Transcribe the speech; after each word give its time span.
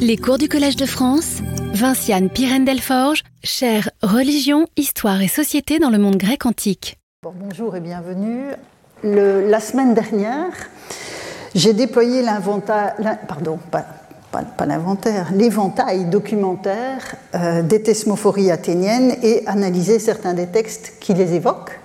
Les 0.00 0.16
cours 0.16 0.38
du 0.38 0.48
Collège 0.48 0.76
de 0.76 0.86
France, 0.86 1.38
Vinciane 1.72 2.30
Pirène-Delforge, 2.30 3.22
chère 3.42 3.90
Religion, 4.02 4.66
Histoire 4.76 5.20
et 5.20 5.28
Société 5.28 5.78
dans 5.78 5.90
le 5.90 5.98
monde 5.98 6.16
grec 6.16 6.46
antique. 6.46 6.98
bonjour 7.22 7.76
et 7.76 7.80
bienvenue. 7.80 8.52
la 9.02 9.60
semaine 9.60 9.94
dernière, 9.94 10.52
j'ai 11.54 11.72
déployé 11.72 12.22
l'inventaire, 12.22 12.94
l'éventail 15.34 16.04
documentaire 16.06 17.16
euh, 17.34 17.62
des 17.62 17.82
thesmophories 17.82 18.50
athéniennes 18.50 19.16
et 19.22 19.46
analysé 19.46 19.98
certains 19.98 20.34
des 20.34 20.46
textes 20.46 20.94
qui 21.00 21.14
les 21.14 21.34
évoquent. 21.34 21.78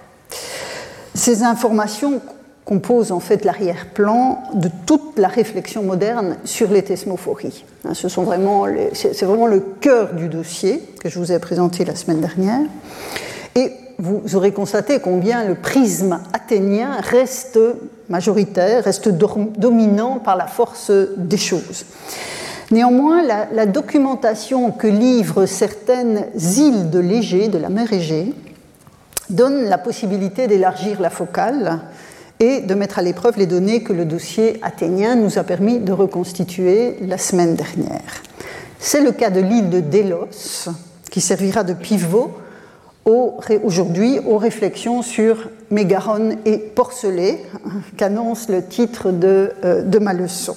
Ces 1.16 1.44
informations 1.44 2.22
compose 2.66 3.12
en 3.12 3.20
fait 3.20 3.44
l'arrière-plan 3.46 4.44
de 4.54 4.70
toute 4.86 5.18
la 5.18 5.28
réflexion 5.28 5.84
moderne 5.84 6.38
sur 6.46 6.72
les 6.72 6.84
thesmophories. 6.84 7.66
Hein, 7.86 7.94
ce 7.94 8.08
sont 8.08 8.24
vraiment 8.24 8.66
c'est 8.94 9.24
vraiment 9.24 9.48
le 9.48 9.60
cœur 9.60 10.14
du 10.14 10.30
dossier 10.30 10.82
que 11.02 11.10
je 11.10 11.20
vous 11.20 11.32
ai 11.32 11.40
présenté 11.40 11.84
la 11.86 11.96
semaine 11.96 12.22
dernière. 12.22 12.62
Et 13.56 13.72
vous 14.00 14.36
aurez 14.36 14.52
constaté 14.52 15.00
combien 15.00 15.46
le 15.46 15.56
prisme 15.56 16.20
athénien 16.34 16.98
reste 17.00 17.60
majoritaire, 18.10 18.84
reste 18.84 19.10
dominant 19.10 20.20
par 20.20 20.36
la 20.36 20.48
force 20.48 20.92
des 20.92 21.38
choses. 21.38 21.86
Néanmoins, 22.72 23.22
la, 23.22 23.48
la 23.54 23.66
documentation 23.66 24.72
que 24.72 24.88
livrent 24.88 25.46
certaines 25.46 26.26
îles 26.36 26.90
de 26.90 27.00
l'Égée, 27.00 27.50
de 27.50 27.60
la 27.60 27.70
mer 27.70 27.94
Égée, 27.94 28.34
donne 29.30 29.66
la 29.66 29.78
possibilité 29.78 30.48
d'élargir 30.48 31.00
la 31.00 31.10
focale 31.10 31.80
et 32.44 32.60
de 32.60 32.74
mettre 32.76 33.00
à 33.00 33.02
l'épreuve 33.02 33.38
les 33.38 33.48
données 33.48 33.84
que 33.84 33.94
le 33.94 34.04
dossier 34.04 34.60
athénien 34.64 35.16
nous 35.16 35.40
a 35.40 35.44
permis 35.44 35.80
de 35.80 35.94
reconstituer 35.94 36.98
la 37.00 37.18
semaine 37.18 37.56
dernière. 37.56 38.22
C'est 38.80 39.00
le 39.00 39.14
cas 39.14 39.30
de 39.30 39.40
l'île 39.40 39.70
de 39.70 39.80
Délos, 39.80 40.68
qui 41.10 41.22
servira 41.22 41.64
de 41.64 41.74
pivot 41.74 42.32
aujourd'hui 43.06 44.20
aux 44.26 44.38
réflexions 44.38 45.02
sur 45.02 45.50
Mégaron 45.72 46.38
et 46.44 46.58
Porcelet, 46.58 47.40
qu'annonce 47.96 48.50
le 48.50 48.66
titre 48.66 49.12
de, 49.12 49.52
euh, 49.64 49.82
de, 49.82 50.00
ma 50.00 50.14
leçon. 50.14 50.56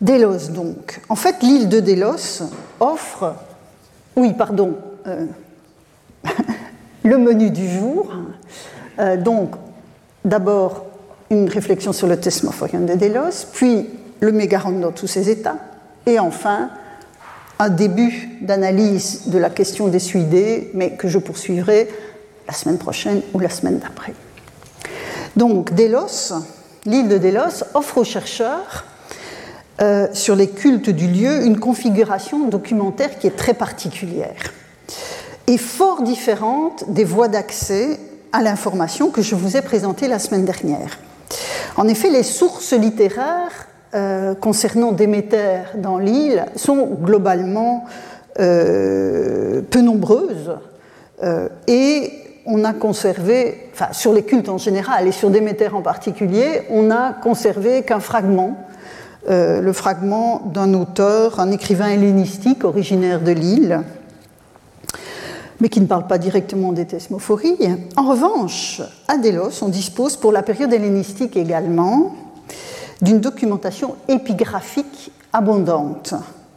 Délos, 0.00 0.50
donc. 0.50 1.00
En 1.10 1.16
fait, 1.16 1.36
l'île 1.42 1.68
de 1.68 1.80
Délos 1.80 2.42
offre, 2.80 3.34
oui, 4.16 4.32
pardon, 4.32 4.76
euh, 5.06 5.26
le 7.04 7.18
menu 7.18 7.50
du 7.50 7.68
jour. 7.68 8.10
Euh, 8.98 9.16
donc, 9.16 9.54
d'abord 10.24 10.86
une 11.30 11.48
réflexion 11.48 11.92
sur 11.92 12.06
le 12.06 12.18
Thesmophorion 12.18 12.80
de 12.80 12.94
Délos, 12.94 13.46
puis 13.52 13.88
le 14.20 14.32
Mégaron 14.32 14.78
dans 14.78 14.92
tous 14.92 15.06
ses 15.06 15.30
états, 15.30 15.56
et 16.06 16.18
enfin 16.18 16.70
un 17.58 17.68
début 17.68 18.30
d'analyse 18.40 19.28
de 19.28 19.38
la 19.38 19.50
question 19.50 19.88
des 19.88 19.98
suidés, 19.98 20.70
mais 20.74 20.92
que 20.92 21.08
je 21.08 21.18
poursuivrai 21.18 21.88
la 22.46 22.54
semaine 22.54 22.78
prochaine 22.78 23.22
ou 23.34 23.38
la 23.38 23.48
semaine 23.48 23.78
d'après. 23.78 24.14
Donc 25.36 25.72
Délos, 25.72 26.32
l'île 26.86 27.08
de 27.08 27.18
Délos 27.18 27.64
offre 27.74 27.98
aux 27.98 28.04
chercheurs 28.04 28.84
euh, 29.80 30.08
sur 30.12 30.36
les 30.36 30.48
cultes 30.48 30.90
du 30.90 31.06
lieu 31.06 31.44
une 31.44 31.58
configuration 31.58 32.48
documentaire 32.48 33.18
qui 33.18 33.26
est 33.26 33.36
très 33.36 33.54
particulière 33.54 34.52
et 35.46 35.58
fort 35.58 36.02
différente 36.02 36.84
des 36.88 37.04
voies 37.04 37.28
d'accès 37.28 37.98
à 38.32 38.42
l'information 38.42 39.10
que 39.10 39.22
je 39.22 39.34
vous 39.34 39.56
ai 39.56 39.62
présentée 39.62 40.08
la 40.08 40.18
semaine 40.18 40.44
dernière. 40.44 40.98
En 41.76 41.88
effet, 41.88 42.10
les 42.10 42.22
sources 42.22 42.72
littéraires 42.72 43.68
euh, 43.94 44.34
concernant 44.34 44.92
Déméter 44.92 45.60
dans 45.76 45.98
l'île 45.98 46.46
sont 46.56 46.86
globalement 46.86 47.84
euh, 48.40 49.60
peu 49.70 49.82
nombreuses 49.82 50.56
euh, 51.22 51.48
et 51.66 52.10
on 52.46 52.64
a 52.64 52.72
conservé, 52.72 53.68
enfin 53.72 53.92
sur 53.92 54.12
les 54.12 54.22
cultes 54.22 54.48
en 54.48 54.58
général 54.58 55.06
et 55.06 55.12
sur 55.12 55.30
Déméter 55.30 55.68
en 55.68 55.82
particulier, 55.82 56.62
on 56.70 56.84
n'a 56.84 57.14
conservé 57.22 57.82
qu'un 57.82 58.00
fragment, 58.00 58.56
le 59.28 59.72
fragment 59.72 60.42
d'un 60.52 60.74
auteur, 60.74 61.38
un 61.38 61.52
écrivain 61.52 61.90
hellénistique 61.90 62.64
originaire 62.64 63.20
de 63.20 63.30
l'île, 63.30 63.82
mais 65.62 65.68
qui 65.68 65.80
ne 65.80 65.86
parle 65.86 66.08
pas 66.08 66.18
directement 66.18 66.72
des 66.72 66.86
thesmophories. 66.86 67.56
En 67.96 68.02
revanche, 68.02 68.82
à 69.06 69.16
Délos, 69.16 69.62
on 69.62 69.68
dispose 69.68 70.16
pour 70.16 70.32
la 70.32 70.42
période 70.42 70.72
hellénistique 70.72 71.36
également 71.36 72.16
d'une 73.00 73.20
documentation 73.20 73.94
épigraphique 74.08 75.12
abondante. 75.32 76.14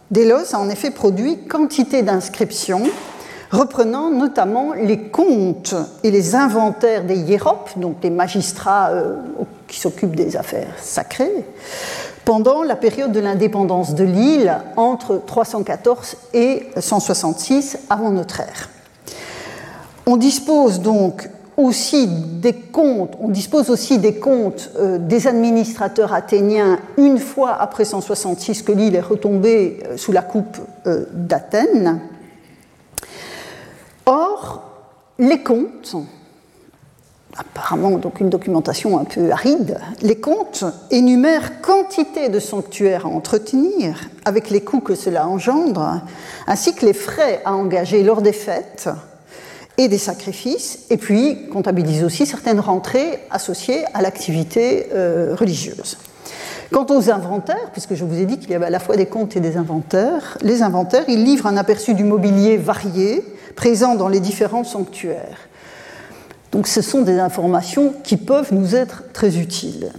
Délos 0.10 0.56
a 0.56 0.60
en 0.60 0.70
effet 0.70 0.90
produit 0.90 1.46
quantité 1.46 2.02
d'inscriptions 2.02 2.82
reprenant 3.52 4.10
notamment 4.10 4.74
les 4.74 5.00
contes 5.10 5.76
et 6.04 6.10
les 6.10 6.34
inventaires 6.34 7.06
des 7.06 7.18
hiéropes, 7.18 7.78
donc 7.78 8.00
des 8.00 8.10
magistrats 8.10 8.90
euh, 8.90 9.18
qui 9.68 9.80
s'occupent 9.80 10.16
des 10.16 10.36
affaires 10.36 10.74
sacrées, 10.82 11.46
pendant 12.26 12.64
la 12.64 12.76
période 12.76 13.12
de 13.12 13.20
l'indépendance 13.20 13.94
de 13.94 14.04
l'île 14.04 14.58
entre 14.78 15.22
314 15.24 16.18
et 16.34 16.64
166 16.76 17.78
avant 17.88 18.10
notre 18.10 18.40
ère. 18.40 18.70
On 20.08 20.18
dispose 20.18 20.82
donc 20.82 21.30
aussi 21.58 22.08
des 22.08 22.54
comptes, 22.54 23.18
euh, 24.78 24.98
des 24.98 25.28
administrateurs 25.28 26.14
athéniens 26.14 26.80
une 26.98 27.18
fois 27.18 27.54
après 27.54 27.86
166 27.86 28.62
que 28.62 28.72
l'île 28.72 28.96
est 28.96 29.02
retombée 29.02 29.80
euh, 29.86 29.98
sous 29.98 30.12
la 30.12 30.22
coupe 30.22 30.58
euh, 30.86 31.06
d'Athènes. 31.14 32.02
Or, 34.06 34.64
les 35.18 35.42
comptes, 35.42 35.96
apparemment 37.38 37.98
donc 37.98 38.20
une 38.20 38.30
documentation 38.30 39.00
un 39.00 39.06
peu 39.06 39.32
aride, 39.32 39.80
les 40.02 40.20
comptes 40.20 40.66
énumèrent 40.92 41.62
quantité 41.62 42.30
de 42.30 42.40
sanctuaires 42.40 43.08
à 43.08 43.10
entretenir, 43.10 44.10
avec 44.26 44.52
les 44.52 44.62
coûts 44.62 44.82
que 44.82 44.94
cela 44.94 45.28
engendre, 45.28 46.02
ainsi 46.46 46.76
que 46.76 46.86
les 46.86 46.94
frais 46.94 47.42
à 47.46 47.56
engager 47.56 48.04
lors 48.04 48.22
des 48.22 48.34
fêtes, 48.34 48.90
et 49.78 49.88
des 49.88 49.98
sacrifices, 49.98 50.86
et 50.90 50.98
puis 50.98 51.50
comptabilise 51.50 52.04
aussi 52.04 52.26
certaines 52.26 52.60
rentrées 52.60 53.20
associées 53.30 53.84
à 53.94 54.02
l'activité 54.02 54.88
euh, 54.94 55.36
religieuse. 55.36 55.98
Quant 56.72 56.86
aux 56.90 57.10
inventaires, 57.12 57.70
puisque 57.72 57.94
je 57.94 58.04
vous 58.04 58.20
ai 58.20 58.26
dit 58.26 58.40
qu'il 58.40 58.50
y 58.50 58.56
avait 58.56 58.66
à 58.66 58.70
la 58.70 58.80
fois 58.80 58.96
des 58.96 59.06
comptes 59.06 59.36
et 59.36 59.40
des 59.40 59.58
inventaires, 59.58 60.38
les 60.42 60.64
inventaires, 60.64 61.06
ils 61.08 61.24
livrent 61.24 61.48
un 61.48 61.58
aperçu 61.58 61.94
du 61.94 62.04
mobilier 62.04 62.58
varié 62.58 63.24
présent 63.56 63.96
dans 63.96 64.08
les 64.08 64.20
différents 64.20 64.64
sanctuaires. 64.64 65.48
Donc 66.52 66.68
ce 66.68 66.82
sont 66.82 67.02
des 67.02 67.20
informations 67.20 67.94
qui 68.04 68.18
peuvent 68.18 68.54
nous 68.54 68.76
être 68.76 69.04
très 69.14 69.38
utiles. 69.38 69.92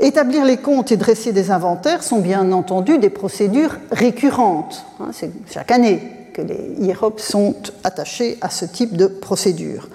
Établir 0.00 0.44
les 0.44 0.56
comptes 0.56 0.90
et 0.92 0.96
dresser 0.96 1.32
des 1.32 1.50
inventaires 1.50 2.02
sont 2.02 2.18
bien 2.18 2.50
entendu 2.52 2.98
des 2.98 3.10
procédures 3.10 3.76
récurrentes. 3.92 4.84
Hein, 5.00 5.10
c'est 5.12 5.30
chaque 5.50 5.70
année 5.70 6.02
que 6.34 6.42
les 6.42 6.74
hiéropes 6.80 7.20
sont 7.20 7.54
attachés 7.84 8.36
à 8.42 8.50
ce 8.50 8.66
type 8.66 8.96
de 8.96 9.06
procédure. 9.06 9.88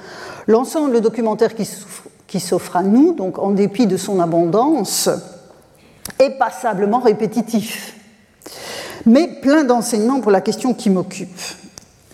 L'ensemble 0.48 1.02
documentaire 1.02 1.54
qui 1.54 2.40
s'offre 2.40 2.76
à 2.76 2.82
nous, 2.82 3.14
donc 3.14 3.38
en 3.38 3.52
dépit 3.52 3.86
de 3.86 3.98
son 3.98 4.20
abondance, 4.20 5.10
est 6.18 6.32
passablement 6.32 7.00
répétitif, 7.00 7.94
mais 9.06 9.28
plein 9.28 9.64
d'enseignements 9.64 10.22
pour 10.22 10.32
la 10.32 10.42
question 10.42 10.74
qui 10.74 10.90
m'occupe. 10.90 11.40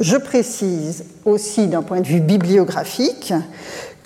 Je 0.01 0.17
précise 0.17 1.05
aussi 1.23 1.67
d'un 1.67 1.81
point 1.81 2.01
de 2.01 2.07
vue 2.07 2.19
bibliographique 2.19 3.33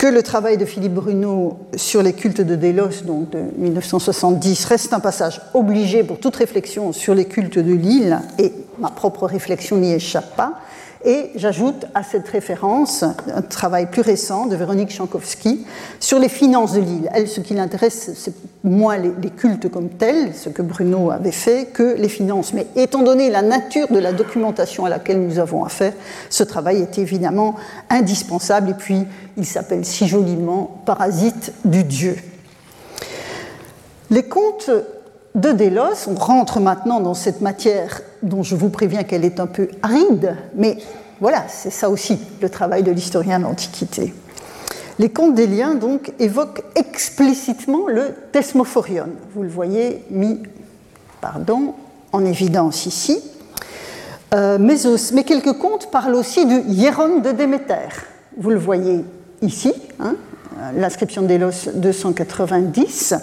que 0.00 0.06
le 0.06 0.22
travail 0.22 0.56
de 0.56 0.64
Philippe 0.64 0.94
Bruno 0.94 1.58
sur 1.76 2.02
les 2.02 2.14
cultes 2.14 2.40
de 2.40 2.56
Délos, 2.56 3.02
donc 3.04 3.28
de 3.28 3.42
1970, 3.58 4.64
reste 4.64 4.94
un 4.94 4.98
passage 4.98 5.42
obligé 5.52 6.04
pour 6.04 6.18
toute 6.18 6.36
réflexion 6.36 6.94
sur 6.94 7.14
les 7.14 7.26
cultes 7.26 7.58
de 7.58 7.74
l'île, 7.74 8.18
et 8.38 8.50
ma 8.78 8.88
propre 8.88 9.26
réflexion 9.26 9.76
n'y 9.76 9.92
échappe 9.92 10.34
pas. 10.36 10.54
Et 11.02 11.30
j'ajoute 11.34 11.86
à 11.94 12.02
cette 12.02 12.28
référence 12.28 13.04
un 13.34 13.40
travail 13.40 13.90
plus 13.90 14.02
récent 14.02 14.44
de 14.44 14.54
Véronique 14.54 14.90
Chankowski 14.90 15.64
sur 15.98 16.18
les 16.18 16.28
finances 16.28 16.74
de 16.74 16.80
l'île. 16.80 17.10
Elle, 17.14 17.26
ce 17.26 17.40
qui 17.40 17.54
l'intéresse, 17.54 18.10
c'est 18.14 18.34
moins 18.64 18.98
les, 18.98 19.30
cultes 19.30 19.70
comme 19.70 19.88
tels, 19.88 20.34
ce 20.34 20.50
que 20.50 20.60
Bruno 20.60 21.10
avait 21.10 21.32
fait, 21.32 21.68
que 21.72 21.94
les 21.96 22.10
finances. 22.10 22.52
Mais 22.52 22.66
étant 22.76 23.02
donné 23.02 23.30
la 23.30 23.40
nature 23.40 23.88
de 23.88 23.98
la 23.98 24.12
documentation 24.12 24.84
à 24.84 24.90
laquelle 24.90 25.22
nous 25.22 25.38
avons 25.38 25.64
affaire, 25.64 25.94
ce 26.28 26.42
travail 26.42 26.82
est 26.82 26.98
évidemment 26.98 27.54
indispensable. 27.88 28.70
Et 28.70 28.74
puis, 28.74 29.06
il 29.38 29.46
s'appelle 29.46 29.86
si 29.86 30.06
joliment 30.06 30.82
Parasite 30.84 31.54
du 31.64 31.82
Dieu. 31.82 32.16
Les 34.10 34.24
contes 34.24 34.70
de 35.34 35.52
Délos, 35.52 36.08
on 36.08 36.14
rentre 36.14 36.60
maintenant 36.60 37.00
dans 37.00 37.14
cette 37.14 37.40
matière 37.40 38.02
dont 38.22 38.42
je 38.42 38.54
vous 38.54 38.68
préviens 38.68 39.02
qu'elle 39.02 39.24
est 39.24 39.40
un 39.40 39.46
peu 39.46 39.68
aride, 39.82 40.36
mais 40.54 40.78
voilà, 41.20 41.44
c'est 41.48 41.70
ça 41.70 41.90
aussi 41.90 42.18
le 42.40 42.48
travail 42.48 42.82
de 42.82 42.90
l'historien 42.90 43.38
de 43.38 43.44
l'Antiquité. 43.44 44.14
Les 44.98 45.10
contes 45.10 45.34
des 45.34 45.46
liens, 45.46 45.74
donc, 45.74 46.12
évoquent 46.18 46.62
explicitement 46.74 47.86
le 47.88 48.14
thesmophorion. 48.32 49.08
Vous 49.34 49.42
le 49.42 49.48
voyez 49.48 50.04
mis 50.10 50.40
en 52.12 52.24
évidence 52.24 52.86
ici. 52.86 53.20
Euh, 54.34 54.58
mais, 54.60 55.24
quelques 55.24 55.54
contes 55.54 55.90
parlent 55.90 56.14
aussi 56.14 56.46
du 56.46 56.60
Hieron 56.68 57.20
de 57.20 57.30
Déméter. 57.32 57.88
Vous 58.36 58.50
le 58.50 58.58
voyez 58.58 59.04
ici, 59.42 59.72
hein, 59.98 60.14
l'inscription 60.76 61.22
d'Elos 61.22 61.70
290 61.74 63.14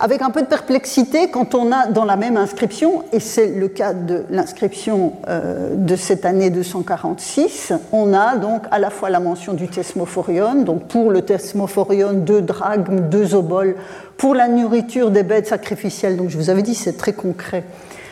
avec 0.00 0.22
un 0.22 0.30
peu 0.30 0.42
de 0.42 0.46
perplexité 0.46 1.30
quand 1.30 1.54
on 1.54 1.72
a 1.72 1.86
dans 1.86 2.04
la 2.04 2.16
même 2.16 2.36
inscription, 2.36 3.04
et 3.12 3.20
c'est 3.20 3.48
le 3.48 3.68
cas 3.68 3.92
de 3.94 4.24
l'inscription 4.30 5.14
euh, 5.28 5.74
de 5.74 5.96
cette 5.96 6.24
année 6.24 6.50
246, 6.50 7.72
on 7.92 8.12
a 8.12 8.36
donc 8.36 8.62
à 8.70 8.78
la 8.78 8.90
fois 8.90 9.10
la 9.10 9.20
mention 9.20 9.54
du 9.54 9.68
thesmophorion, 9.68 10.62
donc 10.62 10.88
pour 10.88 11.10
le 11.10 11.22
thesmophorion, 11.22 12.12
deux 12.12 12.42
drachmes, 12.42 13.08
deux 13.08 13.34
oboles, 13.34 13.76
pour 14.16 14.34
la 14.34 14.48
nourriture 14.48 15.10
des 15.10 15.22
bêtes 15.22 15.46
sacrificielles, 15.46 16.16
donc 16.16 16.30
je 16.30 16.36
vous 16.36 16.50
avais 16.50 16.62
dit 16.62 16.74
c'est 16.74 16.96
très 16.96 17.12
concret, 17.12 17.64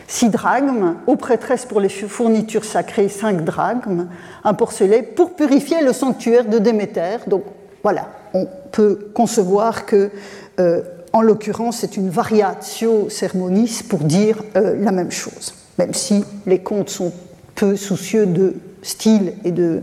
six 0.06 0.28
drachmes, 0.28 0.96
aux 1.06 1.16
prêtresses 1.16 1.64
pour 1.64 1.80
les 1.80 1.88
fournitures 1.88 2.64
sacrées, 2.64 3.08
cinq 3.08 3.44
drachmes, 3.44 4.08
un 4.44 4.54
porcelet, 4.54 5.02
pour 5.02 5.34
purifier 5.34 5.82
le 5.82 5.92
sanctuaire 5.92 6.44
de 6.44 6.58
Déméter. 6.58 7.18
Donc 7.26 7.44
voilà, 7.82 8.08
on 8.32 8.46
peut 8.72 9.10
concevoir 9.14 9.86
que 9.86 10.10
euh, 10.60 10.82
en 11.14 11.22
l'occurrence, 11.22 11.78
c'est 11.78 11.96
une 11.96 12.10
variatio 12.10 13.08
sermonis 13.08 13.84
pour 13.88 14.00
dire 14.00 14.42
euh, 14.56 14.74
la 14.80 14.90
même 14.90 15.12
chose, 15.12 15.54
même 15.78 15.94
si 15.94 16.24
les 16.44 16.58
contes 16.58 16.90
sont 16.90 17.12
peu 17.54 17.76
soucieux 17.76 18.26
de 18.26 18.56
style 18.82 19.32
et 19.44 19.52
de, 19.52 19.80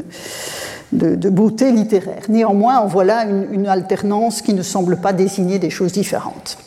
beauté 0.91 1.71
littéraire. 1.71 2.23
Néanmoins, 2.27 2.79
en 2.79 2.87
voilà 2.87 3.23
une, 3.23 3.65
alternance 3.65 4.41
qui 4.41 4.53
ne 4.53 4.61
semble 4.61 4.97
pas 4.97 5.13
désigner 5.13 5.57
des 5.57 5.69
choses 5.69 5.93
différentes. 5.93 6.57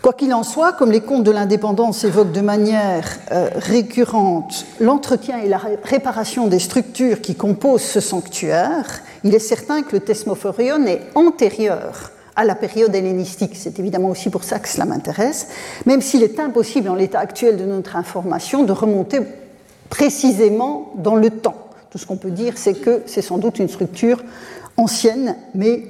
Quoi 0.00 0.14
qu'il 0.14 0.32
en 0.32 0.42
soit, 0.42 0.72
comme 0.72 0.90
les 0.90 1.02
contes 1.02 1.24
de 1.24 1.30
l'indépendance 1.30 2.04
évoquent 2.04 2.32
de 2.32 2.40
manière 2.40 3.04
euh, 3.30 3.50
récurrente 3.56 4.64
l'entretien 4.80 5.40
et 5.40 5.48
la 5.50 5.60
réparation 5.84 6.46
des 6.46 6.58
structures 6.58 7.20
qui 7.20 7.34
composent 7.34 7.82
ce 7.82 8.00
sanctuaire, 8.00 9.02
il 9.22 9.34
est 9.34 9.38
certain 9.38 9.82
que 9.82 9.96
le 9.96 10.00
Thesmophorion 10.00 10.86
est 10.86 11.02
antérieur 11.14 12.12
à 12.40 12.44
la 12.44 12.54
période 12.54 12.94
hellénistique. 12.94 13.52
C'est 13.54 13.78
évidemment 13.78 14.08
aussi 14.08 14.30
pour 14.30 14.44
ça 14.44 14.58
que 14.58 14.68
cela 14.68 14.86
m'intéresse, 14.86 15.48
même 15.84 16.00
s'il 16.00 16.22
est 16.22 16.40
impossible 16.40 16.88
en 16.88 16.94
l'état 16.94 17.20
actuel 17.20 17.58
de 17.58 17.66
notre 17.66 17.96
information 17.96 18.64
de 18.64 18.72
remonter 18.72 19.20
précisément 19.90 20.90
dans 20.96 21.16
le 21.16 21.28
temps. 21.28 21.68
Tout 21.90 21.98
ce 21.98 22.06
qu'on 22.06 22.16
peut 22.16 22.30
dire, 22.30 22.54
c'est 22.56 22.72
que 22.72 23.02
c'est 23.04 23.20
sans 23.20 23.36
doute 23.36 23.58
une 23.58 23.68
structure 23.68 24.24
ancienne, 24.78 25.36
mais 25.54 25.82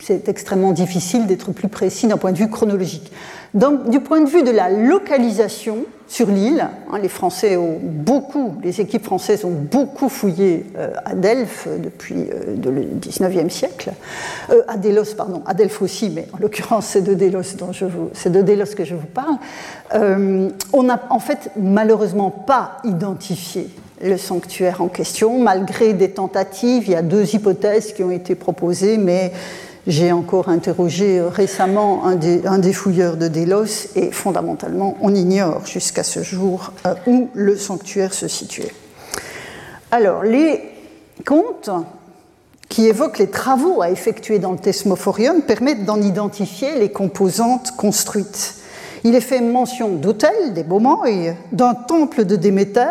c'est 0.00 0.30
extrêmement 0.30 0.72
difficile 0.72 1.26
d'être 1.26 1.52
plus 1.52 1.68
précis 1.68 2.06
d'un 2.06 2.16
point 2.16 2.32
de 2.32 2.38
vue 2.38 2.48
chronologique. 2.48 3.12
Donc, 3.54 3.90
du 3.90 4.00
point 4.00 4.20
de 4.22 4.28
vue 4.28 4.42
de 4.42 4.50
la 4.50 4.70
localisation 4.70 5.84
sur 6.08 6.28
l'île, 6.28 6.66
hein, 6.90 6.98
les 7.00 7.08
Français 7.08 7.56
ont 7.56 7.78
beaucoup, 7.82 8.54
les 8.62 8.80
équipes 8.80 9.04
françaises 9.04 9.44
ont 9.44 9.50
beaucoup 9.50 10.08
fouillé 10.08 10.64
euh, 10.76 10.92
à 11.04 11.14
Delphes 11.14 11.68
depuis 11.82 12.28
euh, 12.30 12.56
le 12.64 12.82
19e 12.98 13.50
siècle, 13.50 13.92
euh, 14.50 14.62
à 14.68 14.76
Délos, 14.76 15.14
pardon, 15.16 15.42
à 15.46 15.54
aussi, 15.80 16.10
mais 16.10 16.26
en 16.32 16.38
l'occurrence 16.38 16.86
c'est 16.86 17.02
de 17.02 17.12
c'est 18.14 18.32
de 18.32 18.42
Délos 18.42 18.74
que 18.76 18.84
je 18.84 18.94
vous 18.94 19.06
parle. 19.06 19.36
on 20.72 20.82
n'a 20.82 21.02
en 21.10 21.18
fait 21.18 21.50
malheureusement 21.56 22.30
pas 22.30 22.78
identifié 22.84 23.68
le 24.02 24.16
sanctuaire 24.16 24.82
en 24.82 24.88
question, 24.88 25.38
malgré 25.38 25.92
des 25.92 26.10
tentatives. 26.10 26.84
Il 26.86 26.92
y 26.92 26.96
a 26.96 27.02
deux 27.02 27.34
hypothèses 27.34 27.92
qui 27.92 28.02
ont 28.02 28.10
été 28.10 28.34
proposées, 28.34 28.98
mais 28.98 29.32
j'ai 29.86 30.12
encore 30.12 30.48
interrogé 30.48 31.20
récemment 31.20 32.04
un 32.04 32.16
des, 32.16 32.72
fouilleurs 32.72 33.16
de 33.16 33.28
Délos 33.28 33.88
et 33.96 34.12
fondamentalement, 34.12 34.96
on 35.00 35.14
ignore 35.14 35.66
jusqu'à 35.66 36.04
ce 36.04 36.22
jour 36.22 36.72
euh, 36.86 36.94
où 37.06 37.28
le 37.34 37.56
sanctuaire 37.56 38.14
se 38.14 38.28
situait. 38.28 38.72
Alors, 39.90 40.22
les 40.22 40.60
contes 41.26 41.70
qui 42.68 42.86
évoquent 42.86 43.18
les 43.18 43.30
travaux 43.30 43.82
à 43.82 43.90
effectuer 43.90 44.38
dans 44.38 44.52
le 44.52 44.58
Thesmophorion 44.58 45.42
permettent 45.42 45.84
d'en 45.84 46.00
identifier 46.00 46.78
les 46.78 46.90
composantes 46.90 47.72
construites. 47.76 48.54
Il 49.04 49.14
est 49.14 49.20
fait 49.20 49.40
mention 49.40 49.90
d'hôtels, 49.90 50.54
des 50.54 50.64
moments 50.64 51.04
et 51.04 51.34
d'un 51.50 51.74
temple 51.74 52.24
de 52.24 52.36
Déméter 52.36 52.86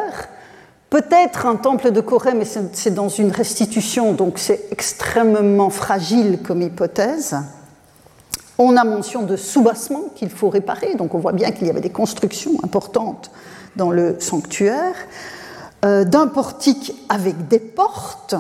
Peut-être 0.91 1.45
un 1.45 1.55
temple 1.55 1.91
de 1.91 2.01
Corée, 2.01 2.33
mais 2.33 2.43
c'est 2.43 2.93
dans 2.93 3.07
une 3.07 3.31
restitution, 3.31 4.11
donc 4.11 4.38
c'est 4.38 4.65
extrêmement 4.71 5.69
fragile 5.69 6.39
comme 6.45 6.61
hypothèse. 6.61 7.38
On 8.57 8.75
a 8.75 8.83
mention 8.83 9.21
de 9.21 9.38
soubassement 9.38 10.03
qu'il 10.15 10.29
faut 10.29 10.49
réparer, 10.49 10.95
donc 10.95 11.15
on 11.15 11.19
voit 11.19 11.31
bien 11.31 11.51
qu'il 11.51 11.67
y 11.67 11.69
avait 11.69 11.79
des 11.79 11.91
constructions 11.91 12.51
importantes 12.61 13.31
dans 13.77 13.89
le 13.89 14.17
sanctuaire, 14.19 14.93
euh, 15.85 16.03
d'un 16.03 16.27
portique 16.27 16.93
avec 17.07 17.47
des 17.47 17.59
portes. 17.59 18.35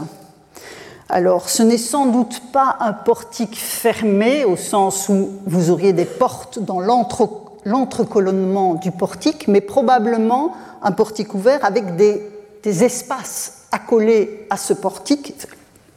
Alors, 1.07 1.47
ce 1.47 1.63
n'est 1.63 1.77
sans 1.77 2.05
doute 2.05 2.51
pas 2.51 2.75
un 2.81 2.91
portique 2.91 3.57
fermé 3.57 4.43
au 4.43 4.57
sens 4.57 5.07
où 5.07 5.29
vous 5.45 5.69
auriez 5.69 5.93
des 5.93 6.03
portes 6.03 6.59
dans 6.59 6.81
l'entrecolonnement 6.81 8.73
du 8.73 8.91
portique, 8.91 9.47
mais 9.47 9.61
probablement 9.61 10.53
un 10.81 10.91
portique 10.91 11.33
ouvert 11.33 11.63
avec 11.63 11.95
des 11.95 12.30
des 12.63 12.83
espaces 12.83 13.65
accolés 13.71 14.45
à 14.49 14.57
ce 14.57 14.73
portique, 14.73 15.35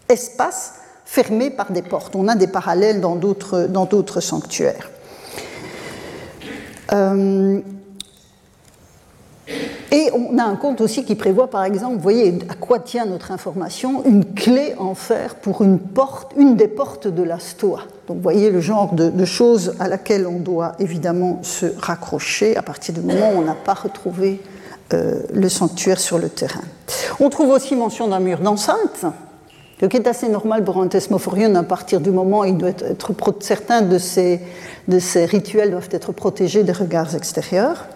espaces 0.08 0.75
fermés 1.05 1.50
par 1.50 1.72
des 1.72 1.82
portes. 1.82 2.16
On 2.16 2.28
a 2.28 2.34
des 2.34 2.46
parallèles 2.46 3.00
dans 3.00 3.16
d'autres 3.16 4.20
sanctuaires. 4.20 4.90
Euh, 6.93 7.61
et 9.90 10.11
on 10.12 10.38
a 10.38 10.44
un 10.44 10.56
compte 10.56 10.81
aussi 10.81 11.05
qui 11.05 11.14
prévoit, 11.14 11.49
par 11.49 11.64
exemple, 11.64 11.96
vous 11.96 12.02
voyez 12.02 12.38
à 12.49 12.55
quoi 12.55 12.81
tient 12.81 13.05
notre 13.05 13.31
information, 13.31 14.02
une 14.05 14.25
clé 14.34 14.75
en 14.78 14.94
fer 14.94 15.37
pour 15.37 15.62
une 15.62 15.78
porte, 15.78 16.32
une 16.37 16.56
des 16.56 16.66
portes 16.66 17.06
de 17.06 17.22
la 17.22 17.38
stoa. 17.38 17.82
Donc 18.08 18.16
vous 18.16 18.22
voyez 18.22 18.50
le 18.50 18.61
genre 18.61 18.93
de, 18.94 19.11
de 19.11 19.25
choses 19.25 19.76
à 19.78 19.88
laquelle 19.88 20.26
on 20.26 20.40
doit 20.40 20.72
évidemment 20.78 21.38
se 21.43 21.66
raccrocher 21.78 22.56
à 22.56 22.62
partir 22.62 22.94
du 22.94 23.02
moment 23.02 23.32
où 23.34 23.38
on 23.38 23.43
n'a 23.43 23.55
pas 23.55 23.75
retrouvé 23.75 24.40
euh, 24.92 25.22
le 25.32 25.48
sanctuaire 25.48 25.98
sur 25.98 26.19
le 26.19 26.28
terrain. 26.28 26.60
On 27.19 27.31
trouve 27.31 27.48
aussi 27.48 27.75
mention 27.75 28.08
d'un 28.08 28.20
mur 28.20 28.40
d'enceinte, 28.40 29.06
ce 29.81 29.86
qui 29.86 29.96
est 29.96 30.06
assez 30.06 30.28
normal 30.28 30.62
pour 30.62 30.81
un 30.81 30.88
thesmophorion 30.88 31.54
à 31.54 31.62
partir 31.62 32.00
du 32.00 32.10
moment 32.10 32.40
où 32.40 32.44
il 32.44 32.58
doit 32.58 32.69
être, 32.69 33.12
certains 33.40 33.82
de 33.82 33.98
ces, 33.98 34.40
de 34.88 35.26
rituels 35.26 35.70
doivent 35.70 35.88
être 35.90 36.12
protégés 36.12 36.64
des 36.64 36.72
regards 36.72 37.14
extérieurs. 37.14 37.86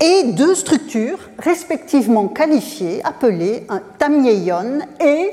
Et 0.00 0.32
deux 0.32 0.54
structures 0.54 1.18
respectivement 1.38 2.28
qualifiées, 2.28 3.00
appelées 3.04 3.64
un 3.68 3.80
tamieion 3.98 4.80
et 5.00 5.30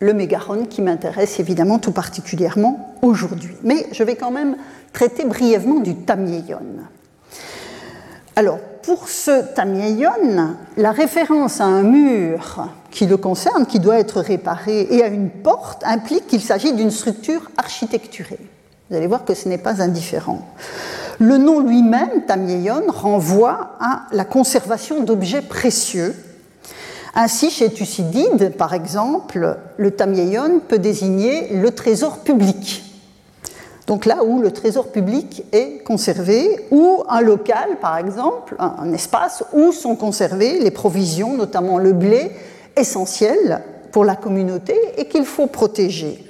le 0.00 0.12
mégaron 0.12 0.66
qui 0.66 0.82
m'intéresse 0.82 1.38
évidemment 1.38 1.78
tout 1.78 1.92
particulièrement 1.92 2.96
aujourd'hui. 3.00 3.54
Mais 3.62 3.86
je 3.92 4.02
vais 4.02 4.16
quand 4.16 4.32
même 4.32 4.56
traiter 4.92 5.24
brièvement 5.24 5.80
du 5.80 5.94
tamieion. 5.94 6.60
Alors, 8.34 8.58
pour 8.82 9.08
ce 9.08 9.54
Tamieyon, 9.54 10.54
la 10.76 10.92
référence 10.92 11.60
à 11.60 11.64
un 11.64 11.82
mur 11.82 12.68
qui 12.90 13.06
le 13.06 13.16
concerne, 13.16 13.66
qui 13.66 13.80
doit 13.80 13.98
être 13.98 14.20
réparé, 14.20 14.86
et 14.90 15.02
à 15.02 15.06
une 15.06 15.30
porte 15.30 15.82
implique 15.84 16.26
qu'il 16.26 16.42
s'agit 16.42 16.72
d'une 16.72 16.90
structure 16.90 17.50
architecturée. 17.56 18.38
Vous 18.90 18.96
allez 18.96 19.06
voir 19.06 19.24
que 19.24 19.34
ce 19.34 19.48
n'est 19.48 19.58
pas 19.58 19.80
indifférent. 19.80 20.46
Le 21.18 21.38
nom 21.38 21.60
lui-même, 21.60 22.24
Tamieyon, 22.26 22.82
renvoie 22.88 23.76
à 23.80 24.02
la 24.12 24.24
conservation 24.24 25.02
d'objets 25.02 25.42
précieux. 25.42 26.14
Ainsi, 27.14 27.50
chez 27.50 27.70
Thucydide, 27.70 28.54
par 28.56 28.74
exemple, 28.74 29.58
le 29.76 29.90
Tamieyon 29.90 30.60
peut 30.66 30.78
désigner 30.78 31.54
le 31.54 31.70
trésor 31.70 32.18
public 32.18 32.91
donc 33.86 34.06
là 34.06 34.22
où 34.24 34.40
le 34.40 34.52
trésor 34.52 34.88
public 34.88 35.44
est 35.52 35.82
conservé, 35.84 36.66
ou 36.70 37.02
un 37.08 37.20
local, 37.20 37.78
par 37.80 37.98
exemple, 37.98 38.54
un 38.58 38.92
espace 38.92 39.42
où 39.52 39.72
sont 39.72 39.96
conservées 39.96 40.60
les 40.60 40.70
provisions, 40.70 41.36
notamment 41.36 41.78
le 41.78 41.92
blé, 41.92 42.30
essentiel 42.76 43.62
pour 43.90 44.04
la 44.04 44.14
communauté 44.14 44.76
et 44.96 45.06
qu'il 45.06 45.24
faut 45.24 45.48
protéger. 45.48 46.24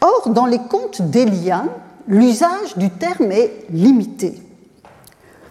Or, 0.00 0.30
dans 0.30 0.46
les 0.46 0.58
contes 0.58 1.02
d'Élien, 1.02 1.66
l'usage 2.06 2.76
du 2.76 2.90
terme 2.90 3.32
est 3.32 3.66
limité. 3.70 4.34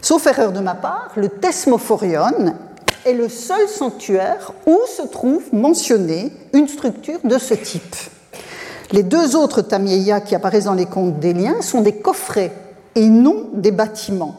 Sauf 0.02 0.26
erreur 0.28 0.52
de 0.52 0.60
ma 0.60 0.76
part, 0.76 1.12
le 1.16 1.30
Thesmophorion 1.30 2.56
est 3.06 3.14
le 3.14 3.30
seul 3.30 3.68
sanctuaire 3.68 4.52
où 4.66 4.80
se 4.88 5.02
trouve 5.08 5.44
mentionnée 5.54 6.32
une 6.54 6.68
structure 6.68 7.20
de 7.24 7.38
ce 7.38 7.54
type. 7.54 7.96
Les 8.94 9.02
deux 9.02 9.36
autres 9.36 9.64
tamieya 9.64 10.22
qui 10.22 10.36
apparaissent 10.36 10.66
dans 10.66 10.76
les 10.76 10.86
contes 10.86 11.20
des 11.20 11.34
liens 11.34 11.62
sont 11.62 11.82
des 11.82 11.94
coffrets 11.94 12.52
et 12.94 13.10
non 13.10 13.50
des 13.54 13.72
bâtiments. 13.72 14.36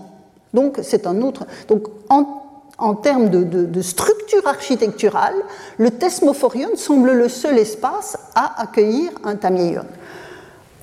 Donc 0.54 0.78
c'est 0.82 1.08
un 1.08 1.22
autre. 1.22 1.44
Donc 1.66 1.88
en, 2.08 2.94
termes 2.94 3.30
de, 3.30 3.82
structure 3.82 4.46
architecturale, 4.46 5.34
le 5.76 5.90
Thesmophorion 5.90 6.68
semble 6.76 7.12
le 7.12 7.28
seul 7.28 7.58
espace 7.58 8.16
à 8.36 8.62
accueillir 8.62 9.10
un 9.24 9.34
tamieyon. 9.34 9.82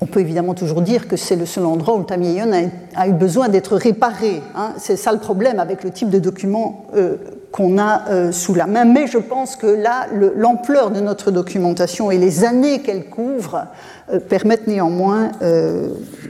on 0.02 0.06
peut 0.06 0.20
évidemment 0.20 0.52
toujours 0.52 0.82
dire 0.82 1.08
que 1.08 1.16
c'est 1.16 1.36
le 1.36 1.46
seul 1.46 1.64
endroit 1.64 1.94
où 1.94 2.00
le 2.00 2.04
Tamieyon 2.04 2.50
a, 2.94 3.08
eu 3.08 3.12
besoin 3.14 3.48
d'être 3.48 3.76
réparé. 3.76 4.42
Hein. 4.54 4.74
C'est 4.76 4.96
ça 4.96 5.12
le 5.12 5.18
problème 5.18 5.58
avec 5.58 5.82
le 5.82 5.90
type 5.90 6.10
de 6.10 6.18
document 6.18 6.84
euh, 6.94 7.16
qu'on 7.52 7.78
a 7.78 8.08
euh, 8.08 8.32
sous 8.32 8.54
la 8.54 8.66
main. 8.66 8.84
Mais 8.84 9.06
je 9.06 9.18
pense 9.18 9.56
que 9.56 9.66
là, 9.66 10.06
l'ampleur 10.36 10.90
de 10.90 11.00
notre 11.00 11.30
documentation 11.30 12.10
et 12.10 12.18
les 12.18 12.44
années 12.44 12.82
qu'elle 12.82 13.08
couvre 13.08 13.66
euh, 14.10 14.18
permettent 14.18 14.66
néanmoins 14.66 15.30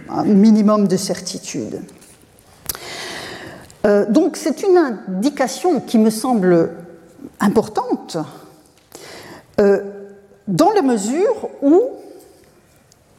un 0.08 0.24
minimum 0.24 0.88
de 0.88 0.96
certitude. 0.96 1.80
donc 4.10 4.36
c'est 4.36 4.62
une 4.62 4.76
indication 4.76 5.80
qui 5.80 5.98
me 5.98 6.10
semble 6.10 6.70
importante 7.40 8.16
dans 9.58 10.70
la 10.70 10.82
mesure 10.82 11.48
où 11.62 11.80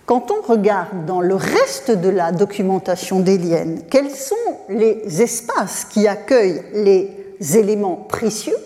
quand 0.06 0.32
on 0.32 0.42
regarde 0.42 1.06
dans 1.06 1.22
le 1.22 1.36
reste 1.36 1.92
de 1.92 2.10
la 2.10 2.32
documentation 2.32 3.22
d'Élienne, 3.22 3.84
quels 3.90 4.12
sont 4.12 4.36
les 4.70 5.22
espaces 5.22 5.86
qui 5.86 6.08
accueillent 6.08 6.62
les 6.74 7.23
éléments 7.40 7.96
précieux, 7.96 8.58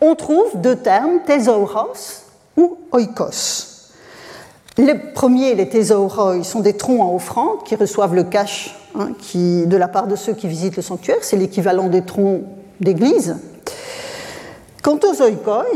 on 0.00 0.14
trouve 0.14 0.60
deux 0.60 0.76
termes, 0.76 1.20
thésauros 1.24 2.24
ou 2.56 2.78
oikos. 2.92 3.72
Les 4.78 4.94
premiers, 4.94 5.54
les 5.54 5.68
thésauroi, 5.68 6.42
sont 6.44 6.60
des 6.60 6.72
troncs 6.72 7.00
en 7.00 7.14
offrande 7.14 7.62
qui 7.64 7.76
reçoivent 7.76 8.14
le 8.14 8.24
cash 8.24 8.74
hein, 8.98 9.10
qui, 9.18 9.66
de 9.66 9.76
la 9.76 9.86
part 9.86 10.06
de 10.06 10.16
ceux 10.16 10.32
qui 10.32 10.48
visitent 10.48 10.76
le 10.76 10.82
sanctuaire. 10.82 11.18
C'est 11.20 11.36
l'équivalent 11.36 11.88
des 11.88 12.02
troncs 12.02 12.42
d'église. 12.80 13.36
Quant 14.82 14.98
aux 15.04 15.22
oikoi, 15.22 15.66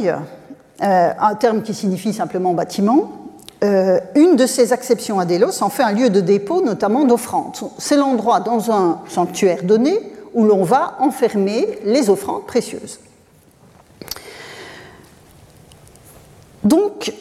euh, 0.83 1.11
un 1.19 1.35
terme 1.35 1.63
qui 1.63 1.75
signifie 1.75 2.15
simplement 2.15 2.55
bâtiment, 2.55 3.13
euh, 3.65 4.01
une 4.15 4.37
de 4.37 4.47
ces 4.47 4.73
acceptions 4.73 5.19
à 5.19 5.25
Délos 5.25 5.63
en 5.63 5.69
fait 5.69 5.83
un 5.83 5.93
lieu 5.93 6.11
de 6.11 6.21
dépôt, 6.21 6.63
notamment 6.63 7.05
d'offrandes. 7.05 7.57
C'est 7.79 7.97
l'endroit 7.97 8.41
dans 8.41 8.71
un 8.71 9.01
sanctuaire 9.09 9.63
donné 9.63 9.99
où 10.37 10.45
l'on 10.45 10.63
va 10.63 10.99
enfermer 11.01 11.79
les 11.83 12.11
offrandes 12.11 12.47
précieuses. 12.47 13.01
Donc, 16.63 17.13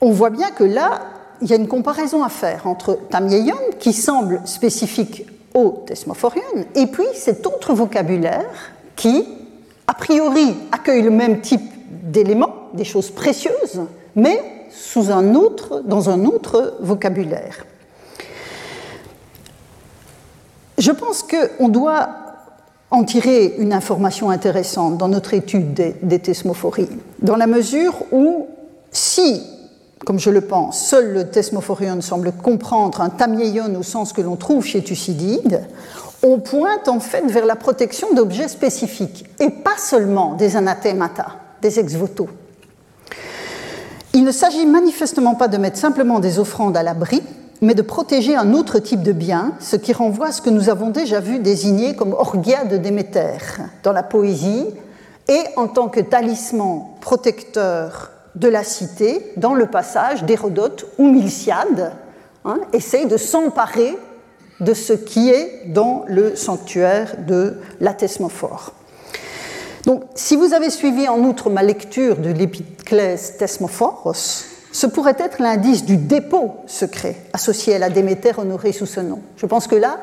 on 0.00 0.12
voit 0.12 0.30
bien 0.30 0.50
que 0.50 0.62
là, 0.62 1.00
il 1.42 1.50
y 1.50 1.52
a 1.52 1.56
une 1.56 1.66
comparaison 1.66 2.22
à 2.22 2.28
faire 2.28 2.68
entre 2.68 2.94
Tamieyon, 3.10 3.58
qui 3.80 3.92
semble 3.92 4.40
spécifique 4.44 5.26
au 5.52 5.82
Thesmophorion, 5.84 6.42
et 6.76 6.86
puis 6.86 7.06
cet 7.14 7.44
autre 7.44 7.74
vocabulaire 7.74 8.72
qui, 8.94 9.26
a 9.88 9.94
priori, 9.94 10.54
accueille 10.70 11.02
le 11.02 11.10
même 11.10 11.40
type 11.40 11.72
d'éléments, 11.90 12.68
des 12.72 12.84
choses 12.84 13.10
précieuses, 13.10 13.80
mais 14.14 14.68
sous 14.70 15.10
un 15.10 15.34
autre, 15.34 15.80
dans 15.80 16.08
un 16.08 16.24
autre 16.24 16.76
vocabulaire. 16.80 17.64
Je 20.78 20.92
pense 20.92 21.24
qu'on 21.24 21.68
doit 21.68 22.08
en 22.90 23.04
tirer 23.04 23.54
une 23.58 23.72
information 23.72 24.30
intéressante 24.30 24.98
dans 24.98 25.08
notre 25.08 25.34
étude 25.34 25.74
des, 26.02 26.18
thesmophories, 26.18 26.88
dans 27.20 27.36
la 27.36 27.46
mesure 27.46 27.94
où, 28.10 28.48
si, 28.90 29.42
comme 30.04 30.18
je 30.18 30.30
le 30.30 30.40
pense, 30.40 30.86
seul 30.86 31.12
le 31.12 31.30
thesmophorion 31.30 32.00
semble 32.00 32.32
comprendre 32.32 33.00
un 33.00 33.10
tamieyon 33.10 33.74
au 33.78 33.82
sens 33.82 34.12
que 34.12 34.20
l'on 34.20 34.36
trouve 34.36 34.64
chez 34.64 34.82
Thucydide, 34.82 35.62
on 36.22 36.38
pointe 36.40 36.88
en 36.88 37.00
fait 37.00 37.24
vers 37.26 37.46
la 37.46 37.56
protection 37.56 38.12
d'objets 38.12 38.48
spécifiques, 38.48 39.24
et 39.38 39.50
pas 39.50 39.78
seulement 39.78 40.34
des 40.34 40.56
anathemata, 40.56 41.36
des 41.62 41.78
ex-voto. 41.78 42.28
Il 44.12 44.24
ne 44.24 44.32
s'agit 44.32 44.66
manifestement 44.66 45.36
pas 45.36 45.46
de 45.46 45.56
mettre 45.56 45.78
simplement 45.78 46.18
des 46.18 46.40
offrandes 46.40 46.76
à 46.76 46.82
l'abri, 46.82 47.22
mais 47.60 47.74
de 47.74 47.82
protéger 47.82 48.34
un 48.34 48.52
autre 48.52 48.78
type 48.78 49.02
de 49.02 49.12
bien, 49.12 49.52
ce 49.60 49.76
qui 49.76 49.92
renvoie 49.92 50.28
à 50.28 50.32
ce 50.32 50.42
que 50.42 50.50
nous 50.50 50.68
avons 50.68 50.90
déjà 50.90 51.20
vu 51.20 51.38
désigné 51.38 51.94
comme 51.94 52.12
orgia 52.12 52.64
de 52.64 52.76
Déméter 52.76 53.38
dans 53.82 53.92
la 53.92 54.02
poésie 54.02 54.66
et 55.28 55.40
en 55.56 55.68
tant 55.68 55.88
que 55.88 56.00
talisman 56.00 56.86
protecteur 57.00 58.10
de 58.34 58.48
la 58.48 58.64
cité 58.64 59.32
dans 59.36 59.54
le 59.54 59.66
passage 59.66 60.24
d'Hérodote 60.24 60.86
où 60.98 61.10
Milciade 61.10 61.92
hein, 62.44 62.60
essaye 62.72 63.06
de 63.06 63.16
s'emparer 63.16 63.96
de 64.60 64.74
ce 64.74 64.92
qui 64.92 65.30
est 65.30 65.64
dans 65.68 66.04
le 66.06 66.36
sanctuaire 66.36 67.16
de 67.26 67.58
la 67.80 67.94
Thesmophore. 67.94 68.72
Donc, 69.86 70.04
si 70.14 70.36
vous 70.36 70.52
avez 70.52 70.70
suivi 70.70 71.08
en 71.08 71.20
outre 71.20 71.48
ma 71.48 71.62
lecture 71.62 72.16
de 72.16 72.30
l'Épiclès 72.30 73.38
Thesmophoros, 73.38 74.44
ce 74.72 74.86
pourrait 74.86 75.16
être 75.18 75.40
l'indice 75.40 75.84
du 75.84 75.96
dépôt 75.96 76.56
secret 76.66 77.16
associé 77.32 77.74
à 77.74 77.78
la 77.78 77.90
Déméter 77.90 78.38
honorée 78.38 78.72
sous 78.72 78.86
ce 78.86 79.00
nom. 79.00 79.20
Je 79.36 79.46
pense 79.46 79.66
que 79.66 79.74
là, 79.74 79.98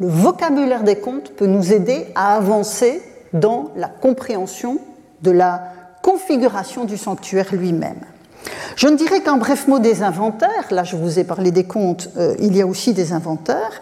le 0.00 0.08
vocabulaire 0.08 0.84
des 0.84 0.96
contes 0.96 1.32
peut 1.36 1.46
nous 1.46 1.72
aider 1.72 2.06
à 2.14 2.36
avancer 2.36 3.02
dans 3.32 3.70
la 3.76 3.88
compréhension 3.88 4.78
de 5.22 5.30
la 5.30 5.72
configuration 6.02 6.84
du 6.84 6.96
sanctuaire 6.96 7.48
lui-même. 7.52 8.00
Je 8.76 8.86
ne 8.86 8.96
dirais 8.96 9.20
qu'un 9.20 9.36
bref 9.36 9.66
mot 9.66 9.80
des 9.80 10.02
inventaires, 10.02 10.68
là 10.70 10.84
je 10.84 10.96
vous 10.96 11.18
ai 11.18 11.24
parlé 11.24 11.50
des 11.50 11.64
contes, 11.64 12.10
euh, 12.16 12.34
il 12.38 12.56
y 12.56 12.62
a 12.62 12.66
aussi 12.66 12.92
des 12.92 13.12
inventaires. 13.12 13.80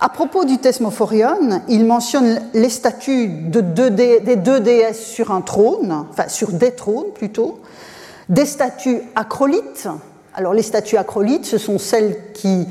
À 0.00 0.08
propos 0.08 0.44
du 0.44 0.58
Thesmophorion, 0.58 1.62
il 1.68 1.84
mentionne 1.84 2.40
les 2.54 2.68
statues 2.68 3.28
de 3.28 3.60
des 3.60 4.36
deux 4.36 4.60
déesses 4.60 5.04
sur 5.04 5.32
un 5.32 5.40
trône, 5.40 6.04
enfin 6.10 6.28
sur 6.28 6.52
des 6.52 6.72
trônes 6.72 7.12
plutôt, 7.14 7.58
des 8.28 8.46
statues 8.46 9.00
acrolytes. 9.14 9.88
Alors 10.34 10.54
les 10.54 10.62
statues 10.62 10.96
acrolytes, 10.96 11.44
ce 11.44 11.58
sont 11.58 11.78
celles 11.78 12.16
qui 12.34 12.66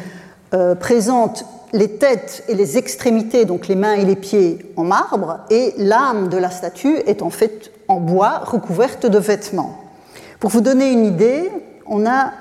euh, 0.53 0.75
présentent 0.75 1.45
les 1.73 1.89
têtes 1.97 2.43
et 2.47 2.55
les 2.55 2.77
extrémités, 2.77 3.45
donc 3.45 3.67
les 3.67 3.75
mains 3.75 3.95
et 3.95 4.05
les 4.05 4.15
pieds, 4.15 4.71
en 4.77 4.83
marbre, 4.83 5.39
et 5.49 5.73
l'âme 5.77 6.29
de 6.29 6.37
la 6.37 6.49
statue 6.49 6.97
est 7.07 7.21
en 7.21 7.29
fait 7.29 7.71
en 7.87 7.99
bois 7.99 8.39
recouverte 8.39 9.05
de 9.05 9.17
vêtements. 9.17 9.81
Pour 10.39 10.51
vous 10.51 10.61
donner 10.61 10.91
une 10.91 11.05
idée, 11.05 11.49
on 11.87 12.05
a 12.05 12.31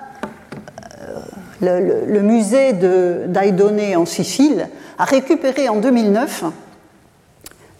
le, 1.60 2.20
musée 2.20 2.72
d'Aidone 2.72 3.96
en 3.96 4.06
Sicile 4.06 4.68
a 4.98 5.04
récupéré 5.04 5.68
en 5.68 5.76
2009, 5.76 6.44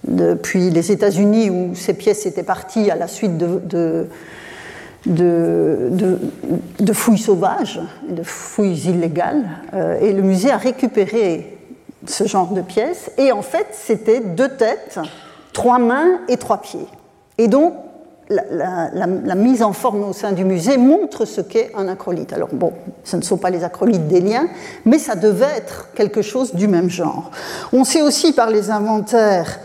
depuis 0.06 0.70
les 0.70 0.92
États-Unis 0.92 1.50
où 1.50 1.74
ces 1.74 1.94
pièces 1.94 2.26
étaient 2.26 2.42
parties 2.42 2.90
à 2.90 2.96
la 2.96 3.08
suite 3.08 3.38
de, 3.38 4.08
fouilles 6.92 7.18
sauvages, 7.18 7.80
de 8.08 8.22
fouilles 8.22 8.88
illégales, 8.88 9.44
euh, 9.74 10.00
et 10.00 10.12
le 10.12 10.22
musée 10.22 10.50
a 10.50 10.56
récupéré 10.56 11.58
ce 12.06 12.24
genre 12.24 12.52
de 12.52 12.60
pièces, 12.60 13.10
et 13.18 13.32
en 13.32 13.42
fait 13.42 13.66
c'était 13.72 14.20
deux 14.20 14.48
têtes, 14.48 14.98
trois 15.52 15.78
mains 15.78 16.20
et 16.28 16.36
trois 16.36 16.58
pieds. 16.58 16.86
Et 17.38 17.48
donc 17.48 17.74
la, 18.30 19.34
mise 19.36 19.62
en 19.62 19.72
forme 19.72 20.04
au 20.04 20.12
sein 20.12 20.32
du 20.32 20.44
musée 20.44 20.76
montre 20.76 21.24
ce 21.24 21.40
qu'est 21.40 21.72
un 21.76 21.88
acrolyte. 21.88 22.32
Alors 22.32 22.48
bon, 22.52 22.72
ce 23.04 23.16
ne 23.16 23.22
sont 23.22 23.36
pas 23.36 23.50
les 23.50 23.64
acrolytes 23.64 24.08
des 24.08 24.20
liens, 24.20 24.46
mais 24.84 24.98
ça 24.98 25.14
devait 25.14 25.56
être 25.56 25.90
quelque 25.94 26.22
chose 26.22 26.54
du 26.54 26.68
même 26.68 26.88
genre. 26.88 27.30
On 27.72 27.84
sait 27.84 28.02
aussi 28.02 28.32
par 28.32 28.50
les 28.50 28.70
inventaires 28.70 29.60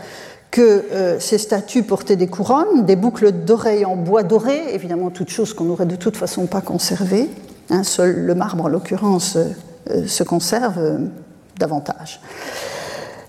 que 0.50 0.84
euh, 0.92 1.20
ces 1.20 1.38
statues 1.38 1.82
portaient 1.82 2.16
des 2.16 2.26
couronnes, 2.26 2.84
des 2.84 2.96
boucles 2.96 3.32
d'oreilles 3.32 3.84
en 3.84 3.96
bois 3.96 4.22
doré, 4.22 4.74
évidemment 4.74 5.10
toutes 5.10 5.30
choses 5.30 5.54
qu'on 5.54 5.64
n'aurait 5.64 5.86
de 5.86 5.96
toute 5.96 6.16
façon 6.16 6.46
pas 6.46 6.60
conservées. 6.60 7.28
Seul 7.84 8.16
le 8.16 8.34
marbre, 8.34 8.64
en 8.64 8.68
l'occurrence, 8.68 9.36
euh, 9.36 10.06
se 10.06 10.24
conserve 10.24 10.78
euh, 10.78 10.98
davantage. 11.58 12.20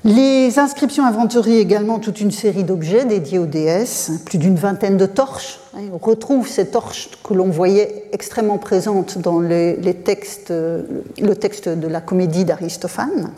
Les 0.03 0.57
inscriptions 0.57 1.05
inventorient 1.05 1.59
également 1.59 1.99
toute 1.99 2.21
une 2.21 2.31
série 2.31 2.63
d'objets 2.63 3.05
dédiés 3.05 3.37
aux 3.37 3.45
déesses, 3.45 4.11
plus 4.25 4.39
d'une 4.39 4.55
vingtaine 4.55 4.97
de 4.97 5.05
torches. 5.05 5.59
On 5.75 5.99
retrouve 5.99 6.47
ces 6.47 6.65
torches 6.65 7.11
que 7.23 7.35
l'on 7.35 7.49
voyait 7.49 8.05
extrêmement 8.11 8.57
présentes 8.57 9.19
dans 9.19 9.39
les, 9.39 9.77
textes, 10.03 10.49
le 10.49 11.35
texte 11.35 11.69
de 11.69 11.87
la 11.87 12.01
comédie 12.01 12.45
d'Aristophane. 12.45 13.29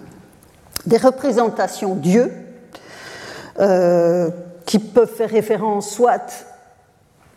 Des 0.85 0.95
représentations 0.95 1.95
dieux 1.95 2.31
euh, 3.59 4.29
qui 4.65 4.79
peuvent 4.79 5.13
faire 5.13 5.29
référence 5.29 5.89
soit 5.89 6.45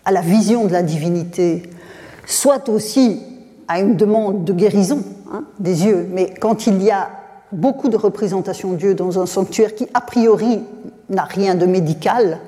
à 0.05 0.13
la 0.13 0.21
vision 0.21 0.67
de 0.67 0.73
la 0.73 0.83
divinité, 0.83 1.71
soit 2.27 2.69
aussi 2.69 3.23
à 3.69 3.81
une 3.81 3.97
demande 3.97 4.45
de 4.45 4.53
guérison 4.53 5.03
hein, 5.33 5.45
des 5.59 5.85
yeux. 5.85 6.09
Mais 6.13 6.33
quand 6.41 6.67
il 6.67 6.83
y 6.83 6.91
a 6.91 7.11
beaucoup 7.53 7.89
de 7.89 7.97
représentations 7.97 8.73
de 8.73 8.77
Dieu 8.77 8.95
dans 8.95 9.21
un 9.21 9.27
sanctuaire 9.27 9.75
qui, 9.75 9.89
a 9.95 10.01
priori, 10.01 10.61
n'a 11.09 11.25
rien 11.25 11.55
de 11.55 11.67
médical, 11.67 12.39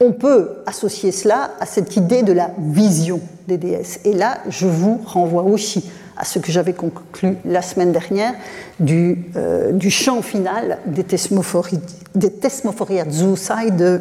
on 0.00 0.12
peut 0.12 0.58
associer 0.66 1.10
cela 1.10 1.52
à 1.58 1.66
cette 1.66 1.96
idée 1.96 2.22
de 2.22 2.32
la 2.32 2.50
vision 2.58 3.20
des 3.48 3.56
déesses. 3.56 4.00
Et 4.04 4.12
là, 4.12 4.38
je 4.48 4.66
vous 4.66 5.00
renvoie 5.06 5.44
aussi 5.44 5.90
à 6.16 6.24
ce 6.24 6.38
que 6.38 6.50
j'avais 6.50 6.72
conclu 6.72 7.36
la 7.44 7.62
semaine 7.62 7.92
dernière 7.92 8.34
du, 8.80 9.24
euh, 9.36 9.78
chant 9.90 10.22
final 10.22 10.78
des 10.86 11.04
Thesmophoriazusai 11.04 13.70
euh, 13.80 13.98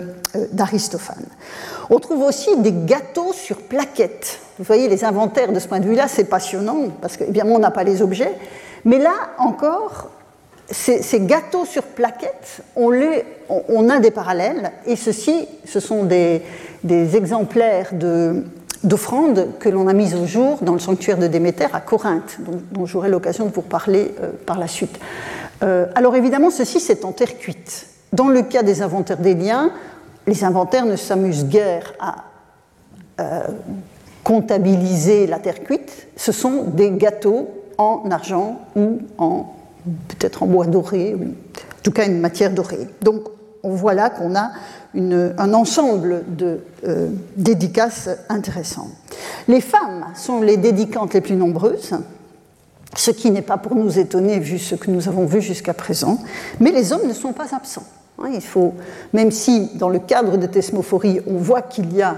d'Aristophane. 0.51 1.25
On 1.89 2.00
trouve 2.00 2.24
aussi 2.24 2.55
des 2.57 2.74
gâteaux 2.74 3.34
sur 3.34 3.57
plaquettes. 3.57 4.39
Vous 4.57 4.63
voyez, 4.63 4.88
les 4.88 5.03
inventaires 5.03 5.51
de 5.51 5.60
ce 5.60 5.67
point 5.67 5.79
de 5.79 5.86
vue-là, 5.86 6.07
c'est 6.07 6.25
passionnant, 6.25 6.88
parce 7.01 7.17
qu'évidemment, 7.17 7.55
on 7.55 7.60
n'a 7.60 7.72
pas 7.72 7.84
les 7.84 8.01
objets. 8.01 8.34
Mais 8.86 8.98
là 8.98 9.13
encore, 9.38 10.10
ces, 10.69 11.19
gâteaux 11.22 11.65
sur 11.65 11.84
plaquettes, 11.84 12.62
on, 12.75 12.91
on, 13.69 13.89
a 13.89 14.00
des 14.00 14.12
parallèles, 14.12 14.72
et 14.86 14.95
ceci, 14.95 15.48
ce 15.65 15.79
sont 15.79 16.03
des, 16.03 16.41
exemplaires 17.15 17.93
d'offrandes 18.86 19.48
que 19.60 19.70
l'on 19.70 19.88
a 19.88 19.94
mises 19.94 20.15
au 20.15 20.25
jour 20.25 20.60
dans 20.62 20.74
le 20.74 20.80
sanctuaire 20.80 21.18
de 21.18 21.27
Déméter 21.27 21.68
à 21.74 21.82
Corinthe, 21.82 22.38
dont, 22.72 22.86
j'aurai 22.86 23.10
l'occasion 23.10 23.46
de 23.46 23.51
vous 23.51 23.62
parler 23.62 24.13
euh, 24.22 24.32
par 24.46 24.60
la 24.60 24.68
suite. 24.68 25.00
Euh, 25.63 25.88
alors 25.96 26.15
évidemment, 26.15 26.50
ceci, 26.50 26.80
c'est 26.80 27.06
en 27.06 27.12
terre 27.12 27.38
cuite. 27.38 27.88
Dans 28.13 28.27
le 28.27 28.44
cas 28.44 28.63
des 28.63 28.82
inventaires 28.82 29.18
des 29.18 29.34
liens, 29.34 29.72
les 30.27 30.44
inventaires 30.44 30.86
ne 30.86 30.96
s'amusent 30.96 31.46
guère 31.46 31.94
à 32.00 32.24
euh, 33.20 33.42
comptabiliser 34.24 35.27
la 35.27 35.39
terre 35.39 35.63
cuite, 35.63 36.08
ce 36.15 36.32
sont 36.32 36.63
des 36.63 36.92
gâteaux 36.92 37.50
en 37.77 38.04
argent 38.10 38.60
ou 38.75 39.00
en 39.18 39.54
peut-être 40.08 40.44
en 40.44 40.48
bois 40.48 40.65
doré, 40.65 41.13
ou 41.13 41.25
en 41.25 41.82
tout 41.84 41.92
cas 41.92 42.06
une 42.06 42.20
matière 42.20 42.51
dorée. 42.51 42.88
Donc 43.01 43.22
on 43.63 43.70
voit 43.70 43.94
là 43.94 44.10
qu'on 44.10 44.36
a 44.36 44.50
un 44.96 45.54
ensemble 45.54 46.24
de 46.28 46.60
euh, 46.88 47.10
dédicaces 47.36 48.10
intéressants. 48.30 48.90
Les 49.48 49.62
femmes 49.62 50.06
sont 50.16 50.42
les 50.42 50.58
dédicantes 50.58 51.14
les 51.14 51.22
plus 51.22 51.36
nombreuses, 51.36 51.94
ce 52.96 53.12
qui 53.12 53.32
n'est 53.32 53.42
pas 53.42 53.58
pour 53.58 53.75
nous 53.75 54.00
étonner 54.00 54.40
vu 54.40 54.58
ce 54.58 54.75
que 54.75 54.90
nous 54.90 55.08
avons 55.08 55.25
vu 55.25 55.42
jusqu'à 55.42 55.74
présent, 55.74 56.20
mais 56.60 56.72
les 56.72 56.94
hommes 56.94 57.08
ne 57.08 57.14
sont 57.14 57.34
pas 57.34 57.54
absents. 57.56 57.86
Hein, 58.20 58.30
il 58.34 58.42
faut, 58.42 58.74
même 59.14 59.32
si 59.32 59.75
dans 59.75 59.90
le 59.90 60.00
cadre 60.00 60.38
de 60.38 60.46
Thesmophorie, 60.46 61.20
on 61.28 61.38
voit 61.38 61.62
qu'il 61.62 61.94
y 61.94 62.02
a 62.02 62.16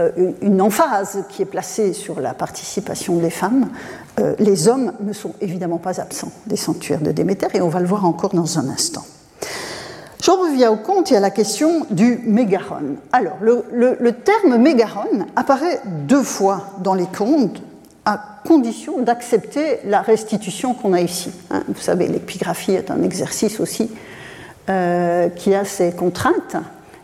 euh, 0.00 0.32
une 0.42 0.60
emphase 0.60 1.24
qui 1.28 1.42
est 1.42 1.46
placée 1.46 1.92
sur 1.92 2.20
la 2.20 2.34
participation 2.34 3.16
des 3.16 3.30
femmes, 3.30 3.68
euh, 4.18 4.34
les 4.38 4.68
hommes 4.68 4.92
ne 5.00 5.12
sont 5.12 5.34
évidemment 5.40 5.78
pas 5.78 6.00
absents 6.00 6.32
des 6.46 6.56
sanctuaires 6.56 7.00
de 7.00 7.12
Déméter, 7.12 7.46
et 7.54 7.60
on 7.60 7.68
va 7.68 7.80
le 7.80 7.86
voir 7.86 8.04
encore 8.04 8.34
dans 8.34 8.58
un 8.58 8.68
instant. 8.68 9.04
J'en 10.28 10.42
reviens 10.42 10.70
au 10.70 10.76
compte 10.76 11.10
et 11.10 11.16
à 11.16 11.20
la 11.20 11.30
question 11.30 11.86
du 11.88 12.20
mégaron. 12.26 12.96
Alors, 13.12 13.38
le, 13.40 14.12
terme 14.12 14.58
mégaron 14.58 15.24
apparaît 15.36 15.80
deux 16.06 16.22
fois 16.22 16.66
dans 16.80 16.92
les 16.92 17.06
contes 17.06 17.62
à 18.04 18.20
condition 18.46 19.00
d'accepter 19.00 19.78
la 19.86 20.02
restitution 20.02 20.74
qu'on 20.74 20.92
a 20.92 21.00
ici. 21.00 21.30
Hein. 21.50 21.62
Vous 21.68 21.80
savez, 21.80 22.08
l'épigraphie 22.08 22.72
est 22.72 22.90
un 22.90 23.02
exercice 23.04 23.58
aussi 23.58 23.90
euh, 24.68 25.30
qui 25.30 25.54
a 25.54 25.64
ses 25.64 25.92
contraintes, 25.92 26.56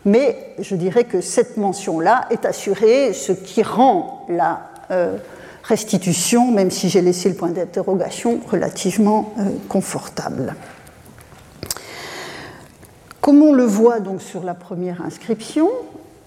mais 0.05 0.53
je 0.59 0.75
dirais 0.75 1.05
que 1.05 1.19
cette 1.19 1.57
mention-là 1.57 2.27
est 2.29 2.45
assurée, 2.45 3.11
ce 3.13 3.31
qui 3.31 3.63
rend 3.63 4.27
la 4.29 4.69
euh, 4.91 5.17
restitution, 5.63 6.51
même 6.51 6.69
si 6.69 6.89
j'ai 6.89 7.01
laissé 7.01 7.29
le 7.29 7.35
point 7.35 7.49
d'interrogation, 7.49 8.39
relativement 8.51 9.33
euh, 9.39 9.45
confortable. 9.67 10.53
Comme 13.25 13.41
on 13.41 13.53
le 13.53 13.63
voit 13.63 14.01
donc 14.01 14.21
sur 14.21 14.43
la 14.43 14.53
première 14.53 15.01
inscription, 15.01 15.67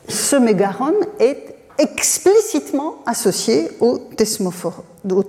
ce 0.09 0.35
mégaron 0.35 0.95
est 1.21 1.55
explicitement 1.79 2.97
associé 3.07 3.71
au, 3.79 4.01
au 5.11 5.25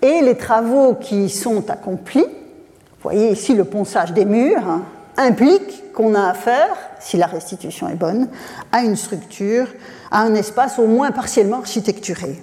et 0.00 0.22
les 0.22 0.36
travaux 0.38 0.94
qui 0.94 1.28
sont 1.28 1.68
accomplis 1.68 2.24
vous 3.02 3.10
voyez 3.10 3.32
ici 3.32 3.52
le 3.54 3.64
ponçage 3.64 4.14
des 4.14 4.24
murs 4.24 4.66
hein, 4.66 4.82
implique 5.18 5.92
qu'on 5.92 6.14
a 6.14 6.30
affaire, 6.30 6.76
si 6.98 7.18
la 7.18 7.26
restitution 7.26 7.88
est 7.88 7.96
bonne, 7.96 8.28
à 8.70 8.84
une 8.84 8.96
structure, 8.96 9.66
à 10.10 10.22
un 10.22 10.34
espace 10.34 10.78
au 10.78 10.86
moins 10.86 11.10
partiellement 11.10 11.58
architecturé. 11.58 12.40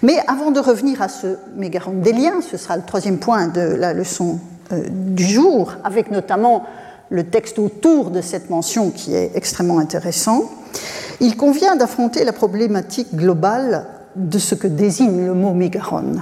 Mais 0.00 0.18
avant 0.28 0.50
de 0.52 0.60
revenir 0.60 1.02
à 1.02 1.08
ce 1.08 1.36
mégaron 1.56 1.92
des 1.92 2.12
liens, 2.12 2.40
ce 2.40 2.56
sera 2.56 2.76
le 2.76 2.84
troisième 2.84 3.18
point 3.18 3.48
de 3.48 3.60
la 3.60 3.92
leçon 3.92 4.38
euh, 4.72 4.84
du 4.88 5.24
jour, 5.24 5.74
avec 5.84 6.10
notamment 6.10 6.64
le 7.12 7.24
texte 7.24 7.58
autour 7.58 8.10
de 8.10 8.22
cette 8.22 8.48
mention 8.48 8.90
qui 8.90 9.14
est 9.14 9.32
extrêmement 9.34 9.78
intéressant, 9.78 10.50
il 11.20 11.36
convient 11.36 11.76
d'affronter 11.76 12.24
la 12.24 12.32
problématique 12.32 13.14
globale 13.14 13.86
de 14.16 14.38
ce 14.38 14.54
que 14.54 14.66
désigne 14.66 15.26
le 15.26 15.34
mot 15.34 15.52
mégaron, 15.52 16.14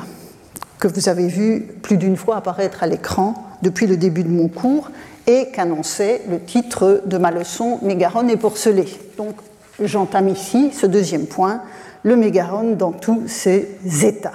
que 0.81 0.89
vous 0.89 1.09
avez 1.09 1.29
vu 1.29 1.61
plus 1.81 1.97
d'une 1.97 2.17
fois 2.17 2.37
apparaître 2.37 2.83
à 2.83 2.89
l'écran 2.89 3.35
depuis 3.63 3.87
le 3.87 3.97
début 3.97 4.25
de 4.25 4.29
mon 4.29 4.49
cours 4.49 4.91
et 5.29 5.51
qu'annonçait 5.53 6.23
le 6.29 6.41
titre 6.41 7.03
de 7.07 7.19
ma 7.19 7.31
leçon 7.31 7.79
Mégaron 7.83 8.27
et 8.29 8.37
porcelet. 8.37 8.87
Donc 9.17 9.37
j'entame 9.81 10.29
ici 10.29 10.73
ce 10.73 10.87
deuxième 10.87 11.27
point, 11.27 11.61
le 12.03 12.17
mégaron 12.17 12.73
dans 12.73 12.93
tous 12.93 13.23
ses 13.29 13.79
états. 14.03 14.33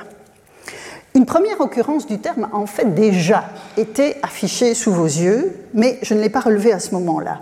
Une 1.16 1.26
première 1.26 1.62
occurrence 1.62 2.08
du 2.08 2.20
terme 2.20 2.50
a 2.52 2.58
en 2.58 2.66
fait 2.66 2.94
déjà 2.94 3.46
été 3.78 4.18
affichée 4.22 4.74
sous 4.74 4.92
vos 4.92 5.06
yeux, 5.06 5.56
mais 5.74 5.98
je 6.02 6.14
ne 6.14 6.20
l'ai 6.20 6.30
pas 6.30 6.42
relevé 6.42 6.74
à 6.74 6.80
ce 6.80 6.94
moment-là. 6.94 7.40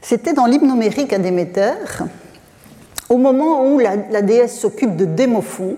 C'était 0.00 0.32
dans 0.32 0.46
l'hymnomérique 0.46 1.12
à 1.12 1.18
au 3.10 3.18
moment 3.18 3.66
où 3.66 3.78
la, 3.78 4.22
déesse 4.22 4.58
s'occupe 4.58 4.96
de 4.96 5.04
Démophon. 5.04 5.76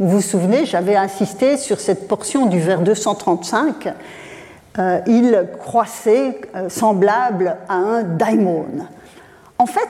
Vous 0.00 0.08
vous 0.08 0.20
souvenez, 0.20 0.66
j'avais 0.66 0.96
insisté 0.96 1.56
sur 1.56 1.78
cette 1.78 2.08
portion 2.08 2.46
du 2.46 2.58
vers 2.58 2.80
235 2.80 3.94
euh, 4.76 4.98
il 5.06 5.46
croissait 5.60 6.40
euh, 6.56 6.68
semblable 6.68 7.58
à 7.68 7.74
un 7.74 8.02
daimon. 8.02 8.66
En 9.56 9.66
fait, 9.66 9.88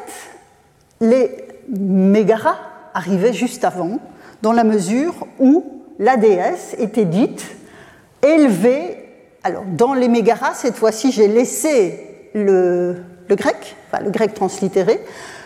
les 1.00 1.30
mégaras 1.70 2.58
arrivaient 2.92 3.32
juste 3.32 3.64
avant, 3.64 3.98
dans 4.42 4.52
la 4.52 4.62
mesure 4.62 5.26
où 5.38 5.64
la 5.98 6.16
déesse 6.16 6.74
était 6.78 7.04
dite 7.04 7.44
élevée. 8.22 8.98
Alors, 9.42 9.64
dans 9.64 9.94
les 9.94 10.08
mégaras, 10.08 10.54
cette 10.54 10.76
fois-ci, 10.76 11.12
j'ai 11.12 11.28
laissé 11.28 12.30
le, 12.34 12.96
grec, 13.30 13.76
le 14.02 14.10
grec 14.10 14.34
translittéré. 14.34 15.00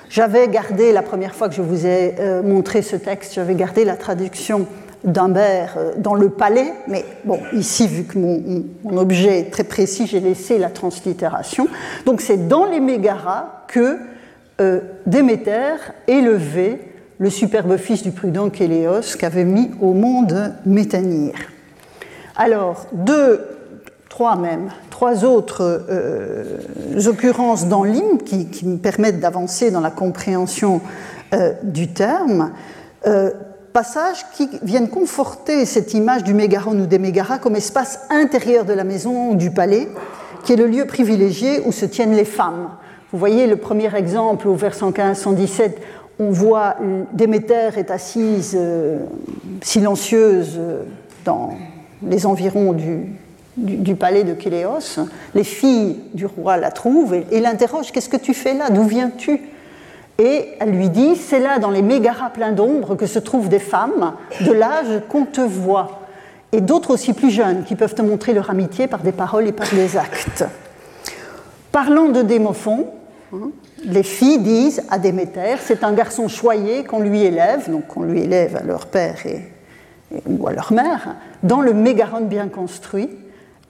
J'avais 0.08 0.48
gardé, 0.48 0.92
la 0.92 1.02
première 1.02 1.34
fois 1.34 1.48
que 1.48 1.54
je 1.54 1.62
vous 1.62 1.86
ai 1.86 2.14
euh, 2.18 2.42
montré 2.42 2.82
ce 2.82 2.96
texte, 2.96 3.34
j'avais 3.34 3.54
gardé 3.54 3.84
la 3.84 3.96
traduction 3.96 4.66
d'Humbert 5.04 5.74
euh, 5.76 5.92
dans 5.98 6.14
le 6.14 6.30
palais, 6.30 6.72
mais 6.86 7.04
bon, 7.24 7.40
ici, 7.52 7.86
vu 7.86 8.04
que 8.04 8.18
mon, 8.18 8.96
objet 8.96 9.40
est 9.40 9.50
très 9.50 9.64
précis, 9.64 10.06
j'ai 10.06 10.20
laissé 10.20 10.58
la 10.58 10.70
translittération. 10.70 11.68
Donc 12.06 12.22
c'est 12.22 12.48
dans 12.48 12.64
les 12.64 12.80
mégaras 12.80 13.64
que 13.68 13.98
euh, 14.60 14.80
Déméter 15.06 15.76
élevait 16.06 16.80
le 17.18 17.30
superbe 17.30 17.76
fils 17.76 18.02
du 18.02 18.12
prudent 18.12 18.48
Kéléos 18.50 19.16
qu'avait 19.18 19.44
mis 19.44 19.70
au 19.80 19.92
monde 19.92 20.54
Métanire. 20.64 21.34
Alors, 22.36 22.86
deux, 22.92 23.44
trois 24.08 24.36
même, 24.36 24.70
trois 24.90 25.24
autres 25.24 25.84
euh, 25.90 26.58
occurrences 27.06 27.66
dans 27.66 27.84
l'hymne 27.84 28.18
qui, 28.18 28.66
me 28.66 28.78
permettent 28.78 29.20
d'avancer 29.20 29.70
dans 29.70 29.80
la 29.80 29.90
compréhension 29.90 30.80
du 31.62 31.88
terme 31.88 32.52
passages 33.78 34.26
qui 34.32 34.48
viennent 34.62 34.88
conforter 34.88 35.64
cette 35.64 35.94
image 35.94 36.24
du 36.24 36.34
mégaron 36.34 36.72
ou 36.72 36.86
des 36.86 36.98
mégaras 36.98 37.38
comme 37.38 37.54
espace 37.54 38.00
intérieur 38.10 38.64
de 38.64 38.72
la 38.72 38.82
maison 38.82 39.30
ou 39.30 39.36
du 39.36 39.52
palais, 39.52 39.88
qui 40.42 40.52
est 40.52 40.56
le 40.56 40.66
lieu 40.66 40.84
privilégié 40.84 41.60
où 41.64 41.70
se 41.70 41.84
tiennent 41.84 42.16
les 42.16 42.24
femmes. 42.24 42.70
Vous 43.12 43.18
voyez 43.20 43.46
le 43.46 43.54
premier 43.56 43.94
exemple 43.94 44.48
au 44.48 44.54
vers 44.54 44.74
115-117, 44.74 45.74
on 46.18 46.30
voit 46.30 46.76
Déméter 47.12 47.70
est 47.76 47.90
assise 47.90 48.56
euh, 48.58 49.00
silencieuse 49.62 50.56
euh, 50.58 50.82
dans 51.24 51.54
les 52.02 52.26
environs 52.26 52.72
du, 52.72 53.06
du, 53.56 53.94
palais 53.94 54.24
de 54.24 54.34
Kéléos. 54.34 54.98
Les 55.34 55.44
filles 55.44 56.00
du 56.14 56.26
roi 56.26 56.56
la 56.56 56.70
trouvent 56.70 57.14
et, 57.14 57.40
l'interrogent 57.40 57.92
Qu'est-ce 57.92 58.08
que 58.08 58.16
tu 58.16 58.34
fais 58.34 58.54
là? 58.54 58.70
D'où 58.70 58.84
viens-tu? 58.84 59.40
Et 60.18 60.48
elle 60.58 60.70
lui 60.70 60.90
dit 60.90 61.16
C'est 61.16 61.38
là, 61.38 61.58
dans 61.58 61.70
les 61.70 61.82
mégaras 61.82 62.30
pleins 62.30 62.52
d'ombre, 62.52 62.96
que 62.96 63.06
se 63.06 63.18
trouvent 63.18 63.48
des 63.48 63.60
femmes 63.60 64.14
de 64.40 64.52
l'âge 64.52 65.02
qu'on 65.08 65.24
te 65.24 65.40
voit, 65.40 66.00
et 66.50 66.60
d'autres 66.60 66.92
aussi 66.92 67.12
plus 67.12 67.30
jeunes 67.30 67.64
qui 67.64 67.76
peuvent 67.76 67.94
te 67.94 68.02
montrer 68.02 68.32
leur 68.32 68.50
amitié 68.50 68.88
par 68.88 69.00
des 69.00 69.12
paroles 69.12 69.46
et 69.46 69.52
par 69.52 69.68
des 69.72 69.96
actes. 69.96 70.44
Parlant 71.70 72.08
de 72.08 72.22
Démophon, 72.22 72.86
les 73.84 74.02
filles 74.02 74.40
disent 74.40 74.82
à 74.90 74.98
Déméter 74.98 75.56
C'est 75.60 75.84
un 75.84 75.92
garçon 75.92 76.28
choyé 76.28 76.84
qu'on 76.84 77.00
lui 77.00 77.22
élève, 77.22 77.70
donc 77.70 77.86
qu'on 77.88 78.02
lui 78.02 78.22
élève 78.22 78.56
à 78.56 78.62
leur 78.62 78.86
père 78.86 79.16
ou 80.26 80.48
à 80.48 80.52
leur 80.52 80.72
mère, 80.72 81.16
dans 81.42 81.60
le 81.60 81.74
mégaron 81.74 82.22
bien 82.22 82.48
construit. 82.48 83.10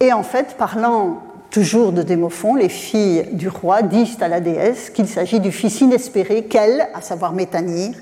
Et 0.01 0.13
en 0.13 0.23
fait, 0.23 0.57
parlant 0.57 1.23
Toujours 1.51 1.93
de 1.93 2.03
Démophon, 2.03 2.57
les 2.57 2.69
filles 2.69 3.25
du 3.33 3.49
roi 3.49 3.81
disent 3.81 4.19
à 4.21 4.29
la 4.29 4.41
déesse 4.41 4.91
qu'il 4.91 5.09
s'agit 5.09 5.41
du 5.41 5.51
fils 5.51 5.81
inespéré 5.81 6.45
qu'elle, 6.45 6.89
à 6.93 7.01
savoir 7.01 7.33
Métanire, 7.33 7.95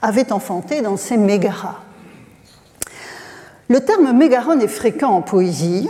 avait 0.00 0.32
enfanté 0.32 0.80
dans 0.80 0.96
ses 0.96 1.18
mégaras. 1.18 1.80
Le 3.68 3.80
terme 3.80 4.10
mégaron 4.16 4.58
est 4.58 4.68
fréquent 4.68 5.10
en 5.10 5.20
poésie 5.20 5.88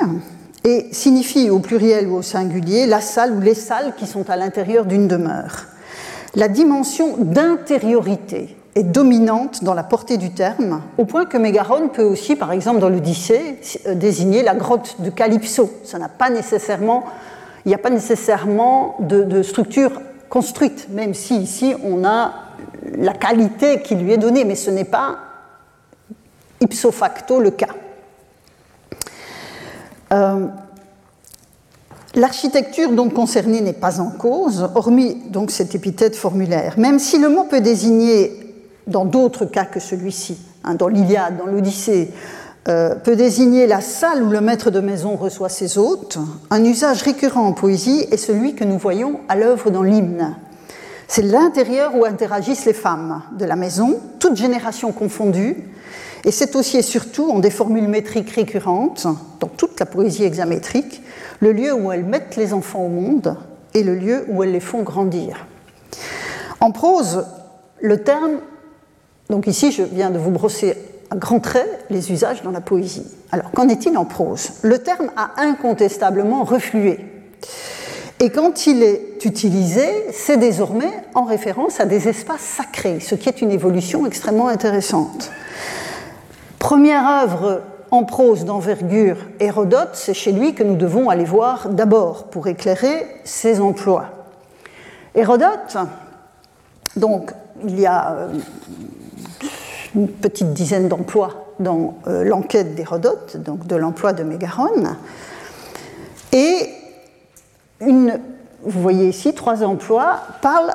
et 0.65 0.87
signifie 0.93 1.51
au 1.51 1.59
pluriel 1.59 2.09
ou 2.09 2.17
au 2.17 2.23
singulier 2.23 2.87
la 2.87 3.01
salle 3.01 3.33
ou 3.33 3.41
les 3.41 3.55
salles 3.55 3.93
qui 3.97 4.07
sont 4.07 4.29
à 4.31 4.37
l'intérieur 4.37 4.87
d'une 4.87 5.09
demeure. 5.09 5.67
la 6.35 6.49
dimension 6.49 7.17
d'intériorité 7.19 8.57
est 8.75 8.83
dominante 8.83 9.63
dans 9.63 9.75
la 9.75 9.85
portée 9.85 10.17
du 10.17 10.31
terme, 10.31 10.83
au 10.99 11.05
point 11.05 11.27
que 11.27 11.37
Mégaron 11.37 11.89
peut 11.89 12.03
aussi, 12.03 12.35
par 12.35 12.51
exemple 12.51 12.81
dans 12.81 12.89
l'Odyssée, 12.89 13.61
euh, 13.87 13.95
désigner 13.95 14.43
la 14.43 14.55
grotte 14.55 14.97
de 15.01 15.11
Calypso. 15.11 15.71
Ça 15.85 15.99
n'a 15.99 16.09
pas 16.09 16.31
nécessairement, 16.31 17.05
il 17.65 17.69
n'y 17.69 17.75
a 17.75 17.79
pas 17.79 17.91
nécessairement 17.91 18.97
de, 19.01 19.43
structure 19.43 19.93
construite, 20.29 20.89
même 20.91 21.15
si 21.15 21.37
ici 21.37 21.75
on 21.85 22.05
a 22.05 22.33
la 22.99 23.13
qualité 23.13 23.81
qui 23.83 23.95
lui 23.95 24.13
est 24.13 24.19
donnée, 24.19 24.45
mais 24.45 24.57
ce 24.57 24.71
n'est 24.71 24.85
pas 24.85 25.19
ipso 26.61 26.91
facto 26.91 27.39
le 27.39 27.51
cas. 27.51 27.69
Euh, 30.15 30.47
L'architecture 32.17 32.93
donc 32.93 33.13
concernée 33.13 33.61
n'est 33.61 33.73
pas 33.73 34.01
en 34.01 34.11
cause, 34.11 34.71
hormis 34.77 35.17
donc 35.31 35.51
cette 35.51 35.75
épithète 35.75 36.15
formulaire, 36.15 36.75
même 36.79 37.01
si 37.01 37.19
le 37.19 37.29
mot 37.29 37.43
peut 37.43 37.61
désigner 37.61 38.55
dans 38.87 39.05
d'autres 39.05 39.47
cas 39.47 39.65
que 39.65 39.81
celui-ci, 39.81 40.39
hein, 40.63 40.77
dans 40.77 40.87
l'Iliade, 40.87 41.37
dans 41.39 41.47
l'Odyssée, 41.47 42.13
euh, 42.69 42.95
peut 42.95 43.17
désigner 43.17 43.67
la 43.67 43.81
salle 43.81 44.23
où 44.23 44.31
le 44.31 44.41
maître 44.41 44.71
de 44.71 44.79
maison 44.79 45.17
reçoit 45.17 45.49
ses 45.49 45.77
hôtes, 45.77 46.19
un 46.51 46.65
usage 46.65 47.03
récurrent 47.03 47.49
en 47.49 47.53
poésie 47.53 48.07
est 48.13 48.17
celui 48.17 48.55
que 48.55 48.63
nous 48.63 48.79
voyons 48.79 49.19
à 49.29 49.35
l'œuvre 49.35 49.71
dans 49.71 49.83
l'hymne. 49.83 50.37
C'est 51.09 51.23
l'intérieur 51.23 51.97
où 51.97 52.05
interagissent 52.05 52.65
les 52.65 52.75
femmes 52.75 53.23
de 53.37 53.45
la 53.45 53.57
maison, 53.57 53.99
toutes 54.21 54.37
générations 54.37 54.93
confondues, 54.93 55.65
et 56.25 56.31
c'est 56.31 56.57
aussi 56.57 56.79
et 56.79 56.83
surtout, 56.83 57.31
en 57.31 57.39
des 57.39 57.51
formules 57.51 57.89
métriques 57.89 58.31
récurrentes, 58.31 59.07
dans 59.41 59.49
toute 59.49 59.79
la 59.81 59.87
poésie 59.87 60.25
hexamétrique, 60.25 61.03
le 61.41 61.53
lieu 61.53 61.73
où 61.75 61.93
elles 61.93 62.05
mettent 62.05 62.37
les 62.37 62.53
enfants 62.53 62.85
au 62.85 62.89
monde 62.89 63.37
et 63.75 63.83
le 63.83 63.95
lieu 63.95 64.25
où 64.29 64.43
elles 64.43 64.53
les 64.53 64.61
font 64.61 64.83
grandir. 64.83 65.47
En 66.61 66.71
prose, 66.71 67.25
le 67.81 68.03
terme 68.03 68.39
donc 69.31 69.47
ici, 69.47 69.73
je 69.73 69.83
viens 69.83 70.11
de 70.11 70.19
vous 70.19 70.31
brosser 70.31 70.77
à 71.11 71.17
grands 71.17 71.41
traits 71.41 71.87
les 71.91 72.13
usages 72.13 72.43
dans 72.43 72.51
la 72.51 72.61
poésie. 72.61 73.07
Alors, 73.33 73.51
qu'en 73.53 73.69
est-il 73.69 73.97
en 73.97 74.05
prose? 74.05 74.51
Le 74.63 74.79
terme 74.79 75.11
a 75.17 75.43
incontestablement 75.43 76.45
reflué. 76.45 77.01
Et 78.21 78.31
quand 78.31 78.67
il 78.67 78.83
est 78.83 79.25
utilisé, 79.25 79.87
c'est 80.13 80.37
désormais 80.37 80.93
en 81.15 81.25
référence 81.25 81.81
à 81.81 81.85
des 81.85 82.09
espaces 82.09 82.43
sacrés, 82.43 83.01
ce 83.01 83.15
qui 83.15 83.29
est 83.29 83.41
une 83.41 83.51
évolution 83.51 84.07
extrêmement 84.07 84.49
intéressante. 84.49 85.31
Première 86.65 87.07
œuvre 87.07 87.61
en 87.91 88.05
prose 88.05 88.47
d'envergure, 88.47 89.19
Hérodote, 89.39 89.91
c'est 89.93 90.15
chez 90.15 90.33
lui 90.33 90.55
que 90.55 90.63
nous 90.63 90.77
devons 90.77 91.11
aller 91.11 91.27
voir 91.27 91.69
d'abord 91.69 92.25
pour 92.29 92.47
éclairer 92.47 93.07
ses 93.23 93.61
emplois. 93.61 94.07
Hérodote, 95.15 95.77
donc 96.97 97.33
il 97.65 97.79
y 97.79 97.85
a 97.85 98.13
euh, 98.13 98.29
une 99.95 100.09
petite 100.09 100.55
dizaine 100.55 100.89
d'emplois 100.89 101.53
dans 101.61 101.99
euh, 102.07 102.25
l'enquête 102.25 102.75
d'Hérodote, 102.75 103.37
donc 103.37 103.67
de 103.67 103.77
l'emploi 103.77 104.15
de 104.15 104.23
Mégaron. 104.23 104.97
Et 106.33 106.71
vous 107.79 108.81
voyez 108.81 109.11
ici, 109.11 109.35
trois 109.35 109.63
emplois 109.63 110.17
parlent 110.41 110.75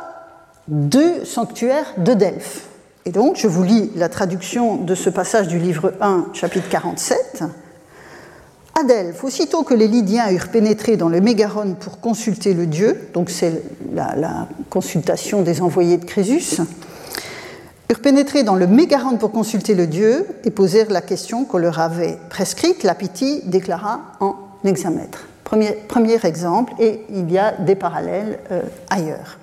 du 0.68 1.26
sanctuaire 1.26 1.88
de 1.98 2.14
Delphes. 2.14 2.69
Et 3.06 3.12
donc, 3.12 3.38
je 3.38 3.48
vous 3.48 3.64
lis 3.64 3.92
la 3.96 4.10
traduction 4.10 4.76
de 4.76 4.94
ce 4.94 5.10
passage 5.10 5.48
du 5.48 5.58
livre 5.58 5.94
1, 6.02 6.28
chapitre 6.34 6.68
47. 6.70 7.44
À 8.80 8.84
Delphes, 8.84 9.24
aussitôt 9.24 9.64
que 9.64 9.74
les 9.74 9.88
Lydiens 9.88 10.32
eurent 10.32 10.50
pénétré 10.50 10.96
dans 10.96 11.10
le 11.10 11.22
Mégaron 11.22 11.74
pour 11.74 12.00
consulter 12.00 12.54
le 12.54 12.66
dieu, 12.66 13.10
donc 13.14 13.30
c'est 13.30 13.64
la, 13.94 14.48
consultation 14.70 15.42
des 15.42 15.62
envoyés 15.62 15.98
de 15.98 16.06
Crésus, 16.06 16.62
eurent 17.90 18.00
pénétré 18.02 18.44
dans 18.44 18.56
le 18.56 18.68
Mégaron 18.68 19.18
pour 19.18 19.32
consulter 19.32 19.76
le 19.76 19.88
dieu 19.88 20.28
et 20.44 20.52
posèrent 20.52 20.92
la 20.92 21.02
question 21.02 21.46
qu'on 21.46 21.58
leur 21.58 21.80
avait 21.80 22.18
prescrite, 22.30 22.84
la 22.84 22.96
Piti 22.96 23.42
déclara 23.46 24.02
en 24.20 24.36
hexamètre. 24.64 25.26
Premier, 25.44 25.72
premier, 25.88 26.20
exemple, 26.26 26.74
et 26.80 27.02
il 27.10 27.32
y 27.32 27.38
a 27.38 27.54
des 27.54 27.76
parallèles 27.76 28.40
euh, 28.52 28.62
ailleurs. 28.90 29.40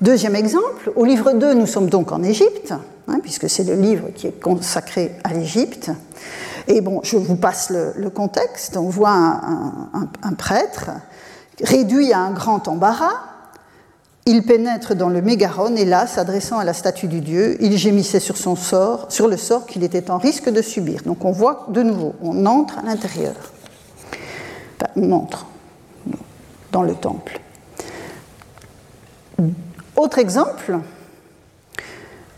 Deuxième 0.00 0.36
exemple, 0.36 0.92
au 0.94 1.04
livre 1.04 1.32
2, 1.32 1.54
nous 1.54 1.66
sommes 1.66 1.90
donc 1.90 2.12
en 2.12 2.22
Égypte, 2.22 2.72
hein, 3.08 3.18
puisque 3.22 3.50
c'est 3.50 3.64
le 3.64 3.74
livre 3.74 4.10
qui 4.14 4.28
est 4.28 4.40
consacré 4.40 5.16
à 5.24 5.32
l'Égypte. 5.32 5.90
Et 6.68 6.80
bon, 6.80 7.00
je 7.02 7.16
vous 7.16 7.36
passe 7.36 7.70
le, 7.70 8.10
contexte. 8.10 8.76
On 8.76 8.88
voit 8.88 9.10
un 9.10 10.32
prêtre 10.34 10.90
réduit 11.62 12.12
à 12.12 12.20
un 12.20 12.30
grand 12.30 12.68
embarras, 12.68 13.28
il 14.26 14.42
pénètre 14.42 14.94
dans 14.94 15.08
le 15.08 15.22
Mégaron 15.22 15.74
et 15.76 15.86
là, 15.86 16.06
s'adressant 16.06 16.58
à 16.58 16.64
la 16.64 16.74
statue 16.74 17.06
du 17.06 17.22
dieu, 17.22 17.56
il 17.60 17.78
gémissait 17.78 18.20
sur 18.20 18.36
son 18.36 18.56
sort, 18.56 19.10
sur 19.10 19.26
le 19.26 19.38
sort 19.38 19.64
qu'il 19.64 19.82
était 19.84 20.10
en 20.10 20.18
risque 20.18 20.50
de 20.50 20.60
subir. 20.60 21.00
Donc 21.06 21.24
on 21.24 21.32
voit 21.32 21.66
de 21.70 21.82
nouveau, 21.82 22.14
on 22.22 22.44
entre 22.44 22.78
à 22.78 22.82
l'intérieur. 22.82 23.34
on 24.96 25.12
entre 25.12 25.46
dans 26.72 26.82
le 26.82 26.94
temple. 26.94 27.40
Autre 29.98 30.18
exemple, 30.18 30.78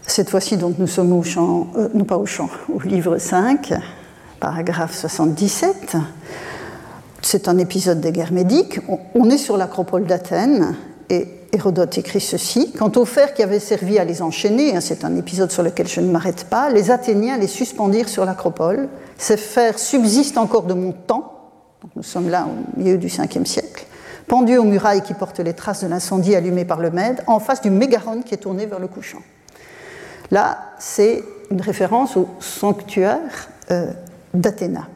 cette 0.06 0.30
fois-ci 0.30 0.56
donc 0.56 0.78
nous 0.78 0.86
sommes 0.86 1.12
au 1.12 1.22
champ, 1.22 1.66
euh, 1.76 1.90
non 1.92 2.04
pas 2.04 2.16
au 2.16 2.24
champ, 2.24 2.48
au 2.74 2.80
livre 2.80 3.18
5, 3.18 3.74
paragraphe 4.40 4.96
77. 4.96 5.98
C'est 7.20 7.48
un 7.48 7.58
épisode 7.58 8.00
des 8.00 8.12
guerres 8.12 8.32
médiques. 8.32 8.80
On 9.14 9.28
est 9.28 9.36
sur 9.36 9.58
l'acropole 9.58 10.06
d'Athènes 10.06 10.74
et 11.10 11.28
Hérodote 11.52 11.98
écrit 11.98 12.22
ceci 12.22 12.72
Quant 12.72 12.92
aux 12.96 13.04
fers 13.04 13.34
qui 13.34 13.42
avaient 13.42 13.60
servi 13.60 13.98
à 13.98 14.04
les 14.04 14.22
enchaîner, 14.22 14.74
hein, 14.74 14.80
c'est 14.80 15.04
un 15.04 15.14
épisode 15.16 15.52
sur 15.52 15.62
lequel 15.62 15.86
je 15.86 16.00
ne 16.00 16.10
m'arrête 16.10 16.44
pas, 16.44 16.70
les 16.70 16.90
Athéniens 16.90 17.36
les 17.36 17.46
suspendirent 17.46 18.08
sur 18.08 18.24
l'acropole. 18.24 18.88
Ces 19.18 19.36
fers 19.36 19.78
subsistent 19.78 20.38
encore 20.38 20.62
de 20.62 20.72
mon 20.72 20.92
temps, 20.92 21.50
nous 21.94 22.02
sommes 22.02 22.30
là 22.30 22.46
au 22.46 22.80
milieu 22.80 22.96
du 22.96 23.08
5e 23.08 23.44
siècle, 23.44 23.84
pendus 24.30 24.58
aux 24.58 24.64
murailles 24.64 25.02
qui 25.02 25.12
portent 25.12 25.40
les 25.40 25.54
traces 25.54 25.82
de 25.82 25.88
l'incendie 25.88 26.36
allumé 26.36 26.64
par 26.64 26.78
le 26.78 26.92
Mède, 26.92 27.20
en 27.26 27.40
face 27.40 27.60
du 27.60 27.68
mégaron 27.68 28.22
qui 28.22 28.32
est 28.32 28.36
tourné 28.38 28.64
vers 28.64 28.78
le 28.78 28.86
couchant. 28.86 29.22
Là, 30.30 30.56
c'est 30.78 31.24
une 31.50 31.60
référence 31.60 32.16
au 32.16 32.28
sanctuaire 32.38 33.48
euh, 33.72 33.90
d'Athéna. 34.32 34.86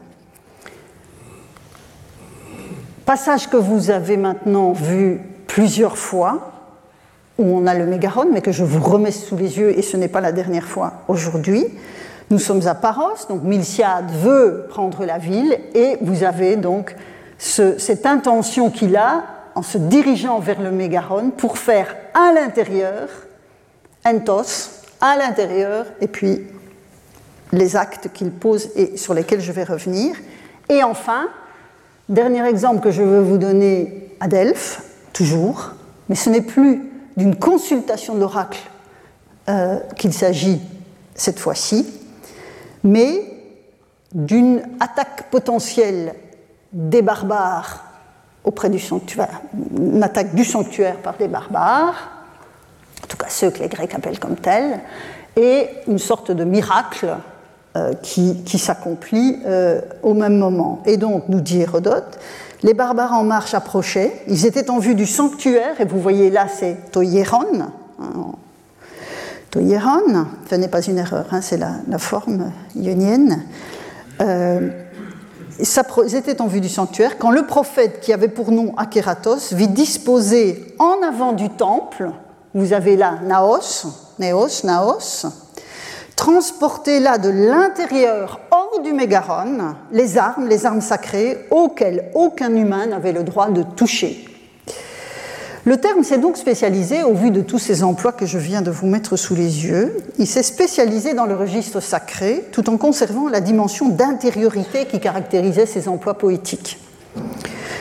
Passage 3.05 3.49
que 3.49 3.57
vous 3.57 3.91
avez 3.91 4.15
maintenant 4.15 4.71
vu 4.71 5.19
plusieurs 5.47 5.97
fois, 5.97 6.53
où 7.37 7.43
on 7.43 7.67
a 7.67 7.73
le 7.73 7.85
Mégaron, 7.85 8.27
mais 8.31 8.41
que 8.41 8.53
je 8.53 8.63
vous 8.63 8.81
remets 8.81 9.11
sous 9.11 9.35
les 9.35 9.59
yeux, 9.59 9.77
et 9.77 9.81
ce 9.81 9.97
n'est 9.97 10.07
pas 10.07 10.21
la 10.21 10.31
dernière 10.31 10.63
fois 10.63 10.93
aujourd'hui. 11.09 11.65
Nous 12.29 12.39
sommes 12.39 12.65
à 12.67 12.73
Paros, 12.73 13.27
donc 13.27 13.43
Milciade 13.43 14.09
veut 14.11 14.65
prendre 14.69 15.03
la 15.03 15.17
ville, 15.17 15.59
et 15.73 15.97
vous 15.99 16.23
avez 16.23 16.55
donc 16.55 16.95
cette 17.37 18.05
intention 18.05 18.69
qu'il 18.69 18.95
a 18.95 19.23
en 19.55 19.61
se 19.61 19.77
dirigeant 19.77 20.39
vers 20.39 20.61
le 20.61 20.71
Mégaron 20.71 21.31
pour 21.31 21.57
faire 21.57 21.95
à 22.13 22.33
l'intérieur, 22.33 23.09
entos, 24.05 24.69
à 25.01 25.17
l'intérieur, 25.17 25.85
et 26.01 26.07
puis 26.07 26.41
les 27.51 27.75
actes 27.75 28.09
qu'il 28.13 28.31
pose 28.31 28.69
et 28.75 28.97
sur 28.97 29.13
lesquels 29.13 29.41
je 29.41 29.51
vais 29.51 29.63
revenir. 29.63 30.15
Et 30.69 30.83
enfin, 30.83 31.27
dernier 32.09 32.45
exemple 32.47 32.81
que 32.81 32.91
je 32.91 33.03
veux 33.03 33.21
vous 33.21 33.37
donner 33.37 34.09
à 34.19 34.27
Delphes, 34.27 34.81
toujours, 35.13 35.71
mais 36.09 36.15
ce 36.15 36.29
n'est 36.29 36.41
plus 36.41 36.81
d'une 37.15 37.35
consultation 37.35 38.15
d'oracle 38.15 38.59
euh, 39.47 39.79
qu'il 39.95 40.13
s'agit 40.13 40.61
cette 41.13 41.39
fois-ci, 41.39 41.87
mais 42.83 43.23
d'une 44.13 44.63
attaque 44.79 45.29
potentielle 45.31 46.13
des 46.75 47.01
barbares 47.01 47.85
auprès 48.43 48.69
du 48.69 48.79
sanctuaire, 48.79 49.41
une 49.77 50.03
attaque 50.03 50.35
du 50.35 50.43
sanctuaire 50.43 50.97
par 50.97 51.15
des 51.15 51.29
barbares, 51.29 52.11
en 53.01 53.07
tout 53.07 53.17
cas 53.17 53.27
ceux 53.29 53.49
que 53.49 53.59
les 53.59 53.69
Grecs 53.69 53.95
appellent 53.95 54.19
comme 54.19 54.35
tels, 54.35 54.81
et 55.37 55.69
une 55.87 55.97
sorte 55.97 56.31
de 56.31 56.43
miracle 56.43 57.15
euh, 57.77 57.93
qui, 58.01 58.59
s'accomplit 58.59 59.39
euh, 59.45 59.81
au 60.03 60.13
même 60.13 60.37
moment. 60.37 60.83
Et 60.85 60.97
donc, 60.97 61.27
nous 61.29 61.41
dit 61.41 61.61
Hérodote, 61.61 62.19
les 62.61 62.73
barbares 62.73 63.13
en 63.13 63.23
marche 63.23 63.53
approchaient, 63.53 64.11
ils 64.27 64.45
étaient 64.45 64.69
en 64.69 64.79
vue 64.79 64.95
du 64.95 65.05
sanctuaire, 65.05 65.79
et 65.79 65.85
vous 65.85 65.99
voyez 65.99 66.29
là, 66.29 66.47
c'est 66.47 66.91
Toyeron. 66.91 67.69
Hein, 68.01 68.31
Toyeron, 69.49 70.27
ce 70.49 70.55
n'est 70.55 70.67
pas 70.67 70.81
une 70.81 70.97
erreur, 70.97 71.25
hein, 71.31 71.41
c'est 71.41 71.57
la, 71.57 71.97
forme 71.97 72.51
ionienne. 72.75 73.43
Euh, 74.21 74.69
ils 75.59 76.15
étaient 76.15 76.41
en 76.41 76.47
vue 76.47 76.61
du 76.61 76.69
sanctuaire 76.69 77.17
quand 77.17 77.31
le 77.31 77.45
prophète 77.45 78.01
qui 78.01 78.11
avait 78.13 78.27
pour 78.27 78.51
nom 78.51 78.73
Akératos 78.77 79.53
vit 79.53 79.67
disposer 79.67 80.75
en 80.79 81.01
avant 81.01 81.33
du 81.33 81.49
temple, 81.49 82.11
vous 82.53 82.73
avez 82.73 82.95
là 82.97 83.19
Naos, 83.23 83.85
Néos, 84.19 84.63
Naos, 84.63 85.25
transporter 86.15 86.99
là 86.99 87.17
de 87.17 87.29
l'intérieur 87.29 88.39
hors 88.51 88.81
du 88.81 88.93
Mégaron 88.93 89.75
les 89.91 90.17
armes, 90.17 90.47
les 90.47 90.65
armes 90.65 90.81
sacrées 90.81 91.45
auxquelles 91.51 92.11
aucun 92.13 92.53
humain 92.53 92.87
n'avait 92.87 93.11
le 93.11 93.23
droit 93.23 93.49
de 93.49 93.63
toucher. 93.63 94.34
Le 95.65 95.77
terme 95.77 96.03
s'est 96.03 96.19
donc 96.19 96.37
spécialisé, 96.37 97.01
au 97.01 97.15
vu 97.15 97.31
de 97.31 97.41
tous 97.41 97.57
ces 97.57 97.83
emplois 97.83 98.11
que 98.11 98.27
je 98.27 98.37
viens 98.37 98.61
de 98.61 98.69
vous 98.69 98.85
mettre 98.85 99.17
sous 99.17 99.33
les 99.33 99.65
yeux, 99.65 99.97
il 100.19 100.27
s'est 100.27 100.43
spécialisé 100.43 101.15
dans 101.15 101.25
le 101.25 101.35
registre 101.35 101.79
sacré, 101.79 102.45
tout 102.51 102.69
en 102.69 102.77
conservant 102.77 103.29
la 103.29 103.41
dimension 103.41 103.89
d'intériorité 103.89 104.85
qui 104.85 104.99
caractérisait 104.99 105.65
ces 105.65 105.87
emplois 105.87 106.19
poétiques. 106.19 106.77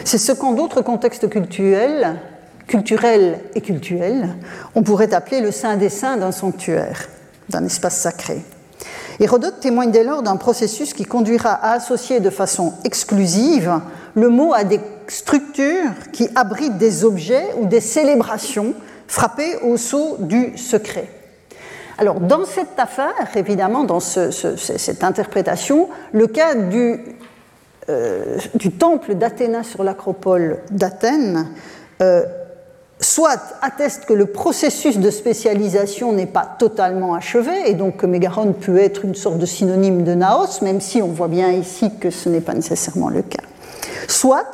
C'est 0.03 0.17
ce 0.17 0.33
qu'en 0.33 0.53
d'autres 0.53 0.81
contextes 0.81 1.29
culturels, 1.29 2.19
culturels 2.67 3.39
et 3.55 3.61
cultuels, 3.61 4.31
on 4.75 4.83
pourrait 4.83 5.13
appeler 5.13 5.43
le 5.43 5.51
saint 5.51 5.77
des 5.77 5.91
saints 5.91 6.17
d'un 6.17 6.33
sanctuaire, 6.33 7.11
d'un 7.51 7.67
espace 7.67 7.99
sacré. 7.99 8.43
Hérodote 9.21 9.61
témoigne 9.61 9.91
dès 9.91 10.05
lors 10.05 10.23
d'un 10.23 10.37
processus 10.37 10.93
qui 10.93 11.05
conduira 11.05 11.51
à 11.51 11.73
associer 11.73 12.21
de 12.21 12.31
façon 12.31 12.75
exclusive 12.85 13.81
le 14.15 14.29
mot 14.29 14.53
à 14.53 14.65
des 14.65 14.81
structures 15.09 15.91
qui 16.13 16.29
abritent 16.35 16.79
des 16.79 17.05
objets 17.05 17.47
ou 17.59 17.67
des 17.67 17.81
célébrations 17.81 18.75
frappées 19.07 19.57
au 19.63 19.77
sceau 19.77 20.17
du 20.19 20.57
secret. 20.57 21.09
Alors, 21.99 22.19
dans 22.19 22.45
cette 22.45 22.79
affaire, 22.79 23.15
évidemment, 23.37 23.85
dans 23.85 24.01
cette 24.01 25.05
interprétation, 25.05 25.89
le 26.13 26.27
cas 26.27 26.57
du, 26.57 27.01
euh, 27.89 28.39
du 28.55 28.73
temple 28.73 29.15
d'Athéna 29.15 29.63
sur 29.63 29.85
l'acropole 29.85 30.59
d'Athènes 30.71 31.47
euh, 32.03 32.25
soit 33.01 33.41
atteste 33.61 34.05
que 34.07 34.13
le 34.13 34.27
processus 34.27 34.99
de 34.99 35.11
spécialisation 35.11 36.13
n'est 36.13 36.27
pas 36.27 36.49
totalement 36.59 37.15
achevé, 37.15 37.53
et 37.67 37.75
donc 37.75 37.99
que 37.99 38.07
Mégaron 38.07 38.53
peut 38.53 38.79
être 38.79 39.05
une 39.05 39.15
sorte 39.15 39.39
de 39.39 39.47
synonyme 39.47 40.05
de 40.05 40.15
Naos, 40.15 40.63
même 40.63 40.81
si 40.81 41.03
on 41.03 41.09
voit 41.09 41.29
bien 41.29 41.51
ici 41.51 41.91
que 42.01 42.11
ce 42.11 42.29
n'est 42.29 42.41
pas 42.41 42.55
nécessairement 42.55 43.09
le 43.09 43.23
cas. 43.23 43.43
Soit 44.09 44.53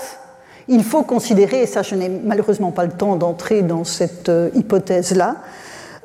il 0.69 0.85
faut 0.85 1.03
considérer, 1.03 1.63
et 1.63 1.67
ça 1.67 1.83
je 1.83 1.95
n'ai 1.95 2.09
malheureusement 2.09 2.71
pas 2.71 2.85
le 2.85 2.93
temps 2.93 3.17
d'entrer 3.17 3.63
dans 3.63 3.85
cette 3.85 4.29
euh, 4.29 4.51
hypothèse-là, 4.55 5.37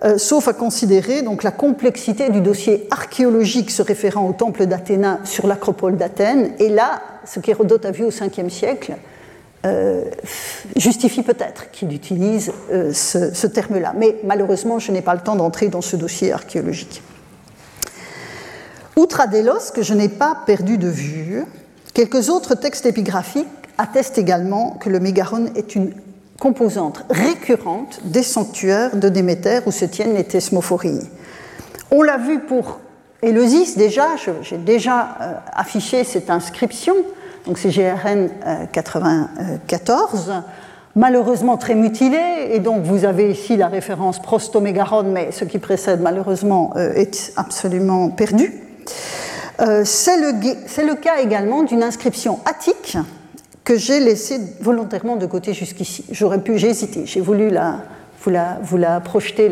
euh, 0.04 0.17
sauf 0.17 0.48
à 0.48 0.54
considérer 0.54 1.21
donc 1.21 1.43
la 1.43 1.52
complexité 1.52 2.30
du 2.30 2.41
dossier 2.41 2.88
archéologique 2.91 3.71
se 3.71 3.82
référant 3.82 4.28
au 4.28 4.34
temple 4.34 4.65
d'Athéna 4.65 5.19
sur 5.24 5.48
l'acropole 5.48 5.95
d'Athènes. 5.95 6.52
Et 6.60 6.69
là, 6.69 7.02
ce 7.26 7.39
qu'Hérodote 7.39 7.86
a 7.86 7.91
vu 7.91 8.04
au 8.04 8.12
5e 8.12 8.50
siècle 8.50 8.95
justifie 10.75 11.23
peut-être 11.23 11.71
qu'il 11.71 11.91
utilise 11.93 12.51
ce, 12.69 13.34
ce 13.34 13.47
terme-là. 13.47 13.93
Mais 13.97 14.17
malheureusement, 14.23 14.80
je 14.80 14.91
n'ai 14.91 15.01
pas 15.01 15.13
le 15.15 15.21
temps 15.21 15.36
d'entrer 15.36 15.67
dans 15.67 15.82
ce 15.82 15.95
dossier 15.95 16.32
archéologique. 16.32 17.01
Outre 18.95 19.19
Adélos, 19.19 19.71
que 19.73 19.82
je 19.82 19.93
n'ai 19.93 20.10
pas 20.10 20.38
perdu 20.45 20.78
de 20.78 20.88
vue, 20.88 21.43
quelques 21.93 22.30
autres 22.30 22.56
textes 22.56 22.86
épigraphiques 22.86 23.47
atteste 23.78 24.17
également 24.17 24.71
que 24.71 24.89
le 24.89 24.99
mégaron 24.99 25.47
est 25.56 25.75
une 25.75 25.93
composante 26.39 27.06
récurrente 27.10 27.99
des 28.04 28.23
sanctuaires 28.23 28.95
de 28.95 29.10
Déméter 29.10 29.60
où 29.65 29.71
se 29.71 29.86
tiennent 29.86 30.15
les 30.15 30.23
thesmophories. 30.23 31.10
On 31.91 32.04
l'a 32.04 32.17
vu 32.17 32.39
pour 32.39 32.80
Éleusis 33.21 33.75
déjà, 33.75 34.10
j'ai 34.41 34.58
déjà 34.58 35.17
euh, 35.21 35.34
affiché 35.54 36.04
cette 36.04 36.30
inscription, 36.30 36.95
donc 37.46 37.58
c'est 37.58 37.70
GRN 37.70 38.30
94, 38.72 40.34
malheureusement 40.96 41.58
très 41.58 41.76
mutilée, 41.76 42.50
et 42.52 42.60
donc 42.60 42.84
vous 42.84 43.06
avez 43.06 43.30
ici 43.32 43.58
la 43.58 43.68
référence 43.68 44.22
prostomégaron, 44.22 45.04
mais 45.04 45.32
ce 45.32 45.46
qui 45.46 45.60
précède 45.60 46.02
malheureusement 46.02 46.74
euh, 46.76 46.94
est 46.94 47.34
absolument 47.36 48.10
perdu. 48.10 48.62
Euh, 49.62 49.84
c'est 49.86 50.18
le, 50.18 50.96
cas 50.96 51.20
également 51.22 51.64
d'une 51.64 51.84
inscription 51.84 52.40
attique 52.46 52.98
que 53.64 53.78
j'ai 53.78 54.00
laissé 54.00 54.40
volontairement 54.60 55.16
de 55.16 55.26
côté 55.26 55.54
jusqu'ici. 55.54 56.06
J'aurais 56.12 56.40
pu, 56.40 56.58
j'ai 56.58 56.70
hésité, 56.70 57.06
j'ai 57.06 57.22
voulu 57.22 57.50
la, 57.50 57.80
vous, 58.64 58.78
la, 58.78 59.00
projeter 59.00 59.50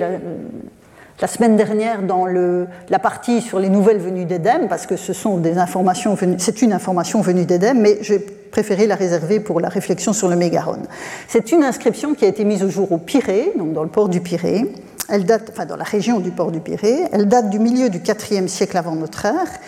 la 1.22 1.28
semaine 1.28 1.56
dernière 1.56 2.02
dans 2.02 2.26
la 2.26 3.00
partie 3.00 3.42
sur 3.42 3.60
les 3.60 3.70
nouvelles 3.70 4.00
venues 4.00 4.26
d'Édem, 4.26 4.68
parce 4.68 4.86
que 4.86 4.96
ce 4.98 5.14
sont 5.14 5.38
des 5.38 5.58
informations 5.58 6.18
c'est 6.38 6.62
une 6.62 6.74
information 6.74 7.22
venue 7.22 7.46
d'Édem, 7.46 7.80
mais 7.80 7.98
j'ai 8.02 8.20
préféré 8.20 8.88
la 8.88 8.96
réserver 8.96 9.40
pour 9.40 9.60
la 9.60 9.70
réflexion 9.70 10.14
sur 10.14 10.28
le 10.28 10.36
Mégaron. 10.36 10.84
C'est 11.28 11.52
une 11.52 11.64
inscription 11.64 12.14
qui 12.14 12.26
a 12.26 12.28
été 12.28 12.44
mise 12.46 12.64
au 12.64 12.70
jour 12.70 12.92
au 12.92 12.98
Pirée, 12.98 13.52
donc 13.58 13.74
dans 13.74 13.84
le 13.84 13.90
port 13.90 14.10
du 14.10 14.22
Pirée. 14.22 14.66
Elle 15.10 15.26
date, 15.26 15.50
enfin 15.52 15.66
dans 15.66 15.76
la 15.76 15.84
région 15.84 16.20
du 16.20 16.32
port 16.32 16.52
du 16.52 16.60
Pirée. 16.60 17.04
Elle 17.12 17.28
date 17.28 17.50
du 17.50 17.60
milieu 17.60 17.90
du 17.90 18.00
IVe 18.00 18.48
siècle 18.48 18.78
avant 18.78 18.96
notre 18.96 19.26
ère 19.26 19.60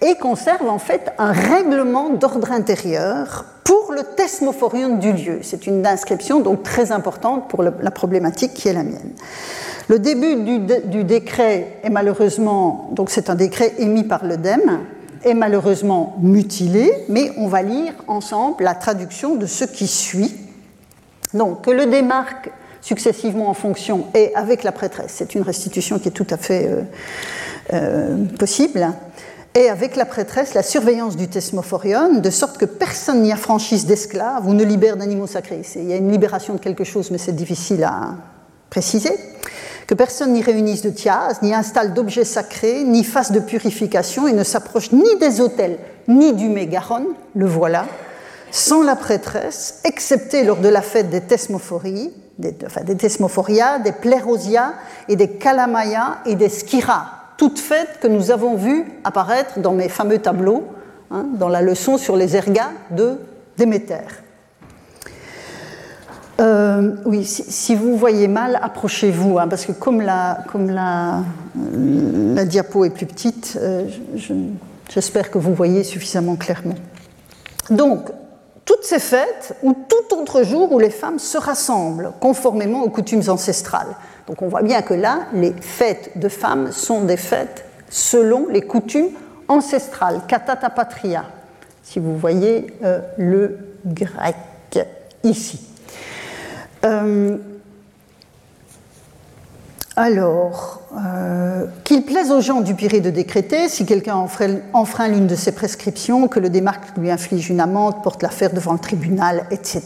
et 0.00 0.14
conserve 0.16 0.68
en 0.68 0.78
fait 0.78 1.12
un 1.18 1.32
règlement 1.32 2.10
d'ordre 2.10 2.52
intérieur 2.52 3.44
pour 3.64 3.92
le 3.92 4.02
thesmophorion 4.16 4.96
du 4.96 5.12
lieu. 5.12 5.40
C'est 5.42 5.66
une 5.66 5.86
inscription 5.86 6.40
donc 6.40 6.62
très 6.62 6.92
importante 6.92 7.48
pour 7.48 7.62
la 7.62 7.90
problématique 7.90 8.54
qui 8.54 8.68
est 8.68 8.72
la 8.72 8.84
mienne. 8.84 9.12
Le 9.88 9.98
début 9.98 10.36
du, 10.84 11.04
décret 11.04 11.78
est 11.82 11.88
malheureusement, 11.88 12.90
donc 12.92 13.08
c'est 13.08 13.30
un 13.30 13.34
décret 13.34 13.72
émis 13.78 14.04
par 14.04 14.22
l'EDEM, 14.22 14.80
est 15.24 15.32
malheureusement 15.32 16.16
mutilé, 16.20 16.92
mais 17.08 17.32
on 17.38 17.48
va 17.48 17.62
lire 17.62 17.94
ensemble 18.06 18.64
la 18.64 18.74
traduction 18.74 19.36
de 19.36 19.46
ce 19.46 19.64
qui 19.64 19.86
suit. 19.86 20.36
Donc, 21.32 21.64
que 21.64 21.70
le 21.70 21.86
démarque 21.86 22.50
successivement 22.82 23.48
en 23.48 23.54
fonction 23.54 24.06
et 24.14 24.34
avec 24.34 24.62
la 24.62 24.72
prêtresse, 24.72 25.14
c'est 25.16 25.34
une 25.34 25.42
restitution 25.42 25.98
qui 25.98 26.08
est 26.08 26.12
tout 26.12 26.26
à 26.30 26.36
fait 26.36 26.68
euh, 26.68 26.82
euh, 27.72 28.24
possible 28.38 28.92
et 29.54 29.68
avec 29.70 29.96
la 29.96 30.04
prêtresse 30.04 30.54
la 30.54 30.62
surveillance 30.62 31.16
du 31.16 31.28
thesmophorion, 31.28 32.20
de 32.20 32.30
sorte 32.30 32.58
que 32.58 32.66
personne 32.66 33.22
n'y 33.22 33.32
affranchisse 33.32 33.86
d'esclaves 33.86 34.46
ou 34.46 34.52
ne 34.52 34.64
libère 34.64 34.96
d'animaux 34.96 35.26
sacrés. 35.26 35.62
Il 35.76 35.88
y 35.88 35.92
a 35.92 35.96
une 35.96 36.12
libération 36.12 36.54
de 36.54 36.58
quelque 36.60 36.84
chose, 36.84 37.10
mais 37.10 37.18
c'est 37.18 37.32
difficile 37.34 37.84
à 37.84 38.14
préciser. 38.70 39.12
Que 39.88 39.94
personne 39.94 40.34
n'y 40.34 40.42
réunisse 40.42 40.82
de 40.82 40.90
thias, 40.90 41.38
ni 41.40 41.54
installe 41.54 41.94
d'objets 41.94 42.24
sacrés, 42.24 42.84
ni 42.84 43.04
fasse 43.04 43.32
de 43.32 43.40
purification, 43.40 44.28
et 44.28 44.34
ne 44.34 44.44
s'approche 44.44 44.92
ni 44.92 45.16
des 45.18 45.40
autels, 45.40 45.78
ni 46.06 46.34
du 46.34 46.50
mégaron, 46.50 47.06
le 47.34 47.46
voilà, 47.46 47.86
sans 48.50 48.82
la 48.82 48.96
prêtresse, 48.96 49.80
excepté 49.84 50.44
lors 50.44 50.58
de 50.58 50.68
la 50.68 50.82
fête 50.82 51.08
des 51.08 51.22
thesmophories, 51.22 52.12
des, 52.38 52.54
enfin, 52.66 52.82
des 52.82 52.96
thesmophoria, 52.96 53.78
des 53.78 53.92
plérosia 53.92 54.74
et 55.08 55.16
des 55.16 55.30
calamaya 55.38 56.18
et 56.26 56.34
des 56.34 56.50
skira, 56.50 57.06
toutes 57.38 57.58
faites 57.58 57.98
que 57.98 58.08
nous 58.08 58.30
avons 58.30 58.56
vues 58.56 58.84
apparaître 59.04 59.58
dans 59.58 59.72
mes 59.72 59.88
fameux 59.88 60.18
tableaux, 60.18 60.64
hein, 61.10 61.24
dans 61.38 61.48
la 61.48 61.62
leçon 61.62 61.96
sur 61.96 62.14
les 62.14 62.36
ergas 62.36 62.72
de 62.90 63.16
Déméter. 63.56 64.04
Euh, 66.40 66.94
oui, 67.04 67.24
si, 67.24 67.74
vous 67.74 67.96
voyez 67.96 68.28
mal, 68.28 68.60
approchez-vous, 68.62 69.38
hein, 69.38 69.48
parce 69.48 69.66
que 69.66 69.72
comme, 69.72 70.00
la, 70.00 70.38
comme 70.50 70.70
la, 70.70 71.24
la, 71.56 72.44
diapo 72.44 72.84
est 72.84 72.90
plus 72.90 73.06
petite, 73.06 73.58
euh, 73.60 73.88
j'espère 74.88 75.32
que 75.32 75.38
vous 75.38 75.52
voyez 75.52 75.82
suffisamment 75.82 76.36
clairement. 76.36 76.76
Donc, 77.70 78.10
toutes 78.64 78.84
ces 78.84 79.00
fêtes 79.00 79.56
ou 79.62 79.74
tout 79.88 80.14
autre 80.14 80.42
jour 80.42 80.70
où 80.70 80.78
les 80.78 80.90
femmes 80.90 81.18
se 81.18 81.38
rassemblent 81.38 82.12
conformément 82.20 82.82
aux 82.82 82.90
coutumes 82.90 83.22
ancestrales. 83.28 83.96
Donc 84.26 84.42
on 84.42 84.48
voit 84.48 84.62
bien 84.62 84.82
que 84.82 84.92
là, 84.92 85.20
les 85.32 85.54
fêtes 85.58 86.12
de 86.16 86.28
femmes 86.28 86.70
sont 86.70 87.02
des 87.04 87.16
fêtes 87.16 87.64
selon 87.88 88.46
les 88.48 88.60
coutumes 88.60 89.08
ancestrales, 89.48 90.20
katata 90.28 90.68
patria, 90.68 91.24
si 91.82 91.98
vous 91.98 92.18
voyez 92.18 92.66
euh, 92.84 93.00
le 93.16 93.58
grec 93.86 94.36
ici. 95.24 95.60
Euh, 96.88 97.36
alors, 99.96 100.82
euh, 100.96 101.66
qu'il 101.82 102.04
plaise 102.04 102.30
aux 102.30 102.40
gens 102.40 102.60
du 102.60 102.74
Pirée 102.74 103.00
de 103.00 103.10
décréter, 103.10 103.68
si 103.68 103.84
quelqu'un 103.84 104.14
enfreint 104.14 105.08
l'une 105.08 105.26
de 105.26 105.34
ses 105.34 105.50
prescriptions, 105.52 106.28
que 106.28 106.38
le 106.38 106.50
démarque 106.50 106.96
lui 106.96 107.10
inflige 107.10 107.50
une 107.50 107.60
amende, 107.60 108.02
porte 108.02 108.22
l'affaire 108.22 108.52
devant 108.52 108.72
le 108.72 108.78
tribunal, 108.78 109.46
etc. 109.50 109.82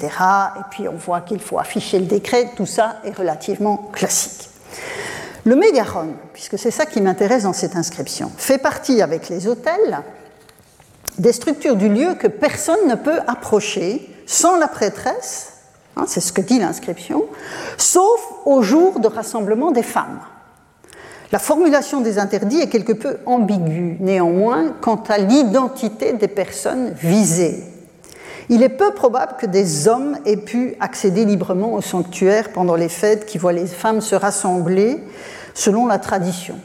Et 0.59 0.65
puis 0.71 0.87
on 0.87 0.97
voit 0.97 1.23
qu'il 1.23 1.41
faut 1.41 1.59
afficher 1.59 1.99
le 1.99 2.05
décret, 2.05 2.51
tout 2.57 2.67
ça 2.67 2.97
est 3.05 3.17
relativement 3.17 3.89
classique. 3.93 4.51
Le 5.45 5.57
mégaron, 5.57 6.11
puisque 6.35 6.59
c'est 6.59 6.71
ça 6.71 6.85
qui 6.85 7.01
m'intéresse 7.01 7.45
dans 7.45 7.55
cette 7.55 7.75
inscription, 7.75 8.31
fait 8.37 8.59
partie 8.59 9.01
avec 9.01 9.29
les 9.29 9.49
hôtels 9.49 10.03
des 11.19 11.33
structures 11.33 11.77
du 11.77 11.89
lieu 11.89 12.15
que 12.15 12.27
personne 12.27 12.87
ne 12.87 12.95
peut 12.95 13.21
approcher 13.27 14.09
sans 14.27 14.59
la 14.59 14.69
prêtresse 14.69 15.52
Hein, 15.97 16.05
c'est 16.07 16.21
ce 16.21 16.33
que 16.33 16.41
dit 16.41 16.59
l'inscription, 16.59 17.25
sauf 17.77 18.21
au 18.45 18.63
jour 18.63 19.01
de 19.01 19.09
rassemblement 19.09 19.71
des 19.71 19.83
femmes. 19.83 20.21
La 21.33 21.39
formulation 21.39 22.01
des 22.01 22.19
interdits 22.19 22.61
est 22.61 22.69
quelque 22.69 22.93
peu 22.93 23.19
ambiguë, 23.25 23.97
néanmoins, 24.01 24.75
quant 24.81 25.03
à 25.09 25.19
l'identité 25.19 26.13
des 26.13 26.29
personnes 26.29 26.93
visées. 26.93 27.65
Il 28.49 28.63
est 28.63 28.69
peu 28.69 28.93
probable 28.93 29.37
que 29.39 29.47
des 29.47 29.89
hommes 29.89 30.19
aient 30.27 30.37
pu 30.37 30.75
accéder 30.81 31.25
librement 31.25 31.73
au 31.73 31.81
sanctuaire 31.81 32.53
pendant 32.53 32.75
les 32.75 32.91
fêtes 32.91 33.25
qui 33.25 33.39
voient 33.39 33.53
les 33.53 33.67
femmes 33.67 34.01
se 34.01 34.15
rassembler 34.15 34.99
selon 35.55 35.87
la 35.87 35.99
tradition. 35.99 36.57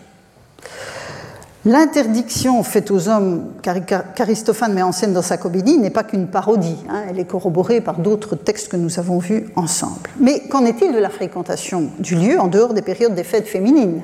L'interdiction 1.67 2.63
faite 2.63 2.91
aux 2.91 3.09
hommes 3.09 3.51
qu'Aristophane 3.61 4.73
met 4.73 4.83
en 4.83 4.93
scène 4.93 5.11
dans 5.11 5.21
sa 5.21 5.35
comédie 5.35 5.77
n'est 5.77 5.89
pas 5.89 6.05
qu'une 6.05 6.27
parodie, 6.27 6.77
hein, 6.89 7.03
elle 7.09 7.19
est 7.19 7.25
corroborée 7.25 7.81
par 7.81 7.99
d'autres 7.99 8.37
textes 8.37 8.69
que 8.69 8.77
nous 8.77 8.99
avons 8.99 9.17
vus 9.17 9.49
ensemble. 9.57 10.09
Mais 10.17 10.47
qu'en 10.47 10.63
est-il 10.63 10.93
de 10.93 10.97
la 10.97 11.09
fréquentation 11.09 11.89
du 11.99 12.15
lieu 12.15 12.39
en 12.39 12.47
dehors 12.47 12.73
des 12.73 12.81
périodes 12.81 13.15
des 13.15 13.25
fêtes 13.25 13.49
féminines? 13.49 14.01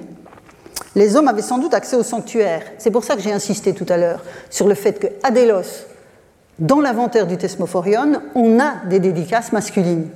Les 0.95 1.15
hommes 1.15 1.30
avaient 1.30 1.41
sans 1.41 1.58
doute 1.58 1.73
accès 1.73 1.95
au 1.95 2.04
sanctuaire. 2.04 2.63
C'est 2.80 2.91
pour 2.91 3.06
ça 3.06 3.15
que 3.15 3.21
j'ai 3.21 3.32
insisté 3.32 3.71
tout 3.71 3.86
à 3.88 3.95
l'heure 3.95 4.26
sur 4.49 4.67
le 4.67 4.76
fait 4.76 4.99
que 4.99 5.08
Adélos, 5.23 5.86
dans 6.60 6.82
l'inventaire 6.82 7.28
du 7.28 7.38
Thesmophorion, 7.38 8.23
on 8.36 8.60
a 8.60 8.73
des 8.89 8.99
dédicaces 8.99 9.54
masculines. 9.54 10.10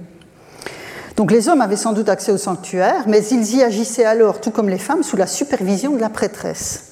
Donc 1.15 1.31
les 1.31 1.47
hommes 1.47 1.61
avaient 1.61 1.77
sans 1.77 1.93
doute 1.93 2.09
accès 2.09 2.33
au 2.33 2.37
sanctuaire, 2.37 3.05
mais 3.07 3.25
ils 3.25 3.55
y 3.55 3.63
agissaient 3.63 4.03
alors, 4.03 4.41
tout 4.41 4.51
comme 4.51 4.67
les 4.67 4.77
femmes, 4.77 5.01
sous 5.01 5.15
la 5.15 5.27
supervision 5.27 5.95
de 5.95 6.01
la 6.01 6.09
prêtresse. 6.09 6.86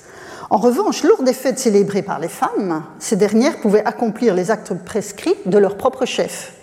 En 0.49 0.57
revanche, 0.57 1.03
lors 1.03 1.23
des 1.23 1.33
fêtes 1.33 1.59
célébrées 1.59 2.03
par 2.03 2.19
les 2.19 2.27
femmes, 2.27 2.83
ces 2.99 3.15
dernières 3.15 3.59
pouvaient 3.61 3.85
accomplir 3.85 4.35
les 4.35 4.51
actes 4.51 4.73
prescrits 4.73 5.35
de 5.45 5.57
leur 5.57 5.75
propre 5.77 6.05
chef, 6.05 6.53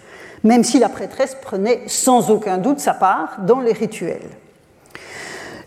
même 0.45 0.65
si 0.65 0.79
la 0.79 0.89
prêtresse 0.89 1.37
prenait 1.41 1.83
sans 1.89 2.31
aucun 2.31 2.59
doute 2.59 2.81
sa 2.81 2.95
part 2.95 3.39
dans 3.41 3.61
les 3.61 3.73
rituels. 3.73 4.31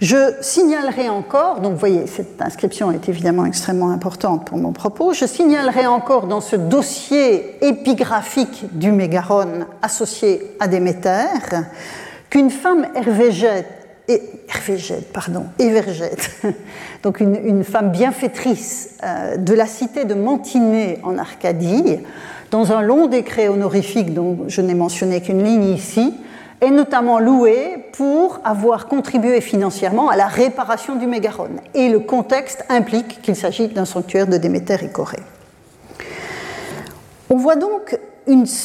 Je 0.01 0.33
signalerai 0.41 1.07
encore, 1.07 1.61
donc 1.61 1.73
vous 1.73 1.79
voyez, 1.79 2.05
cette 2.05 2.41
inscription 2.41 2.91
est 2.91 3.07
évidemment 3.07 3.45
extrêmement 3.45 3.91
importante 3.91 4.45
pour 4.45 4.57
mon 4.57 4.73
propos, 4.73 5.13
je 5.13 5.25
signalerai 5.25 5.87
encore 5.87 6.27
dans 6.27 6.41
ce 6.41 6.57
dossier 6.57 7.65
épigraphique 7.65 8.65
du 8.77 8.91
Mégaron 8.91 9.65
associé 9.81 10.55
à 10.59 10.67
Déméter 10.67 11.27
qu'une 12.29 12.49
femme 12.49 12.87
hervégète, 12.95 13.84
Hervégète, 14.07 15.11
pardon, 15.11 15.45
Evergète, 15.57 16.31
donc 17.03 17.19
une, 17.19 17.63
femme 17.63 17.91
bienfaitrice 17.91 18.97
euh, 19.03 19.37
de 19.37 19.53
la 19.53 19.65
cité 19.65 20.05
de 20.05 20.13
Mantinée 20.13 20.99
en 21.03 21.17
Arcadie, 21.17 21.97
dans 22.51 22.71
un 22.71 22.81
long 22.81 23.07
décret 23.07 23.47
honorifique 23.47 24.13
dont 24.13 24.45
je 24.47 24.61
n'ai 24.61 24.75
mentionné 24.75 25.21
qu'une 25.21 25.43
ligne 25.43 25.65
ici, 25.65 26.13
est 26.61 26.71
notamment 26.71 27.19
loué 27.19 27.85
pour 27.93 28.39
avoir 28.43 28.87
contribué 28.87 29.41
financièrement 29.41 30.09
à 30.09 30.15
la 30.15 30.27
réparation 30.27 30.95
du 30.95 31.07
Mégaron. 31.07 31.49
Et 31.73 31.89
le 31.89 31.99
contexte 31.99 32.63
implique 32.69 33.21
qu'il 33.21 33.35
s'agit 33.35 33.67
d'un 33.67 33.85
sanctuaire 33.85 34.27
de 34.27 34.37
Déméter 34.37 34.77
et 34.83 34.89
Corée. 34.89 35.19
On 37.29 37.37
voit 37.37 37.55
donc 37.55 37.97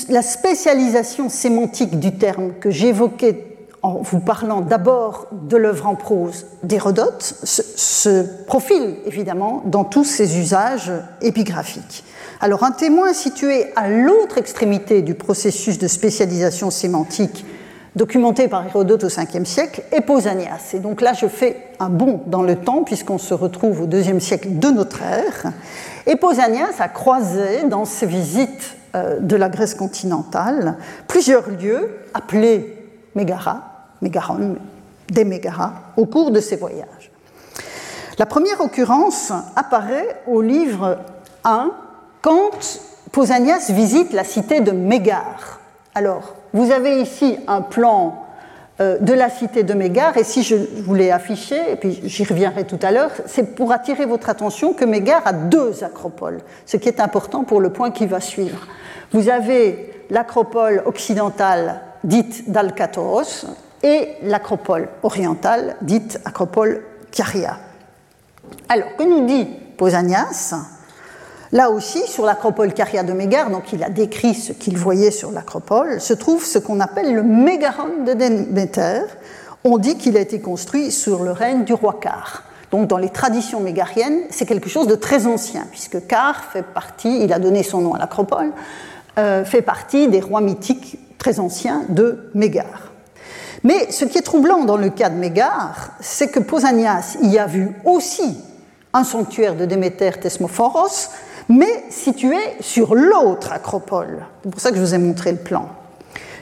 la 0.08 0.22
spécialisation 0.22 1.28
sémantique 1.28 1.98
du 1.98 2.12
terme 2.12 2.52
que 2.60 2.70
j'évoquais 2.70 3.49
en 3.82 3.94
vous 4.02 4.20
parlant 4.20 4.60
d'abord 4.60 5.26
de 5.32 5.56
l'œuvre 5.56 5.86
en 5.86 5.94
prose 5.94 6.46
d'Hérodote 6.62 7.22
se, 7.22 8.22
profile 8.44 8.96
évidemment 9.06 9.62
dans 9.66 9.84
tous 9.84 10.04
ses 10.04 10.38
usages 10.38 10.92
épigraphiques. 11.22 12.04
Alors 12.40 12.64
un 12.64 12.72
témoin 12.72 13.12
situé 13.12 13.66
à 13.76 13.88
l'autre 13.88 14.38
extrémité 14.38 15.02
du 15.02 15.14
processus 15.14 15.78
de 15.78 15.88
spécialisation 15.88 16.70
sémantique 16.70 17.44
documenté 17.96 18.48
par 18.48 18.64
Hérodote 18.64 19.04
au 19.04 19.08
5e 19.08 19.44
siècle, 19.44 19.82
et 19.92 20.00
Pausanias. 20.00 20.70
Et 20.74 20.78
donc 20.78 21.00
là, 21.00 21.12
je 21.12 21.26
fais 21.26 21.56
un 21.80 21.88
bond 21.88 22.22
dans 22.26 22.42
le 22.42 22.56
temps, 22.56 22.84
puisqu'on 22.84 23.18
se 23.18 23.34
retrouve 23.34 23.82
au 23.82 23.86
2e 23.86 24.20
siècle 24.20 24.58
de 24.58 24.68
notre 24.68 25.02
ère. 25.02 25.52
Et 26.06 26.16
Pausanias 26.16 26.78
a 26.78 26.88
croisé 26.88 27.64
dans 27.68 27.84
ses 27.84 28.06
visites 28.06 28.76
euh, 28.94 29.18
de 29.20 29.36
la 29.36 29.48
Grèce 29.48 29.74
continentale 29.74 30.76
plusieurs 31.08 31.48
lieux 31.50 31.90
appelés 32.14 32.79
Mégara, 33.14 33.62
Mégaron, 34.02 34.56
des 35.10 35.24
Mégara, 35.24 35.72
au 35.96 36.06
cours 36.06 36.30
de 36.30 36.40
ses 36.40 36.56
voyages. 36.56 37.10
La 38.18 38.26
première 38.26 38.60
occurrence 38.60 39.32
apparaît 39.56 40.22
au 40.26 40.42
livre 40.42 40.98
1 41.44 41.70
quand 42.22 42.50
Pausanias 43.12 43.70
visite 43.70 44.12
la 44.12 44.24
cité 44.24 44.60
de 44.60 44.72
Mégare. 44.72 45.60
Alors, 45.94 46.34
vous 46.52 46.70
avez 46.70 47.00
ici 47.00 47.38
un 47.48 47.62
plan 47.62 48.26
euh, 48.80 48.98
de 48.98 49.12
la 49.12 49.30
cité 49.30 49.62
de 49.62 49.74
Mégare, 49.74 50.16
et 50.16 50.24
si 50.24 50.42
je 50.42 50.56
vous 50.84 50.94
l'ai 50.94 51.10
affiché, 51.10 51.56
et 51.72 51.76
puis 51.76 52.00
j'y 52.04 52.24
reviendrai 52.24 52.64
tout 52.64 52.78
à 52.82 52.92
l'heure, 52.92 53.10
c'est 53.26 53.54
pour 53.54 53.72
attirer 53.72 54.06
votre 54.06 54.28
attention 54.28 54.72
que 54.72 54.84
Mégare 54.84 55.26
a 55.26 55.32
deux 55.32 55.82
acropoles, 55.82 56.40
ce 56.66 56.76
qui 56.76 56.88
est 56.88 57.00
important 57.00 57.44
pour 57.44 57.60
le 57.60 57.70
point 57.72 57.90
qui 57.90 58.06
va 58.06 58.20
suivre. 58.20 58.66
Vous 59.12 59.28
avez 59.28 60.04
l'acropole 60.10 60.82
occidentale 60.86 61.80
dite 62.04 62.50
d'Alcatos 62.50 63.46
et 63.82 64.08
l'acropole 64.22 64.88
orientale 65.02 65.76
dite 65.82 66.20
acropole 66.24 66.82
Caria. 67.10 67.58
Alors, 68.68 68.96
que 68.96 69.02
nous 69.02 69.26
dit 69.26 69.46
Pausanias? 69.76 70.54
Là 71.52 71.70
aussi, 71.70 72.06
sur 72.06 72.24
l'acropole 72.24 72.72
Caria 72.72 73.02
de 73.02 73.12
Mégare, 73.12 73.50
donc 73.50 73.72
il 73.72 73.82
a 73.82 73.90
décrit 73.90 74.34
ce 74.34 74.52
qu'il 74.52 74.76
voyait 74.76 75.10
sur 75.10 75.32
l'acropole, 75.32 76.00
se 76.00 76.14
trouve 76.14 76.44
ce 76.44 76.58
qu'on 76.58 76.78
appelle 76.78 77.12
le 77.12 77.24
mégaron 77.24 78.04
de 78.06 78.12
Déméter. 78.12 79.02
On 79.64 79.78
dit 79.78 79.96
qu'il 79.96 80.16
a 80.16 80.20
été 80.20 80.40
construit 80.40 80.92
sur 80.92 81.24
le 81.24 81.32
règne 81.32 81.64
du 81.64 81.72
roi 81.72 81.98
Car. 82.00 82.44
Donc 82.70 82.86
dans 82.86 82.98
les 82.98 83.08
traditions 83.08 83.58
mégariennes, 83.58 84.20
c'est 84.30 84.46
quelque 84.46 84.68
chose 84.68 84.86
de 84.86 84.94
très 84.94 85.26
ancien, 85.26 85.66
puisque 85.72 86.06
Car 86.06 86.44
fait 86.44 86.62
partie, 86.62 87.24
il 87.24 87.32
a 87.32 87.40
donné 87.40 87.64
son 87.64 87.80
nom 87.80 87.94
à 87.94 87.98
l'acropole, 87.98 88.52
euh, 89.18 89.44
fait 89.44 89.62
partie 89.62 90.06
des 90.06 90.20
rois 90.20 90.40
mythiques 90.40 91.00
très 91.20 91.38
anciens 91.38 91.84
de 91.90 92.30
Mégare. 92.34 92.90
Mais 93.62 93.92
ce 93.92 94.06
qui 94.06 94.18
est 94.18 94.22
troublant 94.22 94.64
dans 94.64 94.78
le 94.78 94.88
cas 94.88 95.10
de 95.10 95.16
Mégare, 95.16 95.90
c'est 96.00 96.28
que 96.28 96.40
Pausanias 96.40 97.18
y 97.22 97.38
a 97.38 97.46
vu 97.46 97.70
aussi 97.84 98.38
un 98.92 99.04
sanctuaire 99.04 99.54
de 99.54 99.66
Déméter 99.66 100.12
Thesmophoros, 100.18 101.10
mais 101.48 101.84
situé 101.90 102.38
sur 102.60 102.94
l'autre 102.94 103.52
acropole. 103.52 104.26
C'est 104.42 104.50
pour 104.50 104.60
ça 104.60 104.70
que 104.70 104.76
je 104.76 104.80
vous 104.80 104.94
ai 104.94 104.98
montré 104.98 105.30
le 105.30 105.38
plan. 105.38 105.68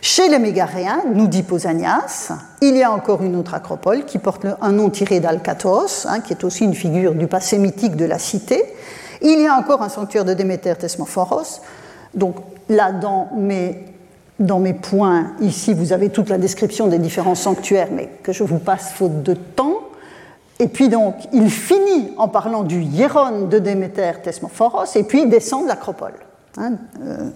Chez 0.00 0.28
les 0.28 0.38
Mégaréens, 0.38 1.02
nous 1.12 1.26
dit 1.26 1.42
Pausanias, 1.42 2.30
il 2.60 2.76
y 2.76 2.84
a 2.84 2.92
encore 2.92 3.22
une 3.22 3.34
autre 3.34 3.54
acropole 3.54 4.04
qui 4.04 4.18
porte 4.18 4.46
un 4.60 4.70
nom 4.70 4.90
tiré 4.90 5.18
d'Alcatos, 5.18 6.06
hein, 6.06 6.20
qui 6.20 6.32
est 6.32 6.44
aussi 6.44 6.64
une 6.64 6.74
figure 6.74 7.14
du 7.14 7.26
passé 7.26 7.58
mythique 7.58 7.96
de 7.96 8.04
la 8.04 8.20
cité. 8.20 8.62
Il 9.22 9.40
y 9.40 9.48
a 9.48 9.54
encore 9.54 9.82
un 9.82 9.88
sanctuaire 9.88 10.24
de 10.24 10.34
Déméter 10.34 10.76
Thesmophoros. 10.76 11.62
Donc 12.14 12.36
là, 12.68 12.92
dans 12.92 13.30
mes, 13.36 13.86
dans 14.38 14.60
mes 14.60 14.74
points, 14.74 15.32
ici, 15.40 15.74
vous 15.74 15.92
avez 15.92 16.10
toute 16.10 16.28
la 16.28 16.38
description 16.38 16.86
des 16.86 16.98
différents 16.98 17.34
sanctuaires, 17.34 17.88
mais 17.92 18.08
que 18.22 18.32
je 18.32 18.44
vous 18.44 18.58
passe 18.58 18.92
faute 18.92 19.22
de 19.22 19.34
temps. 19.34 19.80
Et 20.60 20.68
puis 20.68 20.88
donc, 20.88 21.14
il 21.32 21.50
finit 21.50 22.12
en 22.16 22.28
parlant 22.28 22.62
du 22.62 22.82
hieron 22.82 23.46
de 23.46 23.58
Déméter 23.58 24.12
Thesmophoros, 24.22 24.96
et 24.96 25.02
puis 25.02 25.22
il 25.22 25.28
descend 25.28 25.64
de 25.64 25.68
l'acropole. 25.68 26.14
Hein, 26.56 26.74
euh, 27.00 27.30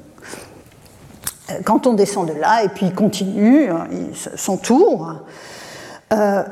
quand 1.65 1.87
on 1.87 1.93
descend 1.93 2.29
de 2.29 2.35
là, 2.35 2.65
et 2.65 2.69
puis 2.69 2.87
il 2.87 2.95
continue 2.95 3.69
hein, 3.69 3.87
son 4.37 4.57
tour, 4.57 5.13
euh, 6.13 6.43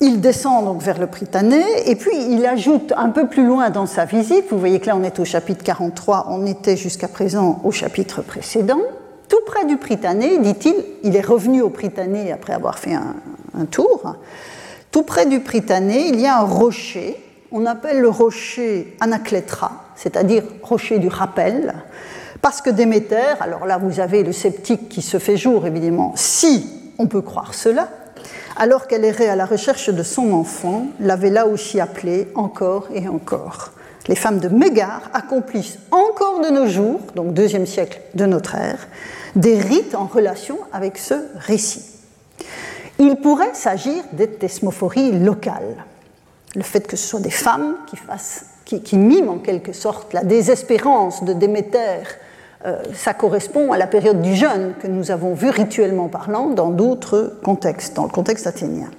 il 0.00 0.20
descend 0.20 0.64
donc 0.64 0.82
vers 0.82 0.98
le 0.98 1.06
Prytanée, 1.06 1.64
et 1.86 1.96
puis 1.96 2.16
il 2.30 2.44
ajoute 2.46 2.92
un 2.96 3.10
peu 3.10 3.26
plus 3.26 3.46
loin 3.46 3.70
dans 3.70 3.86
sa 3.86 4.04
visite, 4.04 4.46
vous 4.50 4.58
voyez 4.58 4.80
que 4.80 4.86
là 4.86 4.96
on 4.96 5.02
est 5.02 5.18
au 5.18 5.24
chapitre 5.24 5.64
43, 5.64 6.26
on 6.30 6.46
était 6.46 6.76
jusqu'à 6.76 7.08
présent 7.08 7.60
au 7.64 7.70
chapitre 7.70 8.22
précédent, 8.22 8.80
tout 9.28 9.40
près 9.46 9.64
du 9.64 9.76
Prytanée, 9.76 10.38
dit-il, 10.38 10.74
il 11.02 11.14
est 11.16 11.24
revenu 11.24 11.60
au 11.62 11.70
Prytanée 11.70 12.32
après 12.32 12.52
avoir 12.52 12.78
fait 12.78 12.94
un, 12.94 13.64
tour, 13.70 14.16
tout 14.90 15.02
près 15.02 15.26
du 15.26 15.40
Prytanée, 15.40 16.08
il 16.08 16.20
y 16.20 16.26
a 16.26 16.38
un 16.38 16.44
rocher, 16.44 17.16
on 17.52 17.66
appelle 17.66 18.00
le 18.00 18.08
rocher 18.08 18.96
Anaclétra, 19.00 19.84
c'est-à-dire 19.96 20.44
rocher 20.62 20.98
du 20.98 21.08
rappel, 21.08 21.74
parce 22.40 22.60
que 22.60 22.70
Déméter, 22.70 23.34
alors 23.40 23.66
là 23.66 23.78
vous 23.78 24.00
avez 24.00 24.22
le 24.22 24.32
sceptique 24.32 24.88
qui 24.88 25.02
se 25.02 25.18
fait 25.18 25.36
jour 25.36 25.66
évidemment, 25.66 26.12
si 26.16 26.70
on 26.98 27.06
peut 27.06 27.22
croire 27.22 27.54
cela, 27.54 27.88
alors 28.56 28.86
qu'elle 28.86 29.04
errait 29.04 29.28
à 29.28 29.36
la 29.36 29.46
recherche 29.46 29.90
de 29.90 30.02
son 30.02 30.32
enfant, 30.32 30.86
l'avait 31.00 31.30
là 31.30 31.46
aussi 31.46 31.80
appelé 31.80 32.28
encore 32.34 32.88
et 32.92 33.08
encore. 33.08 33.72
Les 34.08 34.14
femmes 34.14 34.40
de 34.40 34.48
Mégare 34.48 35.02
accomplissent 35.12 35.78
encore 35.90 36.40
de 36.40 36.48
nos 36.48 36.66
jours, 36.66 37.00
donc 37.14 37.34
deuxième 37.34 37.66
siècle 37.66 38.00
de 38.14 38.24
notre 38.24 38.54
ère, 38.54 38.88
des 39.36 39.58
rites 39.58 39.94
en 39.94 40.06
relation 40.06 40.58
avec 40.72 40.96
ce 40.96 41.14
récit. 41.36 41.84
Il 42.98 43.16
pourrait 43.16 43.54
s'agir 43.54 44.02
des 44.12 44.26
thesmophories 44.26 45.12
locales. 45.12 45.84
Le 46.56 46.62
fait 46.62 46.86
que 46.86 46.96
ce 46.96 47.06
soit 47.06 47.20
des 47.20 47.30
femmes 47.30 47.76
qui, 48.64 48.96
miment 48.96 49.34
en 49.34 49.38
quelque 49.38 49.72
sorte 49.72 50.14
la 50.14 50.24
désespérance 50.24 51.22
de 51.22 51.34
Déméter, 51.34 52.02
euh, 52.66 52.82
ça 52.94 53.14
correspond 53.14 53.72
à 53.72 53.78
la 53.78 53.86
période 53.86 54.22
du 54.22 54.34
jeûne 54.34 54.74
que 54.80 54.88
nous 54.88 55.10
avons 55.10 55.34
vu 55.34 55.50
rituellement 55.50 56.08
parlant 56.08 56.48
dans 56.48 56.70
d'autres 56.70 57.38
contextes, 57.44 57.94
dans 57.94 58.04
le 58.04 58.10
contexte 58.10 58.46
athénien. 58.46 58.90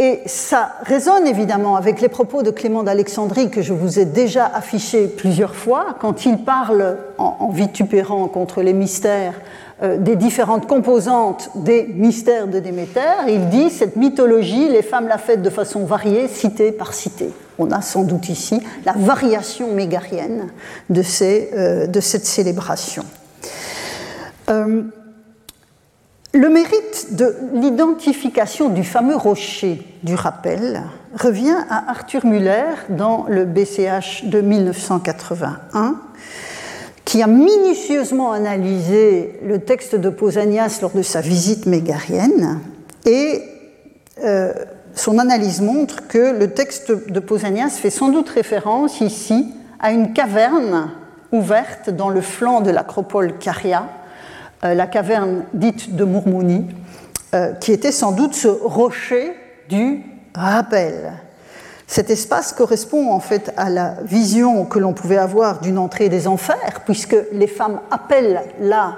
Et 0.00 0.20
ça 0.26 0.76
résonne 0.84 1.26
évidemment 1.26 1.74
avec 1.74 2.00
les 2.00 2.08
propos 2.08 2.44
de 2.44 2.52
Clément 2.52 2.84
d'Alexandrie 2.84 3.50
que 3.50 3.62
je 3.62 3.72
vous 3.72 3.98
ai 3.98 4.04
déjà 4.04 4.46
affichés 4.46 5.08
plusieurs 5.08 5.56
fois, 5.56 5.96
quand 6.00 6.24
il 6.24 6.38
parle 6.44 6.98
en, 7.18 7.50
vitupérant 7.50 8.28
contre 8.28 8.62
les 8.62 8.74
mystères 8.74 9.34
des 9.82 10.14
différentes 10.14 10.66
composantes 10.68 11.50
des 11.56 11.84
mystères 11.84 12.46
de 12.46 12.60
Déméter. 12.60 13.00
Il 13.28 13.48
dit 13.48 13.70
cette 13.70 13.96
mythologie, 13.96 14.68
les 14.68 14.82
femmes 14.82 15.08
la 15.08 15.18
fêtent 15.18 15.42
de 15.42 15.50
façon 15.50 15.84
variée, 15.84 16.28
cité 16.28 16.70
par 16.70 16.94
cité. 16.94 17.30
On 17.58 17.72
a 17.72 17.80
sans 17.80 18.04
doute 18.04 18.28
ici 18.28 18.60
la 18.84 18.92
variation 18.92 19.72
mégarienne 19.72 20.48
de, 20.90 21.86
de 21.86 22.00
cette 22.00 22.26
célébration. 22.26 23.04
Le 26.34 26.50
mérite 26.50 27.16
de 27.16 27.34
l'identification 27.54 28.68
du 28.68 28.84
fameux 28.84 29.16
rocher 29.16 29.82
du 30.02 30.14
rappel 30.14 30.82
revient 31.18 31.56
à 31.70 31.90
Arthur 31.90 32.26
Muller 32.26 32.66
dans 32.90 33.24
le 33.28 33.46
BCH 33.46 34.24
de 34.24 34.42
1981, 34.42 35.96
qui 37.06 37.22
a 37.22 37.26
minutieusement 37.26 38.32
analysé 38.32 39.40
le 39.42 39.60
texte 39.60 39.94
de 39.94 40.10
Pausanias 40.10 40.80
lors 40.82 40.90
de 40.90 41.00
sa 41.00 41.22
visite 41.22 41.64
mégarienne 41.64 42.60
et 43.06 43.42
euh, 44.22 44.52
son 44.94 45.18
analyse 45.18 45.62
montre 45.62 46.08
que 46.08 46.38
le 46.38 46.50
texte 46.50 46.92
de 47.10 47.20
Pausanias 47.20 47.70
fait 47.70 47.88
sans 47.88 48.10
doute 48.10 48.28
référence 48.28 49.00
ici 49.00 49.46
à 49.80 49.92
une 49.92 50.12
caverne 50.12 50.90
ouverte 51.32 51.88
dans 51.88 52.10
le 52.10 52.20
flanc 52.20 52.60
de 52.60 52.70
l'acropole 52.70 53.38
Caria 53.38 53.88
la 54.62 54.86
caverne 54.86 55.44
dite 55.54 55.94
de 55.94 56.04
Mourmouni, 56.04 56.66
euh, 57.34 57.52
qui 57.52 57.72
était 57.72 57.92
sans 57.92 58.12
doute 58.12 58.34
ce 58.34 58.48
rocher 58.48 59.34
du 59.68 60.02
rappel. 60.34 61.12
Cet 61.86 62.08
espace 62.08 62.54
correspond 62.54 63.12
en 63.12 63.20
fait 63.20 63.52
à 63.58 63.68
la 63.68 63.96
vision 64.02 64.64
que 64.64 64.78
l'on 64.78 64.94
pouvait 64.94 65.18
avoir 65.18 65.60
d'une 65.60 65.76
entrée 65.76 66.08
des 66.08 66.26
enfers, 66.26 66.82
puisque 66.86 67.16
les 67.32 67.46
femmes 67.46 67.80
appellent 67.90 68.42
la 68.60 68.96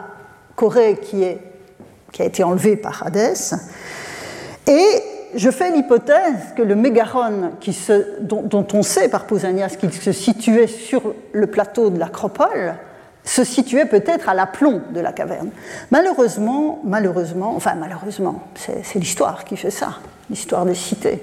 Corée 0.54 0.98
qui, 1.02 1.24
est, 1.24 1.38
qui 2.12 2.22
a 2.22 2.24
été 2.24 2.44
enlevée 2.44 2.76
par 2.76 3.04
Hadès. 3.04 3.54
Et 4.68 4.84
je 5.34 5.50
fais 5.50 5.72
l'hypothèse 5.72 6.54
que 6.56 6.62
le 6.62 6.76
mégaron 6.76 7.50
dont, 8.20 8.42
dont, 8.42 8.66
on 8.74 8.82
sait 8.82 9.08
par 9.08 9.26
Pausanias 9.26 9.76
qu'il 9.78 9.92
se 9.92 10.12
situait 10.12 10.66
sur 10.68 11.14
le 11.32 11.46
plateau 11.48 11.90
de 11.90 11.98
l'Acropole, 11.98 12.76
se 13.24 13.44
situait 13.44 13.84
peut-être 13.84 14.28
à 14.28 14.34
l'aplomb 14.34 14.82
de 14.92 15.00
la 15.00 15.12
caverne. 15.12 15.50
Malheureusement, 15.90 16.80
malheureusement, 16.84 17.54
enfin 17.54 17.74
malheureusement, 17.74 18.42
c'est 18.54 18.98
l'histoire 18.98 19.44
qui 19.44 19.56
fait 19.56 19.70
ça, 19.70 19.98
l'histoire 20.28 20.64
des 20.64 20.74
cités. 20.74 21.22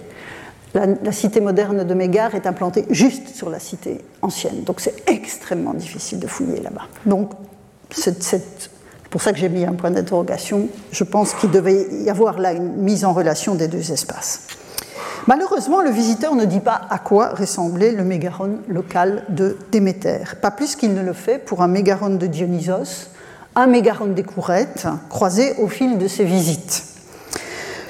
La, 0.73 1.11
cité 1.11 1.39
moderne 1.41 1.83
de 1.83 1.93
Mégare 1.93 2.35
est 2.35 2.45
implantée 2.45 2.85
juste 2.91 3.29
sur 3.29 3.49
la 3.49 3.59
cité 3.59 4.03
ancienne, 4.21 4.63
donc 4.63 4.79
c'est 4.79 5.09
extrêmement 5.09 5.73
difficile 5.73 6.19
de 6.19 6.27
fouiller 6.27 6.61
là-bas. 6.61 6.83
Donc 7.05 7.31
c'est 7.89 8.41
pour 9.09 9.21
ça 9.21 9.31
que 9.31 9.39
j'ai 9.39 9.49
mis 9.49 9.65
un 9.65 9.73
point 9.73 9.89
d'interrogation. 9.89 10.67
Je 10.91 11.03
pense 11.03 11.33
qu'il 11.33 11.49
devait 11.49 11.87
y 12.03 12.09
avoir 12.09 12.37
là 12.37 12.51
une 12.51 12.73
mise 12.75 13.05
en 13.05 13.13
relation 13.13 13.55
des 13.55 13.67
deux 13.67 13.91
espaces. 13.91 14.47
Malheureusement, 15.27 15.81
le 15.81 15.89
visiteur 15.89 16.35
ne 16.35 16.45
dit 16.45 16.59
pas 16.59 16.81
à 16.89 16.99
quoi 16.99 17.29
ressemblait 17.29 17.91
le 17.91 18.03
mégaron 18.03 18.59
local 18.69 19.23
de 19.29 19.57
Déméter, 19.71 20.19
pas 20.41 20.51
plus 20.51 20.75
qu'il 20.75 20.93
ne 20.93 21.01
le 21.01 21.13
fait 21.13 21.37
pour 21.37 21.61
un 21.61 21.67
mégaron 21.67 22.11
de 22.11 22.27
Dionysos, 22.27 23.09
un 23.55 23.67
mégaron 23.67 24.07
des 24.07 24.23
Courettes, 24.23 24.87
croisé 25.09 25.55
au 25.57 25.67
fil 25.67 25.97
de 25.97 26.07
ses 26.07 26.23
visites. 26.23 26.85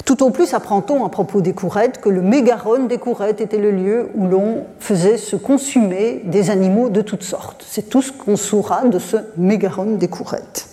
Tout 0.08 0.24
au 0.24 0.30
plus 0.30 0.54
apprend-on 0.54 1.06
à 1.06 1.10
propos 1.10 1.42
des 1.42 1.52
Courettes 1.52 2.00
que 2.00 2.08
le 2.08 2.22
mégaron 2.22 2.86
des 2.86 2.98
Courettes 2.98 3.42
était 3.42 3.58
le 3.58 3.72
lieu 3.72 4.10
où 4.16 4.26
l'on 4.26 4.64
faisait 4.80 5.18
se 5.18 5.36
consumer 5.36 6.22
des 6.24 6.50
animaux 6.50 6.88
de 6.88 7.02
toutes 7.02 7.24
sortes. 7.24 7.66
C'est 7.68 7.90
tout 7.90 8.02
ce 8.02 8.14
qu'on 8.14 8.38
saura 8.38 8.86
de 8.86 9.00
ce 9.00 9.18
mégaron 9.36 9.98
des 9.98 10.08
Courettes. 10.08 10.70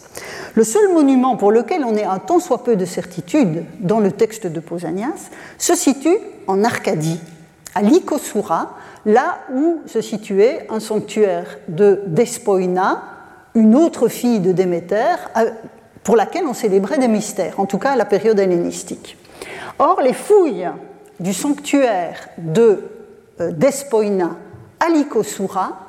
Le 0.54 0.62
seul 0.62 0.92
monument 0.92 1.36
pour 1.36 1.50
lequel 1.50 1.84
on 1.84 1.96
ait 1.96 2.04
un 2.04 2.20
tant 2.20 2.38
soit 2.38 2.62
peu 2.62 2.76
de 2.76 2.84
certitude 2.84 3.64
dans 3.80 3.98
le 3.98 4.12
texte 4.12 4.46
de 4.46 4.60
Pausanias 4.60 5.30
se 5.58 5.74
situe 5.74 6.16
en 6.46 6.64
Arcadie, 6.64 7.20
à 7.74 7.82
Lycosoura, 7.82 8.74
là 9.06 9.38
où 9.52 9.80
se 9.86 10.00
situait 10.00 10.66
un 10.70 10.80
sanctuaire 10.80 11.58
de 11.68 12.02
Despoina, 12.06 13.02
une 13.54 13.74
autre 13.74 14.08
fille 14.08 14.40
de 14.40 14.52
Déméter, 14.52 15.16
euh, 15.36 15.50
pour 16.02 16.16
laquelle 16.16 16.44
on 16.46 16.54
célébrait 16.54 16.98
des 16.98 17.08
mystères, 17.08 17.58
en 17.58 17.66
tout 17.66 17.78
cas 17.78 17.92
à 17.92 17.96
la 17.96 18.04
période 18.04 18.38
hellénistique. 18.38 19.16
Or, 19.78 20.00
les 20.02 20.12
fouilles 20.12 20.68
du 21.18 21.32
sanctuaire 21.32 22.28
de 22.38 22.84
euh, 23.40 23.50
Despoina 23.52 24.30
à 24.80 24.90
Lycosoura 24.90 25.80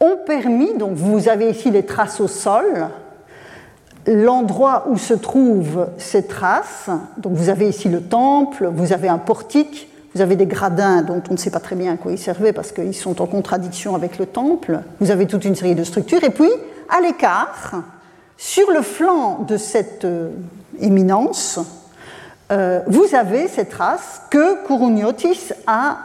ont 0.00 0.18
permis, 0.26 0.74
donc 0.74 0.92
vous 0.94 1.28
avez 1.28 1.50
ici 1.50 1.70
les 1.70 1.84
traces 1.84 2.20
au 2.20 2.28
sol, 2.28 2.88
l'endroit 4.06 4.86
où 4.88 4.96
se 4.96 5.14
trouvent 5.14 5.88
ces 5.98 6.26
traces, 6.26 6.88
donc 7.18 7.34
vous 7.34 7.50
avez 7.50 7.68
ici 7.68 7.88
le 7.88 8.02
temple, 8.02 8.70
vous 8.72 8.92
avez 8.92 9.08
un 9.08 9.18
portique, 9.18 9.89
vous 10.14 10.20
avez 10.20 10.36
des 10.36 10.46
gradins 10.46 11.02
dont 11.02 11.22
on 11.30 11.34
ne 11.34 11.38
sait 11.38 11.50
pas 11.50 11.60
très 11.60 11.76
bien 11.76 11.94
à 11.94 11.96
quoi 11.96 12.12
ils 12.12 12.18
servaient 12.18 12.52
parce 12.52 12.72
qu'ils 12.72 12.94
sont 12.94 13.22
en 13.22 13.26
contradiction 13.26 13.94
avec 13.94 14.18
le 14.18 14.26
temple, 14.26 14.80
vous 15.00 15.10
avez 15.10 15.26
toute 15.26 15.44
une 15.44 15.54
série 15.54 15.74
de 15.74 15.84
structures, 15.84 16.24
et 16.24 16.30
puis 16.30 16.50
à 16.88 17.00
l'écart, 17.00 17.82
sur 18.36 18.70
le 18.72 18.82
flanc 18.82 19.44
de 19.46 19.56
cette 19.56 20.04
euh, 20.04 20.30
éminence, 20.80 21.60
euh, 22.50 22.80
vous 22.86 23.14
avez 23.14 23.46
ces 23.46 23.66
traces 23.66 24.22
que 24.30 24.64
Kourouniotis 24.66 25.52
a 25.66 25.98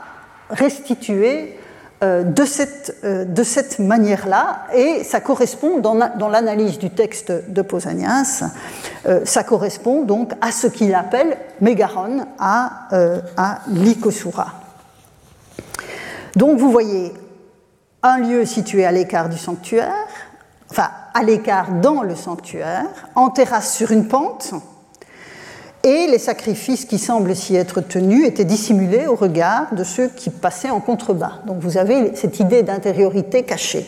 restituées 0.49 1.57
euh, 1.57 1.64
de 2.01 2.43
cette, 2.45 2.97
euh, 3.03 3.23
de 3.23 3.43
cette 3.43 3.79
manière-là, 3.79 4.65
et 4.73 5.03
ça 5.03 5.21
correspond 5.21 5.79
dans, 5.79 5.93
l'analyse 6.27 6.77
du 6.77 6.89
texte 6.89 7.31
de 7.31 7.61
Pausanias, 7.61 8.43
euh, 9.07 9.21
ça 9.23 9.43
correspond 9.43 10.03
donc 10.03 10.33
à 10.41 10.51
ce 10.51 10.67
qu'il 10.67 10.93
appelle 10.93 11.37
Mégaron 11.61 12.25
à, 12.37 12.89
à 13.37 13.59
Lycosoura. 13.69 14.55
Donc 16.35 16.59
vous 16.59 16.69
voyez 16.69 17.13
un 18.03 18.17
lieu 18.17 18.45
situé 18.45 18.85
à 18.85 18.91
l'écart 18.91 19.29
du 19.29 19.37
sanctuaire, 19.37 19.93
enfin 20.69 20.89
à 21.13 21.23
l'écart 21.23 21.71
dans 21.81 22.03
le 22.03 22.15
sanctuaire, 22.15 22.87
en 23.15 23.29
terrasse 23.29 23.73
sur 23.73 23.91
une 23.91 24.09
pente, 24.09 24.53
et 25.85 26.07
les 26.07 26.17
sacrifices 26.17 26.85
qui 26.85 26.97
semblent 26.97 27.35
s'y 27.35 27.55
être 27.55 27.79
tenus 27.79 28.27
étaient 28.27 28.43
dissimulés 28.43 29.05
au 29.05 29.13
regard 29.13 29.73
de 29.75 29.83
ceux 29.83 30.07
qui 30.07 30.31
passaient 30.31 30.71
en 30.71 30.79
contrebas. 30.79 31.43
Donc 31.45 31.59
vous 31.59 31.77
avez 31.77 32.15
cette 32.15 32.39
idée 32.39 32.63
d'intériorité 32.63 33.43
cachée. 33.43 33.85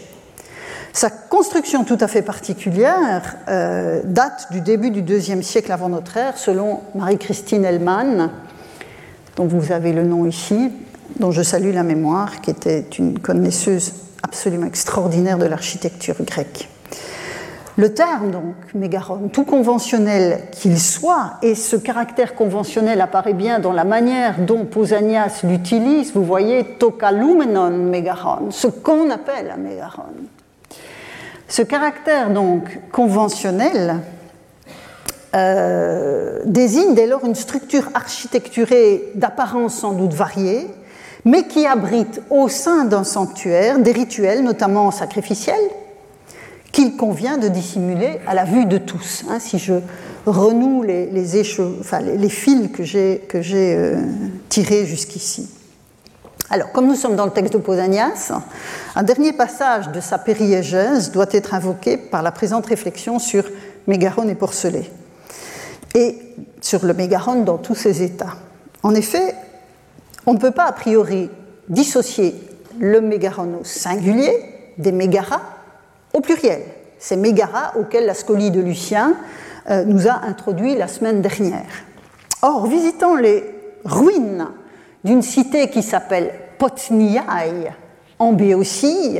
Sa 0.93 1.09
construction 1.09 1.83
tout 1.83 1.97
à 1.99 2.07
fait 2.07 2.21
particulière 2.21 3.37
euh, 3.49 4.01
date 4.05 4.47
du 4.51 4.61
début 4.61 4.91
du 4.91 5.01
deuxième 5.01 5.41
siècle 5.41 5.71
avant 5.71 5.89
notre 5.89 6.17
ère, 6.17 6.37
selon 6.37 6.81
Marie-Christine 6.93 7.65
Hellmann, 7.65 8.29
dont 9.35 9.47
vous 9.47 9.71
avez 9.71 9.91
le 9.91 10.03
nom 10.03 10.27
ici, 10.27 10.71
dont 11.19 11.31
je 11.31 11.41
salue 11.41 11.73
la 11.73 11.83
mémoire, 11.83 12.41
qui 12.41 12.51
était 12.51 12.85
une 12.99 13.17
connaisseuse 13.17 13.93
absolument 14.21 14.67
extraordinaire 14.67 15.39
de 15.39 15.45
l'architecture 15.45 16.15
grecque. 16.23 16.69
Le 17.77 17.93
terme, 17.93 18.31
donc, 18.31 18.55
mégaron, 18.73 19.29
tout 19.31 19.43
conventionnel 19.43 20.41
qu'il 20.51 20.79
soit, 20.79 21.33
et 21.43 21.53
ce 21.53 21.75
caractère 21.75 22.33
conventionnel 22.33 22.99
apparaît 23.01 23.35
bien 23.35 23.59
dans 23.59 23.71
la 23.71 23.83
manière 23.83 24.39
dont 24.39 24.65
Pausanias 24.65 25.41
l'utilise, 25.43 26.11
vous 26.15 26.23
voyez, 26.23 26.63
tokalumenon 26.79 27.69
mégaron, 27.69 28.49
ce 28.49 28.65
qu'on 28.65 29.11
appelle 29.11 29.53
un 29.53 29.57
mégaron. 29.57 30.05
Ce 31.47 31.61
caractère, 31.61 32.31
donc, 32.31 32.79
conventionnel, 32.91 33.97
euh, 35.35 36.39
désigne 36.45 36.95
dès 36.95 37.05
lors 37.05 37.25
une 37.25 37.35
structure 37.35 37.91
architecturée 37.93 39.11
d'apparence 39.13 39.75
sans 39.75 39.91
doute 39.91 40.15
variée, 40.15 40.67
mais 41.25 41.45
qui 41.45 41.67
abrite 41.67 42.23
au 42.31 42.47
sein 42.47 42.85
d'un 42.85 43.03
sanctuaire 43.03 43.77
des 43.77 43.91
rituels, 43.91 44.43
notamment 44.43 44.89
sacrificiels, 44.89 45.55
qu'il 46.71 46.97
convient 46.97 47.37
de 47.37 47.47
dissimuler 47.47 48.19
à 48.27 48.33
la 48.33 48.45
vue 48.45 48.65
de 48.65 48.77
tous. 48.77 49.23
Hein, 49.29 49.39
si 49.39 49.59
je 49.59 49.73
renoue 50.25 50.83
les, 50.83 51.05
les, 51.07 52.29
fils 52.29 52.69
que 52.71 52.83
j'ai 52.83 53.21
euh, 53.75 54.01
tirés 54.49 54.85
jusqu'ici. 54.85 55.49
Alors, 56.49 56.71
comme 56.71 56.87
nous 56.87 56.95
sommes 56.95 57.15
dans 57.15 57.25
le 57.25 57.31
texte 57.31 57.53
de 57.53 57.57
Pausanias, 57.57 58.31
un 58.95 59.03
dernier 59.03 59.33
passage 59.33 59.89
de 59.89 59.99
sa 59.99 60.17
périégèse 60.17 61.11
doit 61.11 61.27
être 61.31 61.53
invoqué 61.53 61.97
par 61.97 62.23
la 62.23 62.31
présente 62.31 62.65
réflexion 62.67 63.19
sur 63.19 63.43
Mégaron 63.85 64.27
et 64.29 64.35
Porcelet, 64.35 64.89
et 65.93 66.17
sur 66.61 66.85
le 66.85 66.93
Mégaron 66.93 67.43
dans 67.43 67.57
tous 67.57 67.75
ses 67.75 68.01
états. 68.01 68.35
En 68.83 68.95
effet, 68.95 69.35
on 70.25 70.33
ne 70.33 70.39
peut 70.39 70.51
pas 70.51 70.65
a 70.65 70.71
priori 70.71 71.29
dissocier 71.69 72.35
le 72.79 73.01
Mégaron 73.01 73.59
au 73.61 73.63
singulier 73.63 74.33
des 74.77 74.91
Mégaras 74.91 75.41
au 76.13 76.21
pluriel. 76.21 76.61
C'est 76.99 77.15
Mégara 77.15 77.73
auquel 77.77 78.05
la 78.05 78.13
scolie 78.13 78.51
de 78.51 78.61
Lucien 78.61 79.15
euh, 79.69 79.83
nous 79.85 80.07
a 80.07 80.21
introduit 80.23 80.75
la 80.75 80.87
semaine 80.87 81.21
dernière. 81.21 81.83
Or, 82.41 82.67
visitant 82.67 83.15
les 83.15 83.43
ruines 83.85 84.47
d'une 85.03 85.21
cité 85.21 85.69
qui 85.69 85.83
s'appelle 85.83 86.31
Potniaï 86.57 87.71
en 88.19 88.33
Béotie, 88.33 89.19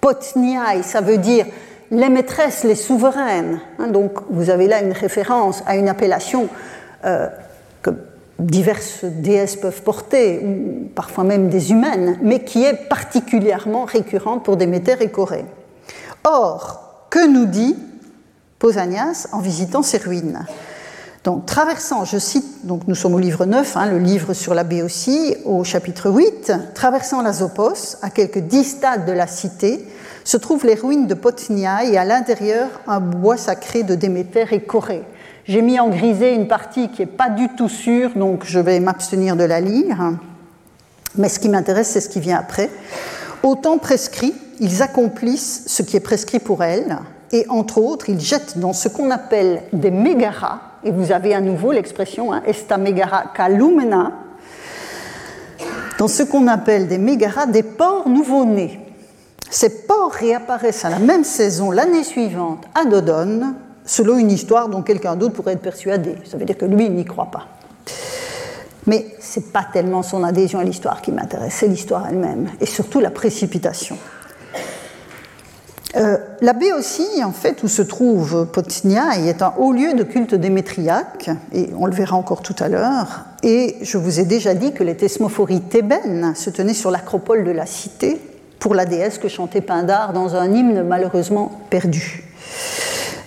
Potniaï, 0.00 0.82
ça 0.82 1.00
veut 1.00 1.18
dire 1.18 1.46
les 1.90 2.08
maîtresses, 2.08 2.64
les 2.64 2.74
souveraines. 2.74 3.60
Hein, 3.78 3.88
donc 3.88 4.12
vous 4.30 4.50
avez 4.50 4.66
là 4.66 4.82
une 4.82 4.92
référence 4.92 5.62
à 5.66 5.76
une 5.76 5.88
appellation 5.88 6.48
euh, 7.04 7.28
que 7.82 7.90
diverses 8.38 9.04
déesses 9.04 9.56
peuvent 9.56 9.82
porter, 9.82 10.40
ou 10.44 10.88
parfois 10.94 11.24
même 11.24 11.48
des 11.48 11.72
humaines, 11.72 12.18
mais 12.22 12.40
qui 12.40 12.64
est 12.64 12.88
particulièrement 12.88 13.84
récurrente 13.84 14.44
pour 14.44 14.56
Déméter 14.56 14.96
et 15.00 15.08
Corée. 15.08 15.44
Or, 16.24 17.06
que 17.10 17.26
nous 17.26 17.46
dit 17.46 17.76
Pausanias 18.58 19.28
en 19.32 19.40
visitant 19.40 19.82
ces 19.82 19.98
ruines? 19.98 20.44
Donc, 21.24 21.46
traversant, 21.46 22.04
je 22.04 22.16
cite, 22.16 22.66
donc 22.66 22.82
nous 22.86 22.94
sommes 22.94 23.14
au 23.14 23.18
livre 23.18 23.44
9, 23.44 23.76
hein, 23.76 23.86
le 23.86 23.98
livre 23.98 24.32
sur 24.34 24.54
la 24.54 24.64
Béotie, 24.64 25.36
au 25.44 25.64
chapitre 25.64 26.10
8, 26.10 26.52
traversant 26.74 27.22
la 27.22 27.32
Zopos, 27.32 27.96
à 28.02 28.10
quelques 28.10 28.38
dix 28.38 28.64
stades 28.64 29.04
de 29.04 29.12
la 29.12 29.26
cité, 29.26 29.86
se 30.24 30.36
trouvent 30.36 30.64
les 30.64 30.74
ruines 30.74 31.06
de 31.06 31.14
Potnia 31.14 31.84
et 31.84 31.98
à 31.98 32.04
l'intérieur 32.04 32.68
un 32.86 33.00
bois 33.00 33.36
sacré 33.36 33.82
de 33.82 33.94
Déméter 33.94 34.46
et 34.52 34.60
Corée. 34.60 35.04
J'ai 35.44 35.62
mis 35.62 35.80
en 35.80 35.88
grisé 35.88 36.34
une 36.34 36.46
partie 36.46 36.90
qui 36.90 37.00
n'est 37.00 37.06
pas 37.06 37.30
du 37.30 37.48
tout 37.48 37.68
sûre, 37.68 38.10
donc 38.14 38.44
je 38.44 38.58
vais 38.58 38.80
m'abstenir 38.80 39.34
de 39.34 39.44
la 39.44 39.60
lire. 39.60 40.12
Mais 41.16 41.28
ce 41.28 41.38
qui 41.38 41.48
m'intéresse, 41.48 41.88
c'est 41.88 42.00
ce 42.00 42.10
qui 42.10 42.20
vient 42.20 42.38
après. 42.38 42.70
Au 43.42 43.54
temps 43.54 43.78
prescrit, 43.78 44.34
ils 44.60 44.82
accomplissent 44.82 45.64
ce 45.66 45.82
qui 45.82 45.96
est 45.96 46.00
prescrit 46.00 46.38
pour 46.38 46.62
elles, 46.62 46.98
et 47.32 47.46
entre 47.48 47.78
autres, 47.78 48.08
ils 48.08 48.20
jettent 48.20 48.58
dans 48.58 48.72
ce 48.72 48.88
qu'on 48.88 49.10
appelle 49.10 49.62
des 49.72 49.90
mégaras, 49.90 50.60
et 50.84 50.90
vous 50.90 51.12
avez 51.12 51.34
à 51.34 51.40
nouveau 51.40 51.72
l'expression 51.72 52.32
hein, 52.32 52.42
esta 52.46 52.78
megara 52.78 53.24
calumena, 53.34 54.12
dans 55.98 56.08
ce 56.08 56.22
qu'on 56.22 56.46
appelle 56.46 56.86
des 56.86 56.98
mégaras, 56.98 57.46
des 57.46 57.62
porcs 57.64 58.08
nouveau-nés. 58.08 58.80
Ces 59.50 59.86
porcs 59.86 60.12
réapparaissent 60.12 60.84
à 60.84 60.90
la 60.90 60.98
même 60.98 61.24
saison 61.24 61.70
l'année 61.70 62.04
suivante 62.04 62.64
à 62.74 62.84
Dodone, 62.84 63.54
selon 63.84 64.18
une 64.18 64.30
histoire 64.30 64.68
dont 64.68 64.82
quelqu'un 64.82 65.16
d'autre 65.16 65.34
pourrait 65.34 65.54
être 65.54 65.62
persuadé. 65.62 66.16
Ça 66.24 66.36
veut 66.36 66.44
dire 66.44 66.58
que 66.58 66.66
lui, 66.66 66.88
n'y 66.90 67.04
croit 67.04 67.30
pas. 67.30 67.46
Mais 68.86 69.06
ce 69.20 69.40
n'est 69.40 69.46
pas 69.46 69.66
tellement 69.72 70.02
son 70.02 70.22
adhésion 70.22 70.60
à 70.60 70.64
l'histoire 70.64 71.02
qui 71.02 71.12
m'intéresse, 71.12 71.54
c'est 71.58 71.68
l'histoire 71.68 72.06
elle-même, 72.08 72.48
et 72.60 72.66
surtout 72.66 73.00
la 73.00 73.10
précipitation. 73.10 73.98
Euh, 75.98 76.16
la 76.40 76.52
baie 76.52 76.72
aussi, 76.72 77.06
en 77.24 77.32
fait, 77.32 77.62
où 77.62 77.68
se 77.68 77.82
trouve 77.82 78.46
Potnia, 78.46 79.18
est 79.18 79.42
un 79.42 79.52
haut 79.58 79.72
lieu 79.72 79.94
de 79.94 80.04
culte 80.04 80.34
démétriaque, 80.34 81.30
et 81.52 81.70
on 81.76 81.86
le 81.86 81.92
verra 81.92 82.16
encore 82.16 82.42
tout 82.42 82.54
à 82.60 82.68
l'heure. 82.68 83.24
Et 83.42 83.76
je 83.82 83.98
vous 83.98 84.20
ai 84.20 84.24
déjà 84.24 84.54
dit 84.54 84.72
que 84.72 84.84
les 84.84 84.96
thesmophories 84.96 85.62
thébaines 85.62 86.34
se 86.34 86.50
tenaient 86.50 86.74
sur 86.74 86.90
l'acropole 86.90 87.44
de 87.44 87.50
la 87.50 87.66
cité 87.66 88.20
pour 88.58 88.74
la 88.74 88.84
déesse 88.84 89.18
que 89.18 89.28
chantait 89.28 89.60
Pindar 89.60 90.12
dans 90.12 90.36
un 90.36 90.52
hymne 90.52 90.82
malheureusement 90.82 91.50
perdu. 91.70 92.24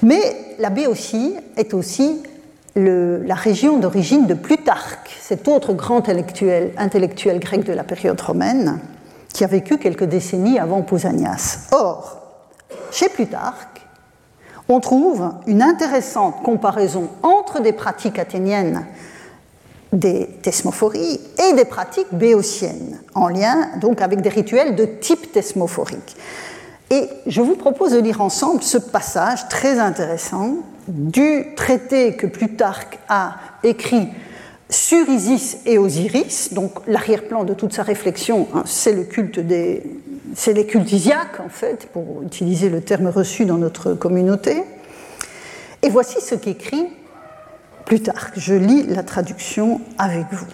Mais 0.03 0.21
la 0.59 0.69
baie 0.69 0.87
aussi 0.87 1.35
est 1.57 1.73
aussi 1.73 2.23
la 2.75 3.35
région 3.35 3.79
d'origine 3.79 4.27
de 4.27 4.33
Plutarque, 4.33 5.17
cet 5.21 5.47
autre 5.47 5.73
grand 5.73 5.97
intellectuel, 5.97 6.71
intellectuel 6.77 7.39
grec 7.39 7.65
de 7.65 7.73
la 7.73 7.83
période 7.83 8.19
romaine, 8.19 8.79
qui 9.33 9.43
a 9.43 9.47
vécu 9.47 9.77
quelques 9.77 10.05
décennies 10.05 10.57
avant 10.57 10.81
Pausanias. 10.81 11.67
Or, 11.71 12.20
chez 12.91 13.09
Plutarque, 13.09 13.81
on 14.69 14.79
trouve 14.79 15.31
une 15.47 15.61
intéressante 15.61 16.43
comparaison 16.43 17.09
entre 17.23 17.61
des 17.61 17.73
pratiques 17.73 18.19
athéniennes 18.19 18.85
des 19.91 20.27
thesmophories 20.41 21.19
et 21.49 21.53
des 21.53 21.65
pratiques 21.65 22.13
béotiennes, 22.13 22.99
en 23.13 23.27
lien 23.27 23.69
donc 23.81 24.01
avec 24.01 24.21
des 24.21 24.29
rituels 24.29 24.75
de 24.75 24.85
type 24.85 25.31
thesmophorique. 25.33 26.15
Et 26.89 27.09
je 27.27 27.41
vous 27.41 27.55
propose 27.55 27.91
de 27.91 27.99
lire 27.99 28.21
ensemble 28.21 28.63
ce 28.63 28.77
passage 28.77 29.47
très 29.49 29.79
intéressant 29.79 30.55
du 30.87 31.47
traité 31.55 32.15
que 32.15 32.27
Plutarque 32.27 32.99
a 33.07 33.35
écrit 33.63 34.09
sur 34.69 35.09
Isis 35.09 35.57
et 35.65 35.77
Osiris, 35.77 36.53
donc 36.53 36.71
l'arrière-plan 36.87 37.43
de 37.43 37.53
toute 37.53 37.73
sa 37.73 37.83
réflexion, 37.83 38.47
hein, 38.53 38.63
c'est 38.65 38.93
le 38.93 39.03
culte 39.03 39.39
des, 39.39 39.83
c'est 40.35 40.53
les 40.53 40.65
cultisiaques, 40.65 41.39
en 41.39 41.49
fait, 41.49 41.87
pour 41.91 42.21
utiliser 42.23 42.69
le 42.69 42.81
terme 42.81 43.07
reçu 43.07 43.45
dans 43.45 43.57
notre 43.57 43.93
communauté. 43.93 44.63
Et 45.83 45.89
voici 45.89 46.21
ce 46.21 46.35
qu'écrit 46.35 46.87
Plutarque. 47.85 48.37
Je 48.37 48.53
lis 48.53 48.83
la 48.83 49.03
traduction 49.03 49.81
avec 49.97 50.25
vous. 50.31 50.45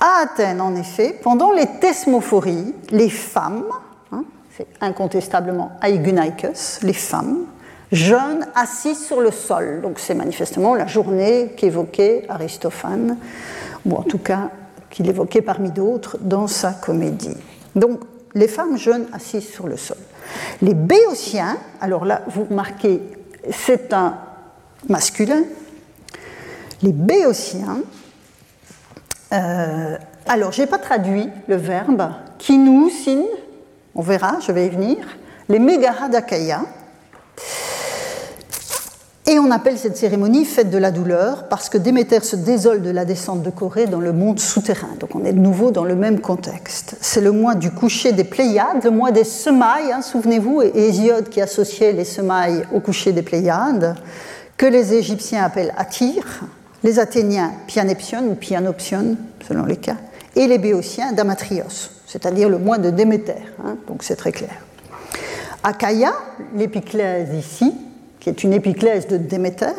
À 0.00 0.22
Athènes, 0.22 0.60
en 0.60 0.74
effet, 0.74 1.16
pendant 1.22 1.52
les 1.52 1.66
thesmophories, 1.80 2.74
les 2.90 3.10
femmes, 3.10 3.66
hein, 4.10 4.24
c'est 4.56 4.66
incontestablement 4.80 5.72
aigunaikos, 5.82 6.80
les 6.82 6.94
femmes, 6.94 7.44
jeûnent 7.92 8.46
assises 8.54 9.04
sur 9.06 9.20
le 9.20 9.30
sol. 9.30 9.80
Donc 9.82 9.98
c'est 9.98 10.14
manifestement 10.14 10.74
la 10.74 10.86
journée 10.86 11.52
qu'évoquait 11.56 12.24
Aristophane, 12.28 13.18
ou 13.84 13.94
en 13.94 14.02
tout 14.02 14.18
cas 14.18 14.50
qu'il 14.90 15.08
évoquait 15.08 15.42
parmi 15.42 15.70
d'autres 15.70 16.18
dans 16.20 16.48
sa 16.48 16.72
comédie. 16.72 17.36
Donc 17.76 18.00
les 18.34 18.48
femmes 18.48 18.76
jeunes 18.76 19.06
assises 19.12 19.48
sur 19.48 19.66
le 19.66 19.76
sol. 19.76 19.98
Les 20.60 20.74
béotiens, 20.74 21.58
alors 21.80 22.04
là, 22.04 22.22
vous 22.28 22.44
remarquez, 22.44 23.02
c'est 23.50 23.92
un 23.92 24.18
masculin. 24.88 25.42
Les 26.82 26.92
béotiens, 26.92 27.82
euh, 29.32 29.96
alors 30.26 30.52
je 30.52 30.62
n'ai 30.62 30.66
pas 30.66 30.78
traduit 30.78 31.28
le 31.46 31.56
verbe, 31.56 32.10
qui 32.38 32.58
nous 32.58 32.90
on 33.94 34.00
verra, 34.02 34.38
je 34.40 34.52
vais 34.52 34.66
y 34.66 34.70
venir, 34.70 34.98
les 35.48 35.58
mégaras 35.58 36.08
d'Achaïa. 36.08 36.62
Et 39.24 39.38
on 39.38 39.52
appelle 39.52 39.78
cette 39.78 39.96
cérémonie 39.96 40.44
fête 40.44 40.68
de 40.68 40.78
la 40.78 40.90
douleur 40.90 41.48
parce 41.48 41.68
que 41.68 41.78
Déméter 41.78 42.20
se 42.24 42.34
désole 42.34 42.82
de 42.82 42.90
la 42.90 43.04
descente 43.04 43.42
de 43.42 43.50
Corée 43.50 43.86
dans 43.86 44.00
le 44.00 44.12
monde 44.12 44.40
souterrain. 44.40 44.88
Donc 44.98 45.14
on 45.14 45.24
est 45.24 45.32
de 45.32 45.38
nouveau 45.38 45.70
dans 45.70 45.84
le 45.84 45.94
même 45.94 46.20
contexte. 46.20 46.96
C'est 47.00 47.20
le 47.20 47.30
mois 47.30 47.54
du 47.54 47.70
coucher 47.70 48.10
des 48.10 48.24
Pléiades, 48.24 48.82
le 48.82 48.90
mois 48.90 49.12
des 49.12 49.22
semailles, 49.22 49.92
hein, 49.92 50.02
souvenez-vous, 50.02 50.62
et 50.62 50.72
Hésiode 50.74 51.28
qui 51.28 51.40
associait 51.40 51.92
les 51.92 52.04
semailles 52.04 52.64
au 52.74 52.80
coucher 52.80 53.12
des 53.12 53.22
Pléiades, 53.22 53.94
que 54.56 54.66
les 54.66 54.92
Égyptiens 54.92 55.44
appellent 55.44 55.72
Atir, 55.76 56.42
les 56.82 56.98
Athéniens 56.98 57.52
Pianepsion 57.68 58.26
ou 58.28 58.34
Pianopsion, 58.34 59.16
selon 59.46 59.66
les 59.66 59.76
cas, 59.76 59.98
et 60.34 60.48
les 60.48 60.58
Béotiens 60.58 61.12
Damatrios, 61.12 61.90
c'est-à-dire 62.08 62.48
le 62.48 62.58
mois 62.58 62.78
de 62.78 62.90
Déméter. 62.90 63.34
Hein, 63.64 63.76
donc 63.86 64.02
c'est 64.02 64.16
très 64.16 64.32
clair. 64.32 64.50
Achaïa, 65.62 66.12
l'épiclèse 66.56 67.32
ici, 67.34 67.72
qui 68.22 68.28
est 68.28 68.44
une 68.44 68.52
épiclèse 68.52 69.08
de 69.08 69.16
Déméter, 69.16 69.74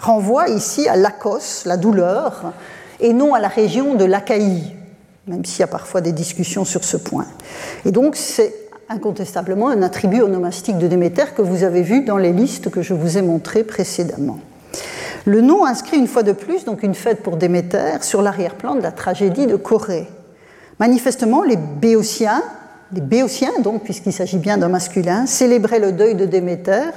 renvoie 0.00 0.48
ici 0.50 0.86
à 0.86 0.94
l'Akos, 0.94 1.64
la 1.66 1.76
douleur, 1.76 2.52
et 3.00 3.12
non 3.12 3.34
à 3.34 3.40
la 3.40 3.48
région 3.48 3.96
de 3.96 4.04
l'Achaïe, 4.04 4.72
même 5.26 5.44
s'il 5.44 5.58
y 5.58 5.62
a 5.64 5.66
parfois 5.66 6.00
des 6.00 6.12
discussions 6.12 6.64
sur 6.64 6.84
ce 6.84 6.96
point. 6.96 7.26
Et 7.84 7.90
donc 7.90 8.14
c'est 8.14 8.54
incontestablement 8.88 9.68
un 9.68 9.82
attribut 9.82 10.22
onomastique 10.22 10.78
de 10.78 10.86
Déméter 10.86 11.34
que 11.36 11.42
vous 11.42 11.64
avez 11.64 11.82
vu 11.82 12.04
dans 12.04 12.18
les 12.18 12.32
listes 12.32 12.70
que 12.70 12.82
je 12.82 12.94
vous 12.94 13.18
ai 13.18 13.22
montrées 13.22 13.64
précédemment. 13.64 14.38
Le 15.24 15.40
nom 15.40 15.64
inscrit 15.64 15.96
une 15.96 16.06
fois 16.06 16.22
de 16.22 16.30
plus 16.30 16.64
donc 16.64 16.84
une 16.84 16.94
fête 16.94 17.24
pour 17.24 17.36
Déméter 17.36 18.00
sur 18.02 18.22
l'arrière-plan 18.22 18.76
de 18.76 18.80
la 18.80 18.92
tragédie 18.92 19.48
de 19.48 19.56
Corée. 19.56 20.06
Manifestement, 20.78 21.42
les 21.42 21.56
Béotiens 21.56 22.44
les 22.92 23.00
Béotiens, 23.00 23.60
donc, 23.62 23.84
puisqu'il 23.84 24.12
s'agit 24.12 24.38
bien 24.38 24.56
d'un 24.56 24.68
masculin, 24.68 25.26
célébraient 25.26 25.78
le 25.78 25.92
deuil 25.92 26.14
de 26.14 26.24
Déméter 26.24 26.90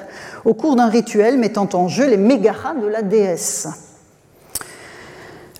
au 0.46 0.54
cours 0.54 0.76
d'un 0.76 0.88
rituel 0.90 1.38
mettant 1.38 1.70
en 1.74 1.88
jeu 1.88 2.08
les 2.08 2.18
mégaras 2.18 2.74
de 2.74 2.88
la 2.88 3.02
déesse. 3.02 3.68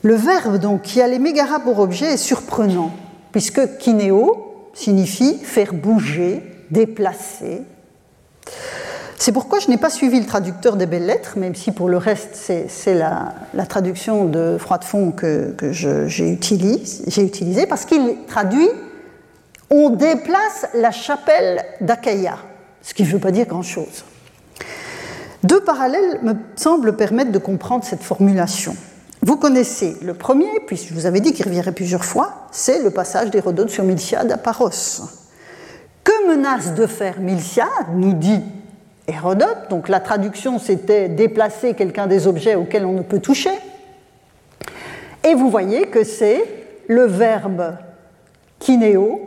Le 0.04 0.16
verbe 0.16 0.58
donc, 0.58 0.82
qui 0.82 1.02
a 1.02 1.08
les 1.08 1.20
mégaras 1.20 1.60
pour 1.60 1.80
objet 1.80 2.14
est 2.14 2.18
surprenant, 2.18 2.92
puisque 3.32 3.78
kinéo 3.78 4.70
signifie 4.74 5.38
faire 5.38 5.74
bouger, 5.74 6.42
déplacer. 6.72 7.62
C'est 9.18 9.32
pourquoi 9.32 9.60
je 9.60 9.70
n'ai 9.70 9.78
pas 9.78 9.92
suivi 9.92 10.20
le 10.20 10.26
traducteur 10.26 10.76
des 10.78 10.88
belles 10.88 11.06
lettres, 11.06 11.38
même 11.38 11.54
si 11.54 11.72
pour 11.72 11.88
le 11.88 11.98
reste 11.98 12.36
c'est 12.36 12.96
la, 12.96 13.66
traduction 13.70 14.26
de 14.26 14.58
Froidefond 14.60 15.12
que, 15.12 15.52
que 15.52 15.72
j'ai 15.72 16.32
utilisée, 16.32 17.22
utilisé, 17.24 17.68
parce 17.68 17.86
qu'il 17.86 18.26
traduit 18.28 18.70
on 19.72 19.90
déplace 19.90 20.68
la 20.74 20.92
chapelle 20.92 21.64
d'Achaïa, 21.80 22.38
ce 22.82 22.94
qui 22.94 23.04
ne 23.04 23.08
veut 23.08 23.20
pas 23.20 23.32
dire 23.32 23.46
grand-chose. 23.46 24.04
Deux 25.44 25.62
parallèles 25.62 26.20
me 26.22 26.34
semblent 26.56 26.96
permettre 26.96 27.32
de 27.32 27.40
comprendre 27.40 27.84
cette 27.84 28.04
formulation. 28.04 28.76
Vous 29.24 29.38
connaissez 29.38 29.98
le 30.02 30.14
premier, 30.14 30.50
puisque 30.66 30.90
je 30.90 30.94
vous 30.94 31.06
avais 31.06 31.20
dit 31.20 31.34
qu'il 31.34 31.46
reviendrait 31.46 31.72
plusieurs 31.72 32.06
fois, 32.06 32.48
c'est 32.52 32.82
le 32.82 32.90
passage 32.90 33.30
d'Hérodote 33.30 33.70
sur 33.70 33.84
Miltiade 33.84 34.32
à 34.32 34.38
Paros. 34.38 34.70
Que 36.04 36.28
menace 36.28 36.74
de 36.74 36.88
faire 36.88 37.20
Miltiade 37.20 37.68
nous 37.94 38.14
dit 38.14 38.42
Hérodote. 39.08 39.70
Donc 39.70 39.90
la 39.90 40.00
traduction, 40.00 40.58
c'était 40.58 41.10
déplacer 41.10 41.74
quelqu'un 41.74 42.08
des 42.08 42.28
objets 42.28 42.56
auxquels 42.56 42.86
on 42.86 42.94
ne 42.94 43.02
peut 43.02 43.20
toucher. 43.20 43.52
Et 45.24 45.36
vous 45.36 45.50
voyez 45.50 45.88
que 45.88 46.04
c'est 46.04 46.44
le 46.88 47.06
verbe 47.06 47.76
kinéo 48.60 49.22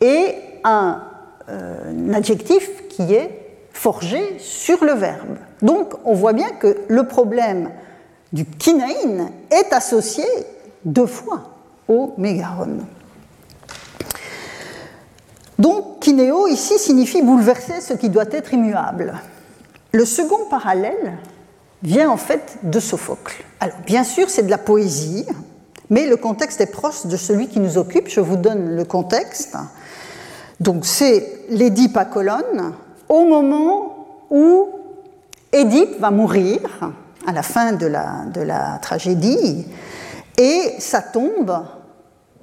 et 0.00 0.34
un, 0.64 1.02
euh, 1.48 2.12
adjectif 2.14 2.88
qui 2.88 3.14
est 3.14 3.39
forgé 3.72 4.38
sur 4.38 4.84
le 4.84 4.92
verbe. 4.92 5.36
Donc 5.62 5.94
on 6.04 6.14
voit 6.14 6.32
bien 6.32 6.50
que 6.50 6.78
le 6.88 7.06
problème 7.06 7.70
du 8.32 8.44
kinéin 8.44 9.30
est 9.50 9.72
associé 9.72 10.24
deux 10.84 11.06
fois 11.06 11.42
au 11.88 12.14
mégaron. 12.16 12.78
Donc 15.58 16.00
kinéo 16.00 16.46
ici 16.46 16.78
signifie 16.78 17.22
bouleverser 17.22 17.80
ce 17.80 17.92
qui 17.92 18.08
doit 18.08 18.30
être 18.30 18.54
immuable. 18.54 19.14
Le 19.92 20.04
second 20.04 20.46
parallèle 20.48 21.18
vient 21.82 22.10
en 22.10 22.16
fait 22.16 22.58
de 22.62 22.80
Sophocle. 22.80 23.44
Alors 23.60 23.76
bien 23.86 24.04
sûr 24.04 24.30
c'est 24.30 24.44
de 24.44 24.50
la 24.50 24.58
poésie, 24.58 25.26
mais 25.90 26.06
le 26.06 26.16
contexte 26.16 26.60
est 26.60 26.72
proche 26.72 27.06
de 27.06 27.16
celui 27.16 27.48
qui 27.48 27.60
nous 27.60 27.76
occupe. 27.76 28.08
Je 28.08 28.20
vous 28.20 28.36
donne 28.36 28.76
le 28.76 28.84
contexte. 28.84 29.56
Donc 30.60 30.86
c'est 30.86 31.40
l'Édipe 31.48 31.96
à 31.96 32.04
colonne 32.04 32.74
au 33.10 33.24
moment 33.24 34.06
où 34.30 34.68
Édipe 35.52 35.98
va 35.98 36.10
mourir 36.10 36.60
à 37.26 37.32
la 37.32 37.42
fin 37.42 37.72
de 37.72 37.86
la, 37.86 38.78
tragédie 38.80 39.66
et 40.38 40.62
sa 40.78 41.02
tombe 41.02 41.52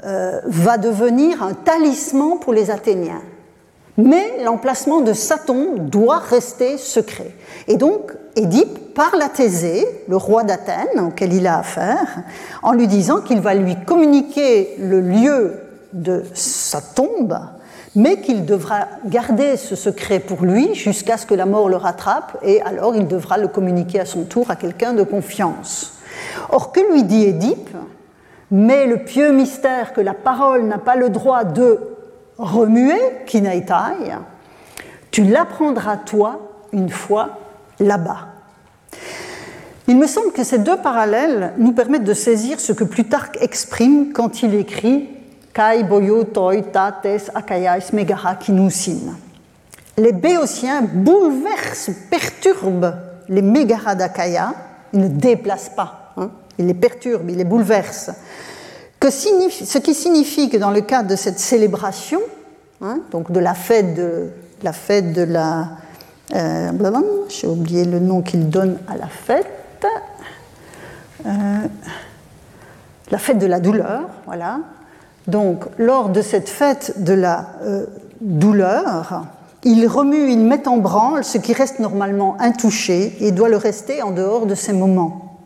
euh, 0.05 0.41
va 0.45 0.77
devenir 0.77 1.41
un 1.41 1.53
talisman 1.53 2.39
pour 2.39 2.53
les 2.53 2.69
Athéniens. 2.69 3.23
Mais 3.97 4.43
l'emplacement 4.43 5.01
de 5.01 5.13
sa 5.13 5.39
tombe 5.39 5.89
doit 5.89 6.19
rester 6.19 6.77
secret. 6.77 7.31
Et 7.67 7.77
donc, 7.77 8.11
Édipe 8.35 8.93
parle 8.93 9.23
à 9.23 9.29
Thésée, 9.29 9.87
le 10.07 10.17
roi 10.17 10.43
d'Athènes, 10.43 10.99
auquel 10.99 11.33
il 11.33 11.47
a 11.47 11.59
affaire, 11.59 12.23
en 12.61 12.73
lui 12.73 12.87
disant 12.87 13.21
qu'il 13.21 13.39
va 13.39 13.55
lui 13.55 13.75
communiquer 13.85 14.75
le 14.77 15.01
lieu 15.01 15.55
de 15.93 16.23
sa 16.35 16.79
tombe, 16.81 17.39
mais 17.97 18.21
qu'il 18.21 18.45
devra 18.45 18.89
garder 19.05 19.57
ce 19.57 19.75
secret 19.75 20.19
pour 20.19 20.45
lui 20.45 20.75
jusqu'à 20.75 21.17
ce 21.17 21.25
que 21.25 21.33
la 21.33 21.47
mort 21.47 21.67
le 21.67 21.77
rattrape, 21.77 22.37
et 22.43 22.61
alors 22.61 22.95
il 22.95 23.07
devra 23.07 23.39
le 23.39 23.47
communiquer 23.47 23.99
à 23.99 24.05
son 24.05 24.23
tour 24.23 24.51
à 24.51 24.55
quelqu'un 24.55 24.93
de 24.93 25.01
confiance. 25.01 25.97
Or, 26.49 26.71
que 26.71 26.79
lui 26.93 27.03
dit 27.03 27.23
Édipe? 27.23 27.75
Mais 28.51 28.85
le 28.85 28.99
pieux 28.99 29.31
mystère 29.31 29.93
que 29.93 30.01
la 30.01 30.13
parole 30.13 30.65
n'a 30.65 30.77
pas 30.77 30.95
le 30.95 31.09
droit 31.09 31.43
de 31.43 31.79
remuer, 32.37 32.99
kinaitai, 33.25 34.13
tu 35.09 35.23
l'apprendras 35.23 35.97
toi 35.97 36.39
une 36.73 36.89
fois 36.89 37.39
là-bas. 37.79 38.27
Il 39.87 39.97
me 39.97 40.05
semble 40.05 40.33
que 40.33 40.43
ces 40.43 40.59
deux 40.59 40.77
parallèles 40.77 41.53
nous 41.57 41.71
permettent 41.71 42.03
de 42.03 42.13
saisir 42.13 42.59
ce 42.59 42.73
que 42.73 42.83
Plutarque 42.83 43.39
exprime 43.41 44.13
quand 44.13 44.43
il 44.43 44.53
écrit 44.53 45.16
Les 49.97 50.11
Béotiens 50.11 50.83
bouleversent, 50.83 51.89
perturbent 52.11 52.93
les 53.27 53.41
mégaras 53.41 53.95
d'Akaya, 53.95 54.53
ils 54.93 54.99
ne 54.99 55.07
déplacent 55.07 55.71
pas, 55.75 56.13
hein. 56.17 56.29
ils 56.59 56.67
les 56.67 56.75
perturbent, 56.75 57.29
ils 57.29 57.37
les 57.37 57.43
bouleversent. 57.43 58.11
Ce 59.01 59.77
qui 59.79 59.93
signifie 59.93 60.49
que 60.49 60.57
dans 60.57 60.71
le 60.71 60.81
cadre 60.81 61.09
de 61.09 61.15
cette 61.15 61.39
célébration, 61.39 62.19
hein, 62.81 62.99
donc 63.11 63.31
de 63.31 63.39
la 63.39 63.53
fête 63.55 63.95
de 63.95 64.29
la, 64.61 64.73
fête 64.73 65.13
de 65.13 65.23
la 65.23 65.69
euh, 66.35 66.71
j'ai 67.29 67.47
oublié 67.47 67.85
le 67.85 67.99
nom 67.99 68.21
qu'il 68.21 68.49
donne 68.49 68.77
à 68.87 68.95
la 68.95 69.07
fête, 69.07 69.87
euh, 71.25 71.29
la 73.09 73.17
fête 73.17 73.39
de 73.39 73.47
la 73.47 73.59
douleur, 73.59 74.09
voilà, 74.25 74.59
donc, 75.27 75.65
lors 75.77 76.09
de 76.09 76.21
cette 76.21 76.49
fête 76.49 77.03
de 77.03 77.13
la 77.13 77.49
euh, 77.61 77.85
douleur, 78.21 79.25
il 79.63 79.85
remue, 79.85 80.31
il 80.31 80.39
met 80.39 80.67
en 80.67 80.77
branle 80.77 81.25
ce 81.25 81.37
qui 81.37 81.51
reste 81.51 81.79
normalement 81.79 82.37
intouché 82.39 83.17
et 83.19 83.31
doit 83.31 83.49
le 83.49 83.57
rester 83.57 84.01
en 84.01 84.11
dehors 84.11 84.45
de 84.45 84.55
ces 84.55 84.71
moments. 84.71 85.37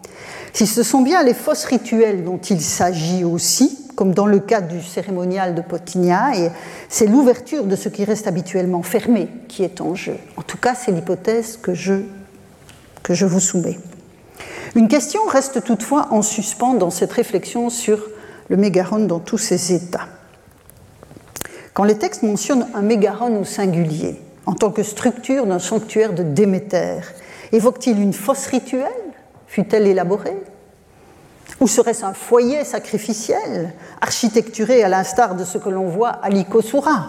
Si 0.53 0.67
ce 0.67 0.84
sont 0.84 1.01
bien 1.01 1.23
les 1.23 1.34
fosses 1.34 1.65
rituelles 1.65 2.23
dont 2.23 2.38
il 2.38 2.61
s'agit 2.61 3.23
aussi, 3.23 3.79
comme 3.95 4.13
dans 4.13 4.27
le 4.27 4.39
cas 4.39 4.61
du 4.61 4.84
cérémonial 4.84 5.55
de 5.55 5.61
Potigna, 5.61 6.32
c'est 6.88 7.07
l'ouverture 7.07 7.63
de 7.63 7.75
ce 7.75 7.89
qui 7.89 8.03
reste 8.03 8.27
habituellement 8.27 8.84
fermé 8.84 9.29
qui 9.47 9.63
est 9.63 9.82
en 9.82 9.95
jeu. 9.95 10.17
En 10.38 10.43
tout 10.43 10.57
cas, 10.57 10.75
c'est 10.75 10.91
l'hypothèse 10.91 11.57
que 11.57 11.73
je, 11.73 11.93
que 13.01 13.13
je 13.13 13.25
vous 13.25 13.39
soumets. 13.39 13.79
Une 14.75 14.88
question 14.88 15.21
reste 15.27 15.63
toutefois 15.63 16.07
en 16.11 16.21
suspens 16.21 16.75
dans 16.75 16.91
cette 16.91 17.13
réflexion 17.13 17.69
sur 17.69 17.99
le 18.52 18.58
mégaron 18.58 18.99
dans 18.99 19.20
tous 19.20 19.38
ses 19.38 19.74
états. 19.74 20.08
Quand 21.74 21.86
les 21.86 21.97
textes 21.97 22.22
mentionnent 22.22 22.68
un 22.76 22.82
mégaron 22.82 23.39
au 23.39 23.45
singulier, 23.45 24.22
en 24.45 24.56
tant 24.56 24.72
que 24.72 24.84
structure 24.84 25.45
d'un 25.45 25.58
sanctuaire 25.58 26.12
de 26.12 26.22
Déméter, 26.22 26.99
évoque-t-il 27.54 27.97
une 27.97 28.12
fosse 28.12 28.47
rituelle 28.47 28.91
Fut-elle 29.47 29.88
élaborée? 29.88 30.36
Ou 31.62 31.68
serait-ce 31.68 32.04
un 32.04 32.14
foyer 32.14 32.66
sacrificiel, 32.66 33.72
architecturé 34.02 34.84
à 34.84 34.89
l'instar 34.89 35.36
de 35.36 35.45
ce 35.45 35.58
que 35.58 35.70
l'on 35.70 35.88
voit 35.88 36.10
à 36.10 36.28
l'Ikosura? 36.28 37.06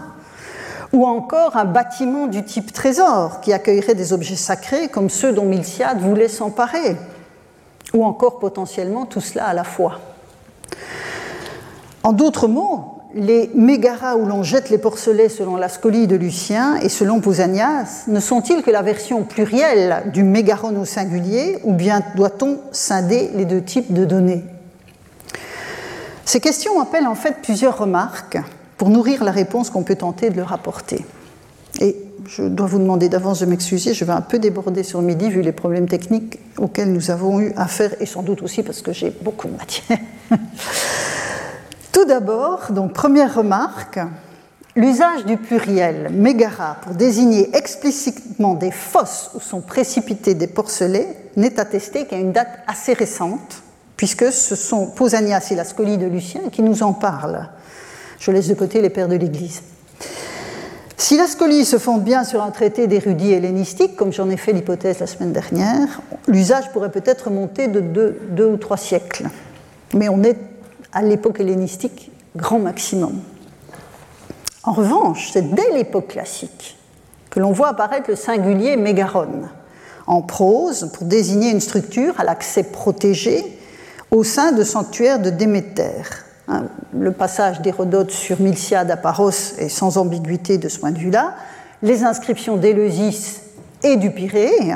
Ou 0.93 1.07
encore 1.07 1.57
un 1.57 1.65
bâtiment 1.65 2.29
du 2.29 2.45
type 2.45 2.73
trésor 2.73 3.41
qui 3.41 3.53
accueillerait 3.53 3.97
des 3.97 4.13
objets 4.13 4.37
sacrés 4.37 4.87
comme 4.87 5.11
ceux 5.11 5.33
dont 5.33 5.47
Milciade 5.47 5.99
voulait 5.99 6.29
s'emparer? 6.29 6.97
Ou 7.95 8.05
encore 8.05 8.39
potentiellement 8.39 9.07
tout 9.07 9.21
cela 9.21 9.47
à 9.47 9.55
la 9.55 9.65
fois? 9.65 9.99
En 12.03 12.13
d'autres 12.13 12.49
mots, 12.49 12.93
les 13.15 13.51
mégaras 13.55 14.17
où 14.17 14.25
l'on 14.25 14.43
jette 14.43 14.71
les 14.71 14.79
porcelets 14.79 15.29
selon 15.29 15.57
la 15.57 15.69
scolie 15.69 16.07
de 16.07 16.17
Lucien 16.17 16.77
et 16.77 16.89
selon 16.89 17.21
Pausanias 17.21 18.05
ne 18.09 18.21
sont-ils 18.21 18.63
que 18.63 18.71
la 18.71 18.83
version 18.83 19.23
plurielle 19.23 20.05
du 20.13 20.23
mégaron 20.23 20.81
au 20.81 20.85
singulier 20.85 21.59
ou 21.65 21.75
bien 21.75 22.03
doit-on 22.17 22.59
scinder 22.73 23.31
les 23.35 23.45
deux 23.45 23.63
types 23.63 23.93
de 23.93 24.05
données? 24.05 24.43
Ces 26.25 26.41
questions 26.41 26.81
appellent 26.81 27.07
en 27.07 27.15
fait 27.15 27.37
plusieurs 27.43 27.77
remarques 27.77 28.39
pour 28.79 28.89
nourrir 28.89 29.23
la 29.25 29.33
réponse 29.33 29.71
qu'on 29.71 29.83
peut 29.83 29.97
tenter 29.97 30.31
de 30.31 30.37
leur 30.37 30.53
apporter. 30.53 31.05
Et 31.81 31.97
je 32.27 32.43
dois 32.43 32.67
vous 32.67 32.79
demander 32.79 33.09
d'avance 33.09 33.41
de 33.41 33.47
m'excuser, 33.47 33.95
je 33.95 34.05
vais 34.05 34.13
un 34.13 34.21
peu 34.21 34.39
déborder 34.39 34.83
sur 34.83 35.03
midi 35.03 35.29
vu 35.29 35.43
les 35.43 35.53
problèmes 35.53 35.89
techniques 35.89 36.39
auxquels 36.57 36.93
nous 36.93 37.11
avons 37.11 37.41
eu 37.41 37.53
affaire 37.57 37.95
et 38.01 38.07
sans 38.07 38.23
doute 38.23 38.43
aussi 38.43 38.63
parce 38.63 38.81
que 38.81 38.93
j'ai 38.93 39.11
beaucoup 39.11 39.49
de 39.49 39.57
matière. 39.57 39.99
Tout 41.93 42.07
d'abord, 42.07 42.73
donc 42.73 42.95
première 42.95 43.35
remarque, 43.35 44.01
l'usage 44.75 45.27
du 45.27 45.37
pluriel 45.37 46.09
mégara 46.11 46.79
pour 46.83 46.95
désigner 46.95 47.55
explicitement 47.55 48.55
des 48.55 48.71
fosses 48.71 49.31
où 49.35 49.41
sont 49.41 49.61
précipités 49.61 50.35
des 50.35 50.47
porcelets 50.47 51.15
n'est 51.37 51.61
attesté 51.61 52.07
qu'à 52.07 52.17
une 52.17 52.33
date 52.33 52.49
assez 52.67 52.95
récente, 52.95 53.63
puisque 53.99 54.33
ce 54.33 54.57
sont 54.57 54.87
Pausanias 54.87 55.49
et 55.51 55.55
la 55.55 55.65
scolie 55.65 55.99
de 55.99 56.07
Lucien 56.07 56.41
qui 56.51 56.63
nous 56.63 56.83
en 56.83 56.95
parlent. 56.95 57.51
Je 58.19 58.31
laisse 58.31 58.49
de 58.49 58.55
côté 58.55 58.81
les 58.81 58.91
pères 58.91 59.09
de 59.09 59.17
l'Église. 59.17 59.63
Si 60.97 61.19
la 61.19 61.27
scolie 61.27 61.67
se 61.67 61.79
fonde 61.79 62.05
bien 62.05 62.25
sur 62.25 62.43
un 62.43 62.53
traité 62.53 62.87
d'érudits 62.87 63.33
hellénistiques, 63.33 63.97
comme 63.97 64.13
j'en 64.13 64.31
ai 64.31 64.39
fait 64.39 64.53
l'hypothèse 64.53 65.01
la 65.01 65.07
semaine 65.07 65.33
dernière, 65.33 66.01
l'usage 66.27 66.71
pourrait 66.73 66.93
peut-être 66.93 67.29
monter 67.29 67.69
de 67.69 67.81
deux, 67.81 68.19
deux 68.31 68.47
ou 68.47 68.57
trois 68.57 68.77
siècles. 68.77 69.29
Mais 69.95 70.09
on 70.09 70.23
est 70.23 70.39
à 70.93 71.03
l'époque 71.03 71.41
hellénistique 71.41 72.11
grand 72.37 72.59
maximum. 72.59 73.21
En 74.65 74.73
revanche, 74.73 75.31
c'est 75.33 75.55
dès 75.55 75.73
l'époque 75.73 76.09
classique 76.09 76.77
que 77.31 77.41
l'on 77.41 77.53
voit 77.53 77.69
apparaître 77.69 78.11
le 78.11 78.17
singulier 78.17 78.77
mégaron 78.77 79.49
en 80.07 80.23
prose 80.23 80.91
pour 80.93 81.07
désigner 81.07 81.51
une 81.51 81.61
structure 81.61 82.19
à 82.19 82.25
l'accès 82.25 82.65
protégé 82.65 83.59
au 84.11 84.25
sein 84.25 84.53
de 84.53 84.63
sanctuaires 84.63 85.19
de 85.19 85.31
Déméter. 85.31 86.03
Hein, 86.49 86.65
le 86.93 87.13
passage 87.13 87.61
d'Hérodote 87.63 88.11
sur 88.11 88.41
Milciade 88.41 88.91
à 88.91 88.97
Paros 88.97 89.31
est 89.59 89.69
sans 89.69 89.97
ambiguïté 89.97 90.59
de 90.59 90.69
ce 90.69 90.79
point 90.79 90.91
de 90.91 90.99
vue-là. 90.99 91.35
Les 91.83 92.05
inscriptions 92.05 92.57
d'Éleusis 92.57 93.41
et 93.83 93.97
du 93.97 94.11
Pirée 94.11 94.75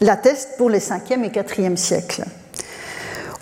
l'attestent 0.00 0.56
pour 0.58 0.68
les 0.68 0.80
5e 0.80 1.22
et 1.22 1.28
4e 1.28 1.76
siècles. 1.76 2.24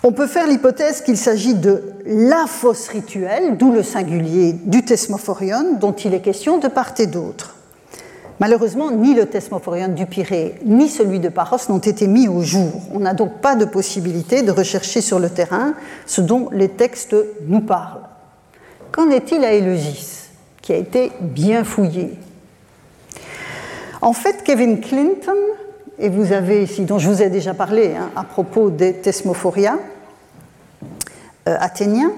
On 0.07 0.11
peut 0.11 0.27
faire 0.27 0.45
l'hypothèse 0.45 1.01
qu'il 1.01 1.17
s'agit 1.17 1.55
de 1.55 1.81
la 2.05 2.45
fosse 2.45 2.89
rituelle, 2.89 3.57
d'où 3.57 3.71
le 3.71 3.81
singulier 3.81 4.53
du 4.53 4.85
Thesmophorion, 4.85 5.77
dont 5.79 5.93
il 5.93 6.13
est 6.13 6.19
question 6.19 6.59
de 6.59 6.67
part 6.67 6.93
et 6.99 7.07
d'autre. 7.07 7.55
Malheureusement, 8.39 8.91
ni 8.91 9.15
le 9.15 9.25
Thesmophorion 9.25 9.87
du 9.87 10.05
Pirée, 10.05 10.59
ni 10.63 10.89
celui 10.89 11.19
de 11.19 11.29
Paros 11.29 11.57
n'ont 11.69 11.79
été 11.79 12.05
mis 12.05 12.27
au 12.27 12.43
jour. 12.43 12.83
On 12.93 12.99
n'a 12.99 13.15
donc 13.15 13.41
pas 13.41 13.55
de 13.55 13.65
possibilité 13.65 14.43
de 14.43 14.51
rechercher 14.51 15.01
sur 15.01 15.17
le 15.17 15.31
terrain 15.31 15.73
ce 16.05 16.21
dont 16.21 16.49
les 16.51 16.69
textes 16.69 17.15
nous 17.47 17.61
parlent. 17.61 18.07
Qu'en 18.91 19.09
est-il 19.09 19.43
à 19.43 19.53
Éleusis, 19.53 20.29
qui 20.61 20.71
a 20.71 20.77
été 20.77 21.13
bien 21.19 21.63
fouillé? 21.63 22.13
En 24.03 24.13
fait, 24.13 24.43
Kevin 24.43 24.81
Clinton, 24.81 25.33
et 25.97 26.09
vous 26.09 26.31
avez 26.31 26.61
ici, 26.61 26.83
dont 26.83 26.99
je 26.99 27.09
vous 27.09 27.23
ai 27.23 27.31
déjà 27.31 27.55
parlé 27.55 27.95
hein, 27.97 28.11
à 28.15 28.23
propos 28.23 28.69
des 28.69 28.93
Thesmophoria, 28.93 29.79
athénien, 31.45 32.11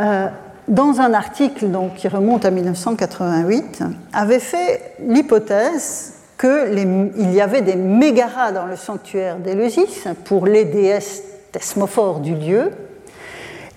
euh, 0.00 0.28
dans 0.68 1.00
un 1.00 1.14
article 1.14 1.68
donc, 1.68 1.94
qui 1.94 2.08
remonte 2.08 2.44
à 2.44 2.50
1988, 2.50 3.82
avait 4.12 4.38
fait 4.38 4.94
l'hypothèse 5.00 6.14
qu'il 6.38 7.32
y 7.32 7.40
avait 7.40 7.60
des 7.60 7.76
mégaras 7.76 8.52
dans 8.52 8.66
le 8.66 8.76
sanctuaire 8.76 9.36
d'Éleusis 9.36 10.06
pour 10.24 10.46
les 10.46 10.64
déesses 10.64 11.22
thesmophores 11.52 12.20
du 12.20 12.34
lieu, 12.34 12.70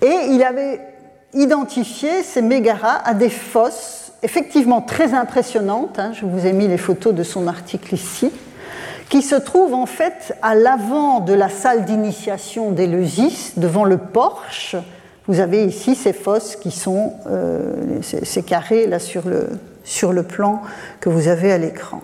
et 0.00 0.28
il 0.30 0.42
avait 0.42 0.80
identifié 1.34 2.22
ces 2.22 2.42
mégaras 2.42 3.00
à 3.04 3.12
des 3.12 3.28
fosses 3.28 4.12
effectivement 4.22 4.80
très 4.80 5.14
impressionnantes. 5.14 5.98
Hein, 5.98 6.12
je 6.14 6.24
vous 6.24 6.46
ai 6.46 6.52
mis 6.52 6.68
les 6.68 6.78
photos 6.78 7.12
de 7.14 7.22
son 7.22 7.48
article 7.48 7.94
ici 7.94 8.30
qui 9.08 9.22
se 9.22 9.34
trouvent 9.34 9.74
en 9.74 9.86
fait 9.86 10.34
à 10.42 10.54
l'avant 10.54 11.20
de 11.20 11.32
la 11.32 11.48
salle 11.48 11.84
d'initiation 11.84 12.70
d'Éleusis, 12.70 13.52
devant 13.56 13.84
le 13.84 13.98
porche. 13.98 14.76
Vous 15.26 15.40
avez 15.40 15.64
ici 15.64 15.94
ces 15.94 16.12
fosses 16.12 16.56
qui 16.56 16.70
sont 16.70 17.14
euh, 17.26 18.00
ces, 18.02 18.42
carrés 18.42 18.86
là 18.86 18.98
sur 18.98 19.26
le, 19.26 19.48
sur 19.84 20.12
le 20.12 20.22
plan 20.22 20.62
que 21.00 21.08
vous 21.08 21.28
avez 21.28 21.52
à 21.52 21.58
l'écran. 21.58 22.02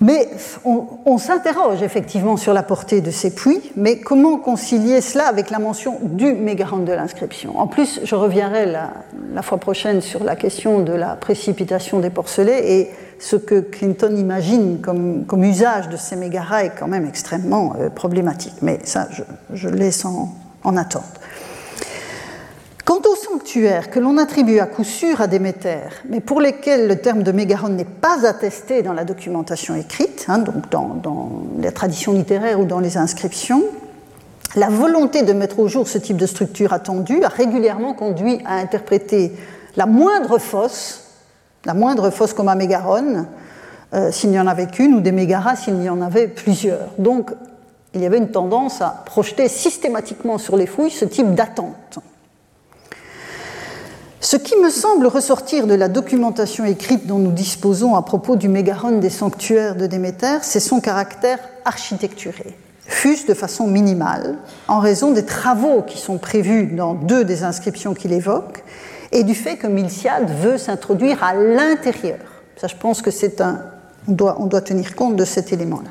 Mais 0.00 0.28
on, 0.66 1.16
s'interroge 1.16 1.82
effectivement 1.82 2.36
sur 2.36 2.52
la 2.52 2.62
portée 2.62 3.00
de 3.00 3.10
ces 3.10 3.34
puits, 3.34 3.72
mais 3.74 4.00
comment 4.00 4.36
concilier 4.36 5.00
cela 5.00 5.28
avec 5.28 5.48
la 5.48 5.58
mention 5.58 5.98
du 6.02 6.34
mégaron 6.34 6.78
de 6.78 6.92
l'inscription? 6.92 7.58
En 7.58 7.66
plus, 7.66 8.00
je 8.04 8.14
reviendrai 8.14 8.66
la, 8.66 8.90
la, 9.32 9.40
fois 9.40 9.56
prochaine 9.56 10.02
sur 10.02 10.22
la 10.22 10.36
question 10.36 10.80
de 10.80 10.92
la 10.92 11.16
précipitation 11.16 12.00
des 12.00 12.10
porcelets 12.10 12.70
et 12.70 12.90
ce 13.24 13.36
que 13.36 13.60
Clinton 13.60 14.14
imagine 14.16 14.80
comme, 14.82 15.44
usage 15.44 15.88
de 15.88 15.96
ces 15.96 16.14
mégaras 16.14 16.64
est 16.64 16.72
quand 16.78 16.88
même 16.88 17.06
extrêmement 17.06 17.74
euh, 17.80 17.88
problématique. 17.88 18.52
Mais 18.60 18.80
ça, 18.84 19.08
je, 19.10 19.22
je 19.54 19.68
laisse 19.70 20.04
en, 20.04 20.34
en 20.62 20.76
attente. 20.76 21.20
Quant 22.84 23.00
aux 23.10 23.16
sanctuaires 23.16 23.88
que 23.88 23.98
l'on 23.98 24.18
attribue 24.18 24.58
à 24.58 24.66
coup 24.66 24.84
sûr 24.84 25.22
à 25.22 25.26
Déméter, 25.26 25.78
mais 26.06 26.20
pour 26.20 26.38
lesquels 26.38 26.86
le 26.86 26.96
terme 26.96 27.22
de 27.22 27.32
mégaron 27.32 27.70
n'est 27.70 27.86
pas 27.86 28.26
attesté 28.26 28.82
dans 28.82 28.92
la 28.92 29.06
documentation 29.06 29.74
écrite, 29.74 30.26
hein, 30.28 30.36
donc 30.36 30.70
dans, 30.70 30.88
dans 30.88 31.30
la 31.62 31.72
tradition 31.72 32.12
littéraire 32.12 32.60
ou 32.60 32.66
dans 32.66 32.80
les 32.80 32.98
inscriptions, 32.98 33.62
la 34.54 34.68
volonté 34.68 35.22
de 35.22 35.32
mettre 35.32 35.60
au 35.60 35.68
jour 35.68 35.88
ce 35.88 35.96
type 35.96 36.18
de 36.18 36.26
structure 36.26 36.74
attendue 36.74 37.24
a 37.24 37.28
régulièrement 37.28 37.94
conduit 37.94 38.40
à 38.44 38.56
interpréter 38.56 39.32
la 39.76 39.86
moindre 39.86 40.36
fosse, 40.36 41.03
la 41.64 41.74
moindre 41.74 42.10
fosse 42.10 42.32
comme 42.32 42.48
un 42.48 42.54
mégaron, 42.54 43.26
euh, 43.94 44.10
s'il 44.10 44.30
n'y 44.30 44.38
en 44.38 44.46
avait 44.46 44.66
qu'une, 44.66 44.94
ou 44.94 45.00
des 45.00 45.12
mégaras 45.12 45.56
s'il 45.56 45.82
y 45.82 45.88
en 45.88 46.02
avait 46.02 46.28
plusieurs. 46.28 46.88
Donc, 46.98 47.30
il 47.94 48.00
y 48.02 48.06
avait 48.06 48.18
une 48.18 48.30
tendance 48.30 48.80
à 48.80 49.02
projeter 49.06 49.48
systématiquement 49.48 50.38
sur 50.38 50.56
les 50.56 50.66
fouilles 50.66 50.90
ce 50.90 51.04
type 51.04 51.34
d'attente. 51.34 52.00
Ce 54.20 54.36
qui 54.36 54.56
me 54.56 54.70
semble 54.70 55.06
ressortir 55.06 55.66
de 55.66 55.74
la 55.74 55.88
documentation 55.88 56.64
écrite 56.64 57.06
dont 57.06 57.18
nous 57.18 57.30
disposons 57.30 57.94
à 57.94 58.02
propos 58.02 58.36
du 58.36 58.48
mégaron 58.48 58.98
des 58.98 59.10
sanctuaires 59.10 59.76
de 59.76 59.86
Déméter, 59.86 60.38
c'est 60.42 60.60
son 60.60 60.80
caractère 60.80 61.38
architecturé, 61.66 62.56
fût 62.86 63.26
de 63.28 63.34
façon 63.34 63.66
minimale, 63.66 64.38
en 64.66 64.80
raison 64.80 65.12
des 65.12 65.26
travaux 65.26 65.82
qui 65.82 65.98
sont 65.98 66.16
prévus 66.16 66.68
dans 66.68 66.94
deux 66.94 67.24
des 67.24 67.44
inscriptions 67.44 67.92
qu'il 67.92 68.12
évoque, 68.12 68.64
et 69.14 69.22
du 69.22 69.34
fait 69.34 69.56
que 69.56 69.66
Milciade 69.66 70.28
veut 70.28 70.58
s'introduire 70.58 71.22
à 71.24 71.34
l'intérieur. 71.34 72.18
Ça, 72.56 72.66
je 72.66 72.76
pense 72.76 73.00
que 73.00 73.10
c'est 73.10 73.40
un. 73.40 73.62
On 74.06 74.12
doit, 74.46 74.60
tenir 74.60 74.94
compte 74.94 75.16
de 75.16 75.24
cet 75.24 75.54
élément-là. 75.54 75.88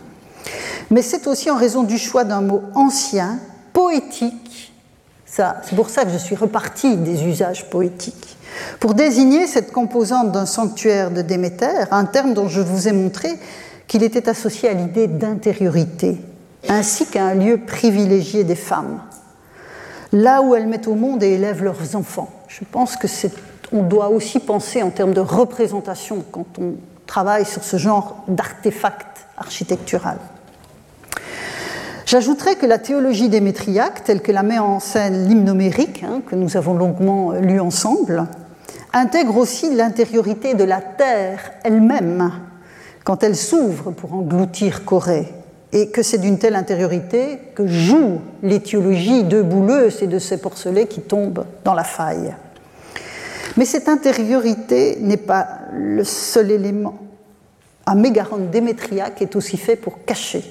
Mais 0.91 1.01
c'est 1.01 1.25
aussi 1.25 1.49
en 1.49 1.55
raison 1.55 1.81
du 1.81 1.97
choix 1.97 2.25
d'un 2.25 2.41
mot 2.41 2.61
ancien, 2.75 3.39
poétique, 3.71 4.71
c'est 5.35 5.75
pour 5.75 5.89
ça 5.89 6.05
que 6.05 6.11
je 6.11 6.17
suis 6.17 6.35
repartie 6.35 6.95
des 6.95 7.23
usages 7.23 7.67
poétiques. 7.71 8.37
Pour 8.79 8.93
désigner 8.93 9.47
cette 9.47 9.71
composante 9.71 10.31
d'un 10.31 10.45
sanctuaire 10.45 11.09
de 11.09 11.23
Déméter, 11.23 11.85
un 11.89 12.05
terme 12.05 12.35
dont 12.35 12.47
je 12.47 12.61
vous 12.61 12.87
ai 12.87 12.91
montré 12.91 13.29
qu'il 13.87 14.03
était 14.03 14.29
associé 14.29 14.69
à 14.69 14.73
l'idée 14.73 15.07
d'intériorité, 15.07 16.21
ainsi 16.69 17.07
qu'à 17.07 17.25
un 17.25 17.33
lieu 17.33 17.57
privilégié 17.57 18.43
des 18.43 18.55
femmes, 18.55 19.01
là 20.11 20.43
où 20.43 20.53
elles 20.53 20.67
mettent 20.67 20.87
au 20.87 20.93
monde 20.93 21.23
et 21.23 21.31
élèvent 21.31 21.63
leurs 21.63 21.95
enfants. 21.95 22.29
Je 22.59 22.63
pense 22.71 22.97
que 22.97 23.07
on 23.71 23.81
doit 23.81 24.09
aussi 24.09 24.39
penser 24.39 24.83
en 24.83 24.91
termes 24.91 25.15
de 25.15 25.19
représentation 25.19 26.23
quand 26.31 26.45
on 26.59 26.75
travaille 27.07 27.45
sur 27.45 27.63
ce 27.63 27.77
genre 27.77 28.23
d'artefact 28.27 29.25
architectural. 29.37 30.19
J'ajouterais 32.05 32.55
que 32.55 32.67
la 32.67 32.77
théologie 32.77 33.27
démétriaque, 33.27 34.03
telle 34.03 34.21
que 34.21 34.31
la 34.31 34.43
met 34.43 34.59
en 34.59 34.79
scène 34.79 35.27
l'hymnomérique, 35.27 36.03
hein, 36.03 36.21
que 36.27 36.35
nous 36.35 36.55
avons 36.55 36.75
longuement 36.75 37.31
lu 37.31 37.59
ensemble, 37.59 38.27
intègre 38.93 39.37
aussi 39.37 39.73
l'intériorité 39.73 40.53
de 40.53 40.63
la 40.63 40.79
terre 40.79 41.53
elle-même 41.63 42.31
quand 43.03 43.23
elle 43.23 43.35
s'ouvre 43.35 43.89
pour 43.89 44.13
engloutir 44.13 44.85
Corée, 44.85 45.33
et 45.73 45.89
que 45.89 46.01
c'est 46.01 46.19
d'une 46.19 46.39
telle 46.39 46.55
intériorité 46.55 47.39
que 47.55 47.67
joue 47.67 48.21
l'étiologie 48.41 49.25
de 49.25 49.41
Bouleuse 49.41 50.01
et 50.01 50.07
de 50.07 50.19
ces 50.19 50.37
porcelets 50.37 50.87
qui 50.87 51.01
tombent 51.01 51.45
dans 51.65 51.73
la 51.73 51.83
faille. 51.83 52.33
Mais 53.57 53.65
cette 53.65 53.89
intériorité 53.89 54.97
n'est 55.01 55.17
pas 55.17 55.47
le 55.73 56.05
seul 56.05 56.51
élément. 56.51 56.97
Un 57.85 57.95
mégaron 57.95 58.37
démétriaque 58.37 59.21
est 59.21 59.35
aussi 59.35 59.57
fait 59.57 59.75
pour 59.75 60.05
cacher 60.05 60.43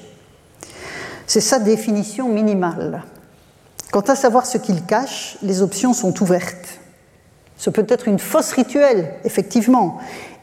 c'est 1.32 1.40
sa 1.40 1.58
définition 1.58 2.28
minimale. 2.28 3.04
Quant 3.90 4.02
à 4.02 4.14
savoir 4.14 4.44
ce 4.44 4.58
qu'il 4.58 4.84
cache, 4.84 5.38
les 5.42 5.62
options 5.62 5.94
sont 5.94 6.22
ouvertes. 6.22 6.78
Ce 7.56 7.70
peut 7.70 7.86
être 7.88 8.06
une 8.06 8.18
fausse 8.18 8.52
rituelle, 8.52 9.14
effectivement, 9.24 9.98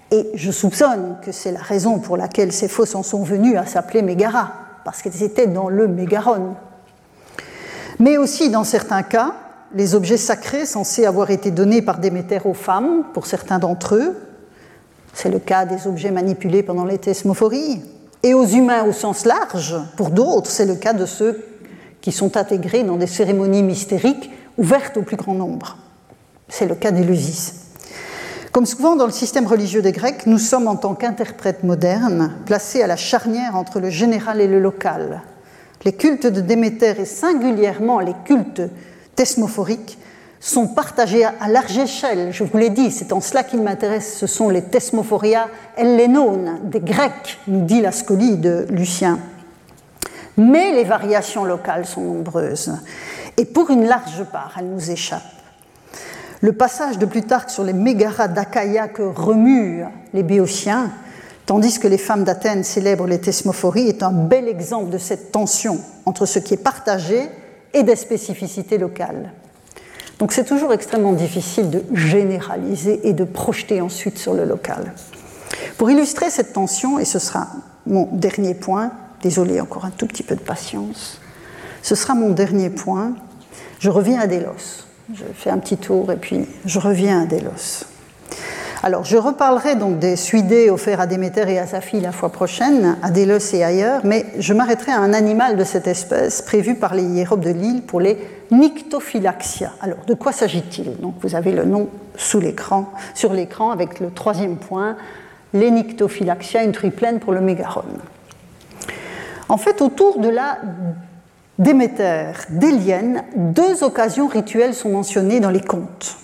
et 0.10 0.32
je 0.34 0.52
soupçonne 0.52 1.18
que 1.24 1.32
c'est 1.32 1.52
la 1.52 1.62
raison 1.62 2.00
pour 2.00 2.18
laquelle 2.18 2.52
ces 2.52 2.68
fosses 2.68 2.96
en 2.96 3.04
sont 3.04 3.22
venues 3.24 3.56
à 3.56 3.68
s'appeler 3.68 4.02
Mégara, 4.02 4.52
parce 4.84 5.02
qu'elles 5.02 5.24
étaient 5.24 5.48
dans 5.48 5.70
le 5.70 5.88
Mégaron. 5.88 6.56
Mais 8.00 8.18
aussi, 8.18 8.50
dans 8.50 8.64
certains 8.64 9.04
cas, 9.04 9.34
les 9.74 9.96
objets 9.96 10.18
sacrés 10.18 10.66
censés 10.66 11.06
avoir 11.06 11.30
été 11.32 11.52
donnés 11.52 11.82
par 11.82 12.00
Déméter 12.00 12.40
aux 12.46 12.54
femmes, 12.54 13.04
pour 13.14 13.26
certains 13.26 13.60
d'entre 13.60 13.96
eux, 13.96 14.16
c'est 15.14 15.30
le 15.30 15.40
cas 15.40 15.66
des 15.66 15.88
objets 15.88 16.12
manipulés 16.12 16.64
pendant 16.64 16.86
les 16.86 16.98
thesmophories, 16.98 17.82
et 18.24 18.34
aux 18.34 18.46
humains 18.46 18.84
au 18.84 18.92
sens 18.92 19.26
large, 19.26 19.76
pour 19.96 20.10
d'autres, 20.10 20.50
c'est 20.50 20.66
le 20.66 20.76
cas 20.76 20.94
de 20.94 21.06
ceux 21.06 21.44
qui 22.02 22.12
sont 22.12 22.38
intégrés 22.38 22.84
dans 22.84 22.98
des 22.98 23.08
cérémonies 23.08 23.64
mystériques 23.64 24.32
ouvertes 24.58 24.98
au 24.98 25.04
plus 25.04 25.18
grand 25.18 25.34
nombre. 25.34 25.78
C'est 26.48 26.66
le 26.66 26.76
cas 26.76 26.92
d'Élusis. 26.92 27.69
Comme 28.60 28.66
souvent 28.66 28.98
dans 28.98 29.06
le 29.06 29.14
système 29.14 29.48
religieux 29.48 29.82
des 29.82 29.94
Grecs, 29.94 30.26
nous 30.26 30.38
sommes 30.38 30.68
en 30.68 30.76
tant 30.76 30.94
qu'interprètes 30.94 31.64
modernes 31.64 32.34
placés 32.46 32.82
à 32.82 32.88
la 32.88 32.98
charnière 32.98 33.56
entre 33.56 33.80
le 33.80 33.90
général 33.90 34.42
et 34.42 34.50
le 34.50 34.60
local. 34.60 35.22
Les 35.86 35.94
cultes 35.94 36.28
de 36.28 36.42
Déméter 36.42 37.00
et 37.00 37.06
singulièrement 37.06 38.02
les 38.02 38.16
cultes 38.26 38.62
thesmophoriques 39.16 39.98
sont 40.42 40.68
partagés 40.68 41.24
à 41.24 41.48
large 41.48 41.78
échelle. 41.78 42.34
Je 42.34 42.44
vous 42.44 42.58
l'ai 42.58 42.70
dit, 42.70 42.92
c'est 42.92 43.14
en 43.14 43.22
cela 43.22 43.46
qu'il 43.46 43.62
m'intéresse. 43.62 44.18
Ce 44.18 44.28
sont 44.28 44.50
les 44.50 44.64
Thesmophoria 44.64 45.48
ellénones, 45.78 46.60
des 46.66 46.82
Grecs, 46.82 47.40
nous 47.48 47.64
dit 47.64 47.80
la 47.80 47.94
scolie 47.94 48.36
de 48.36 48.68
Lucien. 48.72 49.20
Mais 50.36 50.74
les 50.74 50.84
variations 50.84 51.46
locales 51.46 51.86
sont 51.86 52.02
nombreuses. 52.02 52.74
Et 53.38 53.46
pour 53.46 53.70
une 53.70 53.86
large 53.86 54.26
part, 54.34 54.56
elles 54.60 54.70
nous 54.70 54.92
échappent. 54.92 55.39
Le 56.42 56.54
passage 56.54 56.98
de 56.98 57.06
Plutarque 57.06 57.50
sur 57.50 57.66
les 57.66 57.74
mégaras 57.74 58.30
d'Achaïa 58.30 58.88
que 58.88 59.02
remuent 59.02 59.84
les 60.14 60.24
Béotiens, 60.24 60.90
tandis 61.46 61.80
que 61.80 61.88
les 61.88 61.98
femmes 61.98 62.24
d'Athènes 62.24 62.64
célèbrent 62.64 63.08
les 63.08 63.20
thesmophories, 63.20 63.90
est 63.90 64.04
un 64.04 64.12
bel 64.12 64.48
exemple 64.48 64.90
de 64.90 64.98
cette 64.98 65.34
tension 65.34 65.80
entre 66.06 66.26
ce 66.26 66.40
qui 66.40 66.54
est 66.54 66.64
partagé 66.64 67.28
et 67.74 67.84
des 67.84 67.98
spécificités 67.98 68.78
locales. 68.78 69.34
Donc 70.18 70.32
c'est 70.32 70.46
toujours 70.46 70.72
extrêmement 70.72 71.12
difficile 71.12 71.70
de 71.70 71.84
généraliser 71.94 73.08
et 73.08 73.12
de 73.12 73.26
projeter 73.26 73.82
ensuite 73.82 74.18
sur 74.18 74.34
le 74.34 74.46
local. 74.46 74.94
Pour 75.78 75.92
illustrer 75.92 76.30
cette 76.30 76.54
tension, 76.54 77.00
et 77.00 77.06
ce 77.06 77.20
sera 77.20 77.48
mon 77.86 78.08
dernier 78.14 78.54
point, 78.54 78.92
désolé 79.22 79.60
encore 79.60 79.84
un 79.84 79.92
tout 79.92 80.08
petit 80.08 80.24
peu 80.24 80.36
de 80.36 80.42
patience, 80.42 81.20
ce 81.82 81.96
sera 81.96 82.16
mon 82.16 82.30
dernier 82.30 82.70
point, 82.70 83.14
je 83.80 83.90
reviens 83.90 84.22
à 84.22 84.28
Délos. 84.28 84.89
Je 85.12 85.24
fais 85.34 85.50
un 85.50 85.58
petit 85.58 85.78
tour 85.78 86.12
et 86.12 86.18
puis 86.18 86.46
je 86.66 86.80
reviens 86.80 87.24
à 87.24 87.26
Délos. 87.26 87.86
Alors, 88.84 89.04
je 89.04 89.18
reparlerai 89.18 89.76
donc 89.76 90.00
des 90.00 90.16
suidés 90.16 90.70
offerts 90.70 91.02
à 91.02 91.08
Déméter 91.08 91.44
et 91.50 91.60
à 91.60 91.68
sa 91.68 91.82
fille 91.82 92.00
la 92.00 92.12
fois 92.12 92.32
prochaine, 92.32 92.96
à 93.02 93.10
Délos 93.10 93.54
et 93.54 93.64
ailleurs, 93.64 94.02
mais 94.06 94.28
je 94.38 94.54
m'arrêterai 94.54 94.92
à 94.92 95.00
un 95.00 95.14
animal 95.14 95.58
de 95.58 95.64
cette 95.66 95.88
espèce 95.88 96.42
prévu 96.42 96.76
par 96.76 96.94
les 96.94 97.04
hiérobes 97.04 97.44
de 97.44 97.50
l'île 97.50 97.82
pour 97.82 98.00
les 98.00 98.18
Nyctophylaxia. 98.52 99.74
Alors, 99.82 99.98
de 100.08 100.14
quoi 100.14 100.32
s'agit-il? 100.32 100.96
Donc, 100.98 101.16
vous 101.22 101.36
avez 101.36 101.52
le 101.52 101.66
nom 101.66 101.90
sous 102.16 102.40
l'écran, 102.40 102.92
sur 103.16 103.34
l'écran 103.34 103.72
avec 103.72 104.00
le 104.00 104.12
troisième 104.12 104.58
point, 104.58 104.96
les 105.54 105.72
Nyctophylaxia, 105.72 106.64
une 106.64 106.72
triplaine 106.72 107.20
pour 107.20 107.34
le 107.34 107.42
mégaron. 107.42 107.84
En 109.50 109.58
fait, 109.58 109.82
autour 109.82 110.20
de 110.20 110.30
la 110.30 110.60
Déméter 111.60 112.32
d'Élienne, 112.50 113.24
deux 113.36 113.84
occasions 113.84 114.28
rituelles 114.28 114.74
sont 114.74 114.90
mentionnées 114.90 115.42
dans 115.42 115.50
les 115.50 115.60
contes. 115.60 116.16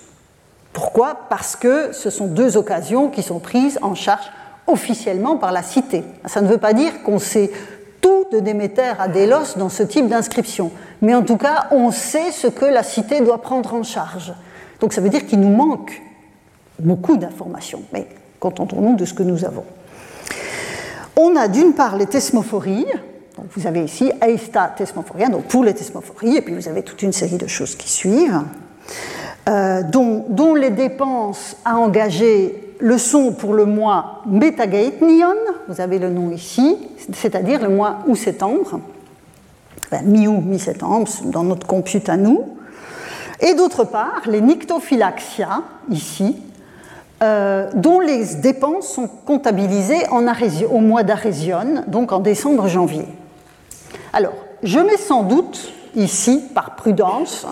Pourquoi? 0.72 1.28
Parce 1.30 1.58
que 1.58 1.92
ce 1.92 2.10
sont 2.10 2.28
deux 2.28 2.56
occasions 2.56 3.10
qui 3.10 3.22
sont 3.22 3.40
prises 3.40 3.78
en 3.82 3.96
charge 3.96 4.32
officiellement 4.66 5.36
par 5.36 5.52
la 5.52 5.62
cité. 5.62 6.06
Ça 6.26 6.42
ne 6.42 6.48
veut 6.48 6.58
pas 6.58 6.72
dire 6.72 7.04
qu'on 7.04 7.20
sait 7.20 7.52
tout 8.00 8.28
de 8.32 8.40
Déméter 8.40 8.94
à 8.98 9.10
Délos 9.10 9.58
dans 9.58 9.68
ce 9.68 9.84
type 9.84 10.08
d'inscription, 10.08 10.72
mais 11.02 11.14
en 11.14 11.24
tout 11.24 11.38
cas, 11.38 11.68
on 11.72 11.92
sait 11.92 12.32
ce 12.32 12.48
que 12.48 12.66
la 12.66 12.84
cité 12.84 13.20
doit 13.20 13.42
prendre 13.42 13.74
en 13.74 13.84
charge. 13.84 14.34
Donc 14.80 14.94
ça 14.94 15.02
veut 15.02 15.10
dire 15.10 15.26
qu'il 15.26 15.42
nous 15.42 15.54
manque 15.54 16.02
beaucoup 16.80 17.18
d'informations, 17.18 17.82
mais 17.92 18.08
contentons-nous 18.40 18.96
de 18.96 19.04
ce 19.04 19.14
que 19.14 19.24
nous 19.24 19.44
avons. 19.44 19.66
On 21.18 21.36
a 21.36 21.50
d'une 21.50 21.74
part 21.74 21.98
les 21.98 22.06
thesmophories, 22.06 22.88
vous 23.38 23.68
avez 23.68 23.84
ici 23.84 24.12
Aista 24.22 24.74
thesmophoria, 24.76 25.30
donc 25.30 25.46
pour 25.46 25.64
les 25.64 25.74
thesmophories, 25.74 26.38
et 26.38 26.42
puis 26.42 26.54
vous 26.54 26.68
avez 26.70 26.84
toute 26.84 27.02
une 27.02 27.12
série 27.12 27.38
de 27.38 27.48
choses 27.48 27.76
qui 27.76 27.90
suivent, 27.90 28.44
euh, 29.50 29.82
dont, 29.84 30.56
les 30.56 30.70
dépenses 30.70 31.58
à 31.66 31.78
engager 31.78 32.74
le 32.80 32.98
sont 32.98 33.32
pour 33.34 33.54
le 33.54 33.66
mois 33.66 34.22
Metagaetnion, 34.26 35.36
vous 35.68 35.82
avez 35.82 36.00
le 36.00 36.10
nom 36.10 36.32
ici, 36.32 36.78
c'est-à-dire 37.14 37.62
le 37.62 37.70
mois 37.70 38.00
ou 38.08 38.16
septembre, 38.16 38.80
mi-août, 40.04 40.42
mi-septembre, 40.46 41.10
dans 41.26 41.44
notre 41.44 41.68
compute 41.68 42.10
à 42.10 42.18
nous, 42.18 42.58
et 43.42 43.54
d'autre 43.54 43.84
part 43.84 44.22
les 44.28 44.42
Nyctophylaxia, 44.42 45.62
ici, 45.90 46.38
euh, 47.24 47.70
dont 47.76 48.00
les 48.00 48.36
dépenses 48.36 48.90
sont 48.90 49.08
comptabilisées 49.08 50.04
au 50.70 50.80
mois 50.80 51.04
d'Arésion, 51.04 51.84
donc 51.88 52.12
en 52.12 52.20
décembre-janvier. 52.20 53.06
Alors, 54.16 54.38
je 54.64 54.80
mets 54.80 54.96
sans 54.96 55.24
doute 55.24 55.74
ici, 55.94 56.42
par 56.56 56.78
prudence, 56.78 57.46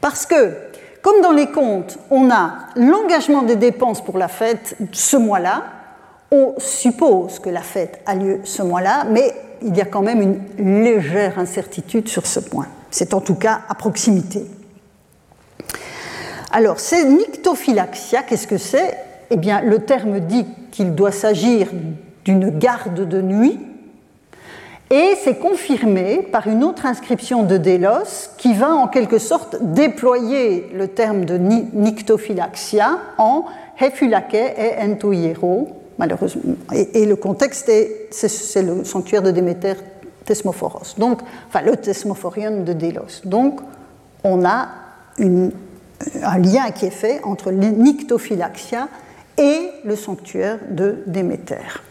parce 0.00 0.26
que, 0.26 0.56
comme 1.02 1.20
dans 1.22 1.32
les 1.32 1.50
comptes, 1.50 1.98
on 2.08 2.30
a 2.30 2.52
l'engagement 2.76 3.42
des 3.42 3.56
dépenses 3.56 4.00
pour 4.00 4.16
la 4.16 4.28
fête 4.28 4.76
ce 4.92 5.16
mois-là, 5.16 5.64
on 6.30 6.54
suppose 6.58 7.40
que 7.40 7.50
la 7.50 7.62
fête 7.62 8.00
a 8.06 8.14
lieu 8.14 8.38
ce 8.44 8.62
mois-là, 8.62 9.06
mais 9.10 9.34
il 9.60 9.76
y 9.76 9.80
a 9.80 9.86
quand 9.86 10.02
même 10.02 10.40
une 10.56 10.84
légère 10.84 11.36
incertitude 11.36 12.06
sur 12.06 12.28
ce 12.28 12.38
point. 12.38 12.68
C'est 12.92 13.12
en 13.12 13.20
tout 13.20 13.34
cas 13.34 13.62
à 13.68 13.74
proximité. 13.74 14.46
Alors, 16.52 16.78
c'est 16.78 17.06
nyctophylaxia, 17.06 18.22
qu'est-ce 18.22 18.46
que 18.46 18.56
c'est? 18.58 18.96
Eh 19.30 19.36
bien, 19.36 19.62
le 19.62 19.80
terme 19.80 20.20
dit 20.20 20.46
qu'il 20.70 20.94
doit 20.94 21.10
s'agir 21.10 21.70
d'une 22.24 22.56
garde 22.56 23.08
de 23.08 23.20
nuit, 23.20 23.58
et 24.90 25.14
c'est 25.22 25.38
confirmé 25.38 26.22
par 26.22 26.46
une 26.46 26.64
autre 26.64 26.86
inscription 26.86 27.42
de 27.42 27.58
Délos 27.58 28.30
qui 28.38 28.54
va 28.54 28.74
en 28.74 28.88
quelque 28.88 29.18
sorte 29.18 29.56
déployer 29.60 30.70
le 30.74 30.88
terme 30.88 31.24
de 31.26 31.36
nyctophylaxia 31.36 32.98
en 33.18 33.44
hefulake 33.78 34.34
et 34.34 34.74
entoyero, 34.80 35.68
malheureusement. 35.98 36.54
Et, 36.72 37.04
le 37.04 37.16
contexte, 37.16 37.70
c'est 38.10 38.62
le 38.62 38.84
sanctuaire 38.84 39.22
de 39.22 39.30
Déméter 39.30 39.74
Thesmophoros, 40.24 40.94
donc, 40.96 41.20
enfin 41.48 41.62
le 41.62 41.76
Thesmophorion 41.76 42.62
de 42.62 42.72
Délos. 42.72 43.22
Donc, 43.24 43.60
on 44.24 44.44
a 44.44 44.68
un 45.18 46.38
lien 46.38 46.70
qui 46.70 46.86
est 46.86 46.90
fait 46.90 47.20
entre 47.24 47.50
l'nyctophylaxia 47.50 48.88
et 49.36 49.70
le 49.84 49.96
sanctuaire 49.96 50.58
de 50.70 51.02
Déméter. 51.06 51.82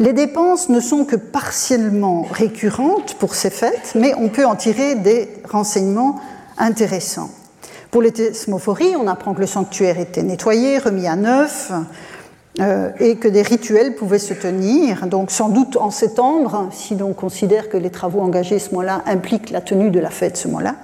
Les 0.00 0.14
dépenses 0.14 0.70
ne 0.70 0.80
sont 0.80 1.04
que 1.04 1.14
partiellement 1.14 2.22
récurrentes 2.22 3.16
pour 3.18 3.34
ces 3.34 3.50
fêtes, 3.50 3.92
mais 3.94 4.14
on 4.16 4.30
peut 4.30 4.46
en 4.46 4.56
tirer 4.56 4.94
des 4.94 5.28
renseignements 5.46 6.18
intéressants. 6.56 7.28
Pour 7.90 8.00
les 8.00 8.10
thesmophories, 8.10 8.96
on 8.96 9.06
apprend 9.06 9.34
que 9.34 9.40
le 9.40 9.46
sanctuaire 9.46 9.98
était 9.98 10.22
nettoyé, 10.22 10.78
remis 10.78 11.06
à 11.06 11.16
neuf, 11.16 11.70
euh, 12.60 12.90
et 12.98 13.16
que 13.16 13.28
des 13.28 13.42
rituels 13.42 13.94
pouvaient 13.94 14.18
se 14.18 14.32
tenir. 14.32 15.06
Donc 15.06 15.30
sans 15.30 15.50
doute 15.50 15.76
en 15.76 15.90
septembre, 15.90 16.68
si 16.72 16.94
l'on 16.94 17.12
considère 17.12 17.68
que 17.68 17.76
les 17.76 17.90
travaux 17.90 18.20
engagés 18.20 18.58
ce 18.58 18.72
mois-là 18.72 19.02
impliquent 19.04 19.50
la 19.50 19.60
tenue 19.60 19.90
de 19.90 20.00
la 20.00 20.10
fête 20.10 20.38
ce 20.38 20.48
mois-là. 20.48 20.76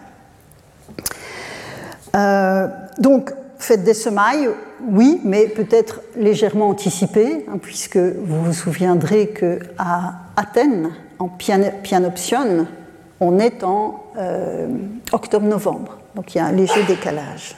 Euh, 2.16 2.68
donc, 2.98 3.32
fête 3.66 3.82
des 3.82 3.94
semailles, 3.94 4.48
oui, 4.88 5.20
mais 5.24 5.48
peut-être 5.48 6.00
légèrement 6.16 6.68
anticipée, 6.68 7.44
hein, 7.48 7.58
puisque 7.60 7.96
vous 7.96 8.44
vous 8.44 8.52
souviendrez 8.52 9.30
qu'à 9.30 10.12
Athènes, 10.36 10.90
en 11.18 11.28
Pianoption, 11.28 12.68
on 13.18 13.38
est 13.40 13.64
en 13.64 14.04
euh, 14.18 14.68
octobre-novembre, 15.10 15.98
donc 16.14 16.34
il 16.34 16.38
y 16.38 16.40
a 16.40 16.46
un 16.46 16.52
léger 16.52 16.84
décalage. 16.84 17.56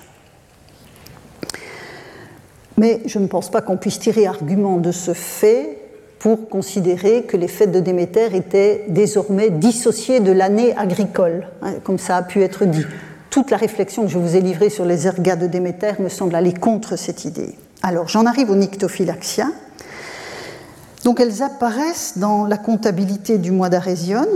Mais 2.78 3.02
je 3.04 3.18
ne 3.18 3.26
pense 3.26 3.50
pas 3.50 3.60
qu'on 3.60 3.76
puisse 3.76 3.98
tirer 3.98 4.26
argument 4.26 4.78
de 4.78 4.92
ce 4.92 5.12
fait 5.12 5.78
pour 6.20 6.48
considérer 6.48 7.24
que 7.24 7.36
les 7.36 7.48
fêtes 7.48 7.72
de 7.72 7.80
Déméter 7.80 8.34
étaient 8.34 8.86
désormais 8.88 9.50
dissociées 9.50 10.20
de 10.20 10.32
l'année 10.32 10.74
agricole, 10.74 11.48
hein, 11.60 11.74
comme 11.84 11.98
ça 11.98 12.16
a 12.16 12.22
pu 12.22 12.42
être 12.42 12.64
dit 12.64 12.86
toute 13.30 13.50
la 13.50 13.56
réflexion 13.56 14.04
que 14.04 14.08
je 14.08 14.18
vous 14.18 14.36
ai 14.36 14.40
livrée 14.40 14.70
sur 14.70 14.84
les 14.84 15.06
ergas 15.06 15.36
de 15.36 15.46
Déméter 15.46 15.92
me 16.00 16.08
semble 16.08 16.34
aller 16.34 16.52
contre 16.52 16.96
cette 16.96 17.24
idée. 17.24 17.54
Alors, 17.82 18.08
j'en 18.08 18.26
arrive 18.26 18.50
aux 18.50 18.56
nyctophylaxia. 18.56 19.48
Donc, 21.04 21.20
elles 21.20 21.42
apparaissent 21.42 22.18
dans 22.18 22.44
la 22.44 22.56
comptabilité 22.56 23.38
du 23.38 23.52
mois 23.52 23.68
d'Arésion. 23.68 24.26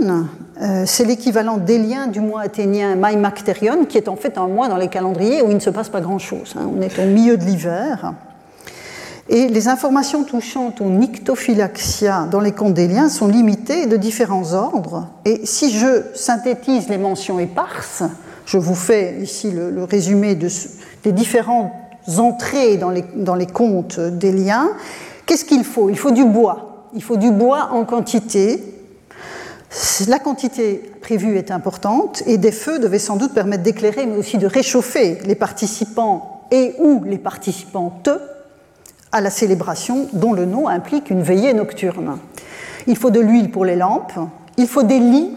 Euh, 0.61 0.83
c'est 0.85 1.05
l'équivalent 1.05 1.57
des 1.57 1.79
du 2.07 2.21
mois 2.21 2.41
athénien 2.41 2.95
Maimacterion, 2.95 3.85
qui 3.85 3.97
est 3.97 4.07
en 4.07 4.15
fait 4.15 4.37
un 4.37 4.47
mois 4.47 4.69
dans 4.69 4.77
les 4.77 4.87
calendriers 4.87 5.41
où 5.41 5.49
il 5.49 5.55
ne 5.55 5.59
se 5.59 5.69
passe 5.69 5.89
pas 5.89 6.01
grand-chose. 6.01 6.55
Hein. 6.57 6.69
On 6.75 6.81
est 6.81 6.97
au 6.99 7.05
milieu 7.05 7.37
de 7.37 7.43
l'hiver. 7.43 8.13
Et 9.29 9.47
les 9.47 9.67
informations 9.67 10.23
touchant 10.23 10.73
aux 10.79 10.89
nyctophylaxia 10.89 12.27
dans 12.29 12.41
les 12.41 12.51
comptes 12.51 12.73
des 12.73 12.89
sont 13.09 13.27
limitées 13.27 13.85
de 13.85 13.97
différents 13.97 14.53
ordres. 14.53 15.07
Et 15.25 15.45
si 15.45 15.71
je 15.71 16.03
synthétise 16.13 16.89
les 16.89 16.97
mentions 16.97 17.39
éparses, 17.39 18.03
je 18.45 18.57
vous 18.57 18.75
fais 18.75 19.17
ici 19.21 19.51
le, 19.51 19.83
résumé 19.83 20.35
des 20.35 21.11
différentes 21.11 21.71
entrées 22.17 22.77
dans 22.77 22.89
les, 22.89 23.03
dans 23.15 23.35
les 23.35 23.47
comptes 23.47 23.99
des 23.99 24.31
liens. 24.31 24.69
Qu'est-ce 25.25 25.45
qu'il 25.45 25.63
faut? 25.63 25.89
Il 25.89 25.97
faut 25.97 26.11
du 26.11 26.25
bois. 26.25 26.89
Il 26.93 27.03
faut 27.03 27.17
du 27.17 27.31
bois 27.31 27.69
en 27.71 27.85
quantité. 27.85 28.61
La 30.07 30.19
quantité 30.19 30.91
prévue 31.01 31.37
est 31.37 31.49
importante 31.49 32.21
et 32.27 32.37
des 32.37 32.51
feux 32.51 32.79
devaient 32.79 32.99
sans 32.99 33.15
doute 33.15 33.33
permettre 33.33 33.63
d'éclairer, 33.63 34.05
mais 34.05 34.17
aussi 34.17 34.37
de 34.37 34.45
réchauffer 34.45 35.17
les 35.25 35.35
participants 35.35 36.45
et 36.51 36.75
ou 36.79 37.03
les 37.05 37.17
participantes 37.17 38.09
à 39.11 39.21
la 39.21 39.29
célébration 39.29 40.07
dont 40.13 40.33
le 40.33 40.45
nom 40.45 40.67
implique 40.67 41.09
une 41.09 41.23
veillée 41.23 41.53
nocturne. 41.53 42.17
Il 42.85 42.97
faut 42.97 43.09
de 43.09 43.19
l'huile 43.19 43.49
pour 43.49 43.65
les 43.65 43.75
lampes, 43.75 44.13
il 44.57 44.67
faut 44.67 44.83
des 44.83 44.99
lits 44.99 45.31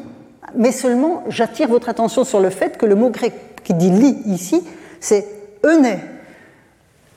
mais 0.54 0.72
seulement 0.72 1.24
j'attire 1.28 1.68
votre 1.68 1.88
attention 1.88 2.24
sur 2.24 2.40
le 2.40 2.50
fait 2.50 2.78
que 2.78 2.86
le 2.86 2.94
mot 2.94 3.10
grec 3.10 3.34
qui 3.64 3.74
dit 3.74 3.90
lit 3.90 4.18
ici, 4.26 4.62
c'est 5.00 5.26
euné. 5.64 5.98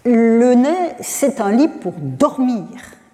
Le 0.05 0.53
nez, 0.53 0.95
c'est 1.01 1.41
un 1.41 1.51
lit 1.51 1.67
pour 1.67 1.93
dormir, 1.97 2.65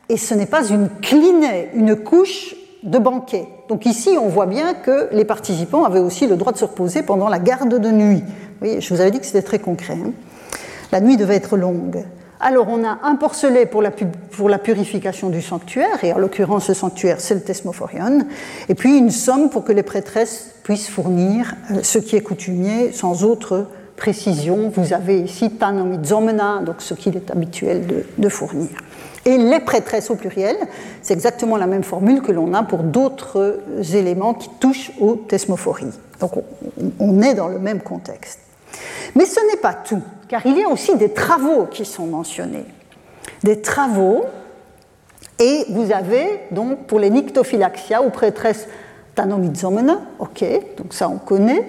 et 0.07 0.17
ce 0.17 0.33
n'est 0.33 0.45
pas 0.45 0.65
une 0.67 0.89
clinée, 1.01 1.69
une 1.73 1.95
couche 1.95 2.55
de 2.83 2.99
banquet. 2.99 3.47
Donc 3.67 3.85
ici, 3.85 4.17
on 4.21 4.27
voit 4.27 4.45
bien 4.45 4.73
que 4.75 5.09
les 5.11 5.25
participants 5.25 5.83
avaient 5.83 5.99
aussi 5.99 6.27
le 6.27 6.37
droit 6.37 6.53
de 6.53 6.57
se 6.57 6.65
reposer 6.65 7.01
pendant 7.01 7.27
la 7.27 7.39
garde 7.39 7.79
de 7.79 7.91
nuit. 7.91 8.23
Vous 8.61 8.79
je 8.79 8.93
vous 8.93 9.01
avais 9.01 9.11
dit 9.11 9.19
que 9.19 9.25
c'était 9.25 9.41
très 9.41 9.59
concret. 9.59 9.97
Hein. 10.05 10.11
la 10.91 11.01
nuit 11.01 11.17
devait 11.17 11.35
être 11.35 11.57
longue. 11.57 12.05
Alors 12.47 12.67
on 12.69 12.83
a 12.83 12.99
un 13.01 13.15
porcelet 13.15 13.65
pour 13.65 13.81
la, 13.81 14.59
purification 14.59 15.29
du 15.29 15.41
sanctuaire, 15.41 16.03
et 16.03 16.13
en 16.13 16.19
l'occurrence 16.19 16.65
ce 16.65 16.75
sanctuaire 16.75 17.19
c'est 17.19 17.33
le 17.33 17.41
Thesmophorion, 17.41 18.19
et 18.69 18.75
puis 18.75 18.99
une 18.99 19.09
somme 19.09 19.49
pour 19.49 19.63
que 19.63 19.71
les 19.71 19.81
prêtresses 19.81 20.51
puissent 20.61 20.87
fournir 20.87 21.55
euh, 21.71 21.79
ce 21.81 21.97
qui 21.97 22.15
est 22.15 22.21
coutumier 22.21 22.91
sans 22.91 23.23
autre 23.23 23.65
précision. 23.97 24.71
Vous 24.75 24.93
avez 24.93 25.21
ici 25.21 25.49
tanomizomena, 25.49 26.61
donc 26.63 26.83
ce 26.83 26.93
qu'il 26.93 27.17
est 27.17 27.31
habituel 27.31 28.05
de, 28.15 28.29
fournir. 28.29 28.69
Et 29.25 29.39
les 29.39 29.59
prêtresses 29.59 30.11
au 30.11 30.15
pluriel, 30.15 30.55
c'est 31.01 31.15
exactement 31.15 31.57
la 31.57 31.65
même 31.65 31.81
formule 31.81 32.21
que 32.21 32.31
l'on 32.31 32.53
a 32.53 32.61
pour 32.61 32.83
d'autres 32.83 33.59
éléments 33.95 34.35
qui 34.35 34.51
touchent 34.59 34.91
aux 34.99 35.15
thesmophories. 35.15 35.97
Donc 36.19 36.33
on 36.99 37.21
est 37.23 37.33
dans 37.33 37.47
le 37.47 37.57
même 37.57 37.81
contexte. 37.81 38.44
Mais 39.15 39.25
ce 39.25 39.39
n'est 39.51 39.61
pas 39.61 39.73
tout, 39.73 40.01
car 40.27 40.45
il 40.45 40.57
y 40.57 40.63
a 40.63 40.69
aussi 40.69 40.95
des 40.95 41.13
travaux 41.13 41.65
qui 41.65 41.85
sont 41.85 42.07
mentionnés. 42.07 42.65
Des 43.43 43.61
travaux, 43.61 44.25
et 45.39 45.65
vous 45.69 45.91
avez 45.91 46.41
donc 46.51 46.87
pour 46.87 46.99
les 46.99 47.09
nyctophylaxia 47.09 48.01
ou 48.01 48.09
prêtresses 48.09 48.67
tanomizomena, 49.15 50.01
ok, 50.19 50.43
donc 50.77 50.93
ça 50.93 51.09
on 51.09 51.17
connaît. 51.17 51.65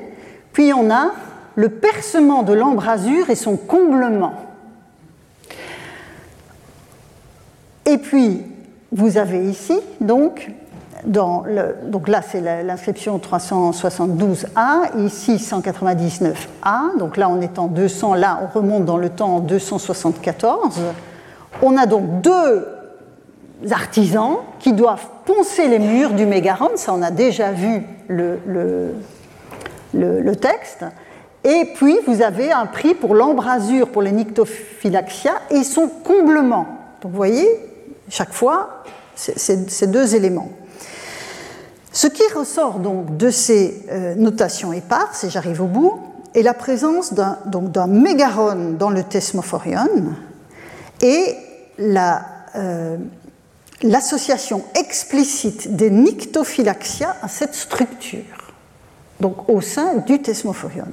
Puis 0.53 0.73
on 0.73 0.91
a 0.91 1.13
le 1.55 1.69
percement 1.69 2.43
de 2.43 2.53
l'embrasure 2.53 3.31
et 3.31 3.35
son 3.35 3.57
comblement. 3.57 4.35
Et 7.87 7.99
puis, 7.99 8.43
vous 8.91 9.17
avez 9.17 9.49
ici, 9.49 9.79
donc, 10.01 10.51
donc 11.07 12.09
là 12.09 12.21
c'est 12.21 12.41
l'inscription 12.65 13.19
372A, 13.19 14.99
ici 14.99 15.37
199A, 15.37 16.99
donc 16.99 17.17
là 17.17 17.29
on 17.29 17.41
est 17.41 17.59
en 17.59 17.69
200, 17.69 18.15
là 18.15 18.41
on 18.43 18.59
remonte 18.59 18.85
dans 18.85 18.97
le 18.97 19.09
temps 19.09 19.37
en 19.37 19.41
274. 19.41 20.81
On 21.63 21.77
a 21.77 21.87
donc 21.87 22.21
deux 22.23 22.67
artisans 23.71 24.39
qui 24.59 24.73
doivent 24.73 25.07
poncer 25.25 25.69
les 25.69 25.79
murs 25.79 26.13
du 26.13 26.27
mégaron, 26.27 26.71
ça 26.75 26.93
on 26.93 27.03
a 27.03 27.13
déjà 27.13 27.53
vu 27.53 27.83
le, 28.09 28.41
le, 29.95 30.37
texte, 30.37 30.85
et 31.45 31.71
puis 31.77 31.97
vous 32.07 32.21
avez 32.21 32.51
un 32.51 32.67
prix 32.67 32.95
pour 32.95 33.15
l'embrasure 33.15 33.89
pour 33.89 34.03
les 34.03 34.13
nyctophylaxia 34.13 35.33
et 35.51 35.63
son 35.63 35.89
comblement. 35.89 36.67
Donc 37.01 37.13
vous 37.13 37.17
voyez, 37.17 37.49
chaque 38.09 38.33
fois, 38.33 38.83
ces 39.15 39.87
deux 39.87 40.17
éléments. 40.17 40.51
Ce 41.97 42.09
qui 42.09 42.25
ressort 42.35 42.81
donc 42.81 43.17
de 43.17 43.31
ces 43.31 43.83
euh, 43.91 44.15
notations 44.17 44.75
éparses, 44.75 45.25
et 45.25 45.31
j'arrive 45.31 45.63
au 45.63 45.67
bout, 45.67 45.99
est 46.35 46.43
la 46.43 46.53
présence 46.53 47.15
d'un 47.15 47.87
mégaron 47.87 48.75
dans 48.79 48.91
le 48.91 49.03
Thesmophorion 49.03 49.89
et 51.01 51.35
euh, 51.81 52.99
l'association 53.83 54.63
explicite 54.75 55.75
des 55.75 55.89
nyctophylaxia 55.89 57.17
à 57.23 57.29
cette 57.29 57.55
structure, 57.55 58.53
donc 59.21 59.49
au 59.49 59.63
sein 59.63 59.95
du 60.07 60.21
Thesmophorion. 60.21 60.89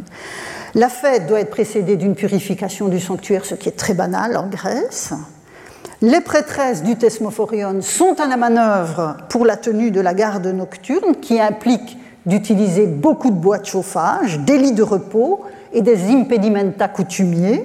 La 0.74 0.88
fête 0.88 1.28
doit 1.28 1.42
être 1.42 1.50
précédée 1.50 1.98
d'une 1.98 2.16
purification 2.16 2.88
du 2.88 3.02
sanctuaire, 3.02 3.44
ce 3.44 3.56
qui 3.56 3.68
est 3.68 3.74
très 3.78 3.94
banal 3.94 4.38
en 4.38 4.48
Grèce. 4.48 5.12
Les 6.04 6.20
prêtresses 6.20 6.84
du 6.84 6.98
Thesmophorion 6.98 7.82
sont 7.82 8.20
à 8.20 8.28
la 8.28 8.36
manœuvre 8.36 9.16
pour 9.30 9.46
la 9.46 9.56
tenue 9.56 9.90
de 9.90 10.02
la 10.02 10.14
garde 10.14 10.46
nocturne 10.48 11.16
qui 11.22 11.40
implique 11.40 11.98
d'utiliser 12.26 12.88
beaucoup 12.88 13.30
de 13.30 13.38
bois 13.38 13.58
de 13.58 13.66
chauffage, 13.66 14.40
des 14.40 14.58
lits 14.58 14.74
de 14.74 14.84
repos 14.84 15.46
et 15.72 15.82
des 15.82 16.12
impedimenta 16.12 16.90
coutumiers. 16.90 17.64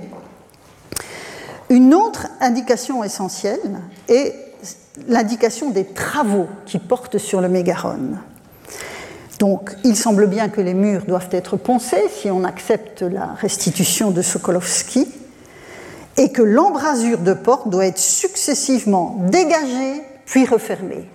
Une 1.69 1.93
autre 1.93 2.29
indication 2.41 3.03
essentielle 3.03 3.81
est 4.07 4.37
l'indication 5.09 5.71
des 5.71 5.87
travaux 5.87 6.47
qui 6.65 6.79
portent 6.79 7.19
sur 7.19 7.41
le 7.41 7.49
mégaron. 7.49 7.99
Donc, 9.41 9.75
il 9.83 9.97
semble 9.97 10.29
bien 10.29 10.49
que 10.49 10.61
les 10.61 10.75
murs 10.75 11.07
doivent 11.09 11.31
être 11.33 11.57
poncés 11.57 12.05
si 12.09 12.31
on 12.31 12.45
accepte 12.45 13.03
la 13.03 13.35
restitution 13.41 14.13
de 14.13 14.23
Sokolovski 14.23 15.09
et 16.19 16.31
que 16.31 16.43
l'embrasure 16.43 17.19
de 17.19 17.33
porte 17.33 17.71
doit 17.71 17.87
être 17.87 17.99
successivement 17.99 19.17
dégagée 19.21 20.03
puis 20.27 20.45
refermée. 20.45 21.09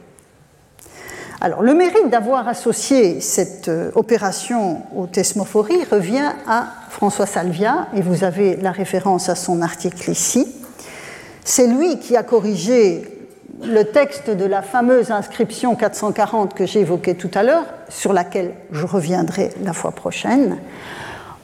Alors, 1.42 1.62
le 1.62 1.74
mérite 1.74 2.10
d'avoir 2.10 2.48
associé 2.48 3.20
cette 3.20 3.68
euh, 3.68 3.92
opération 3.96 4.82
aux 4.96 5.08
thesmophories 5.08 5.84
revient 5.92 6.32
à 6.48 6.68
François 6.90 7.26
Salvia, 7.26 7.88
et 7.94 8.02
vous 8.02 8.24
avez 8.24 8.56
la 8.56 8.72
référence 8.72 9.28
à 9.28 9.36
son 9.36 9.62
article 9.62 10.10
ici. 10.10 10.48
C'est 11.44 11.68
lui 11.68 12.00
qui 12.00 12.16
a 12.16 12.24
corrigé 12.24 13.04
le 13.62 13.84
texte 13.84 14.30
de 14.30 14.46
la 14.46 14.62
fameuse 14.62 15.12
inscription 15.12 15.76
440 15.76 16.54
que 16.54 16.66
j'évoquais 16.66 17.16
tout 17.16 17.32
à 17.34 17.44
l'heure, 17.44 17.66
sur 17.90 18.14
laquelle 18.14 18.54
je 18.72 18.86
reviendrai 18.86 19.50
la 19.66 19.74
fois 19.74 19.92
prochaine, 19.92 20.60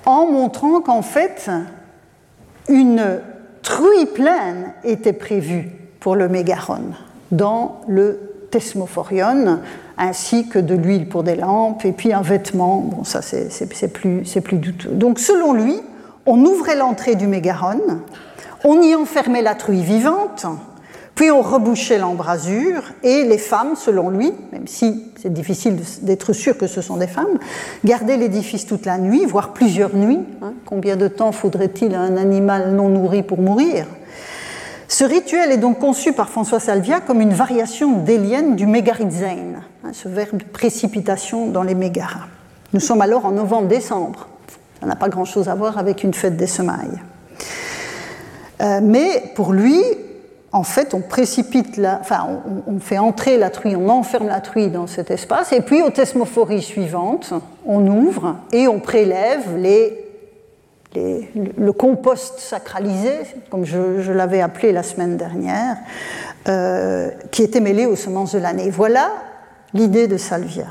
en 0.06 0.32
montrant 0.32 0.80
qu'en 0.80 1.02
fait, 1.02 1.52
une 2.70 3.20
truie 3.62 4.06
pleine 4.06 4.74
était 4.84 5.14
prévue 5.14 5.70
pour 6.00 6.16
le 6.16 6.30
mégaron 6.30 6.94
dans 7.32 7.82
le 7.88 8.48
Thesmophorion, 8.52 9.60
ainsi 9.98 10.48
que 10.48 10.60
de 10.60 10.74
l'huile 10.76 11.08
pour 11.08 11.24
des 11.24 11.36
lampes 11.36 11.86
et 11.86 11.92
puis 11.92 12.14
un 12.14 12.22
vêtement. 12.22 12.78
Bon, 12.78 13.04
ça 13.04 13.22
c'est 13.22 13.94
plus, 13.94 14.24
douteux. 14.54 14.90
Donc 14.90 15.20
selon 15.20 15.54
lui, 15.54 15.76
on 16.26 16.44
ouvrait 16.46 16.76
l'entrée 16.76 17.16
du 17.16 17.28
mégaron, 17.28 17.82
on 18.64 18.82
y 18.82 18.96
enfermait 18.96 19.42
la 19.42 19.56
truie 19.56 19.84
vivante, 19.84 20.46
puis 21.20 21.32
on 21.32 21.42
rebouchait 21.42 21.98
l'embrasure 21.98 22.82
et 23.04 23.26
les 23.26 23.38
femmes, 23.38 23.76
selon 23.76 24.10
lui, 24.10 24.32
même 24.54 24.68
si 24.68 25.04
c'est 25.22 25.34
difficile 25.34 25.78
d'être 26.02 26.32
sûr 26.32 26.58
que 26.58 26.66
ce 26.66 26.80
sont 26.80 26.96
des 26.96 27.08
femmes, 27.08 27.40
gardaient 27.84 28.16
l'édifice 28.16 28.66
toute 28.66 28.86
la 28.86 28.98
nuit, 28.98 29.26
voire 29.26 29.52
plusieurs 29.52 29.94
nuits. 29.94 30.22
Hein. 30.42 30.54
Combien 30.66 30.96
de 30.96 31.10
temps 31.10 31.34
faudrait-il 31.34 31.94
à 31.94 32.00
un 32.00 32.16
animal 32.16 32.72
non 32.72 32.88
nourri 32.88 33.22
pour 33.22 33.42
mourir? 33.42 33.86
Ce 34.88 35.04
rituel 35.04 35.52
est 35.52 35.58
donc 35.58 35.80
conçu 35.80 36.14
par 36.14 36.30
François 36.30 36.62
Salvia 36.62 37.02
comme 37.02 37.20
une 37.20 37.34
variation 37.34 37.98
délienne 37.98 38.56
du 38.56 38.66
mégaritzein, 38.66 39.60
hein, 39.84 39.90
ce 39.92 40.08
verbe 40.08 40.42
précipitation 40.54 41.48
dans 41.48 41.64
les 41.64 41.76
mégaras. 41.76 42.28
Nous 42.72 42.80
sommes 42.80 43.02
alors 43.02 43.26
en 43.26 43.32
novembre-décembre. 43.32 44.30
Ça 44.80 44.86
n'a 44.86 44.96
pas 44.96 45.10
grand-chose 45.10 45.50
à 45.50 45.56
voir 45.56 45.78
avec 45.78 46.06
une 46.06 46.14
fête 46.14 46.38
des 46.38 46.48
semailles. 46.48 47.02
Euh, 48.62 48.80
mais 48.82 49.34
pour 49.36 49.52
lui, 49.52 49.84
en 50.52 50.64
fait, 50.64 50.94
on 50.94 51.02
précipite, 51.02 51.80
enfin, 52.02 52.28
on, 52.68 52.80
fait 52.80 52.98
entrer 52.98 53.38
la 53.38 53.50
truie, 53.50 53.76
on 53.76 53.88
enferme 53.90 54.28
la 54.28 54.42
truie 54.42 54.70
dans 54.70 54.88
cet 54.88 55.12
espace, 55.12 55.54
et 55.54 55.62
puis 55.62 55.82
aux 55.82 55.92
thesmophories 55.92 56.64
suivantes, 56.64 57.34
on 57.66 57.86
ouvre 57.86 58.38
et 58.52 58.68
on 58.68 58.80
prélève 58.80 59.44
le 60.96 61.72
compost 61.72 62.40
sacralisé, 62.40 63.12
comme 63.52 63.66
je, 63.66 64.12
l'avais 64.12 64.42
appelé 64.42 64.72
la 64.72 64.82
semaine 64.82 65.18
dernière, 65.18 65.78
euh, 66.48 67.12
qui 67.32 67.44
était 67.44 67.60
mêlé 67.60 67.86
aux 67.86 67.96
semences 67.96 68.34
de 68.34 68.40
l'année. 68.40 68.72
Voilà 68.72 69.12
l'idée 69.76 70.08
de 70.08 70.18
Salvia. 70.18 70.66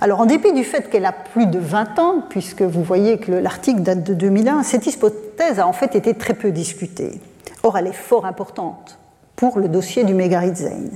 Alors, 0.00 0.20
en 0.20 0.26
dépit 0.26 0.52
du 0.52 0.62
fait 0.62 0.88
qu'elle 0.88 1.06
a 1.06 1.12
plus 1.12 1.46
de 1.46 1.58
20 1.58 1.98
ans, 1.98 2.22
puisque 2.28 2.62
vous 2.62 2.84
voyez 2.84 3.18
que 3.18 3.32
l'article 3.32 3.80
date 3.80 4.04
de 4.04 4.14
2001, 4.14 4.62
cette 4.62 4.86
hypothèse 4.86 5.58
a 5.58 5.66
en 5.66 5.72
fait 5.72 5.96
été 5.96 6.14
très 6.14 6.34
peu 6.34 6.52
discutée. 6.52 7.20
Or, 7.64 7.76
elle 7.78 7.88
est 7.88 7.92
fort 7.92 8.26
importante 8.26 8.98
pour 9.36 9.58
le 9.58 9.68
dossier 9.68 10.04
du 10.04 10.14
Megaritzein. 10.14 10.90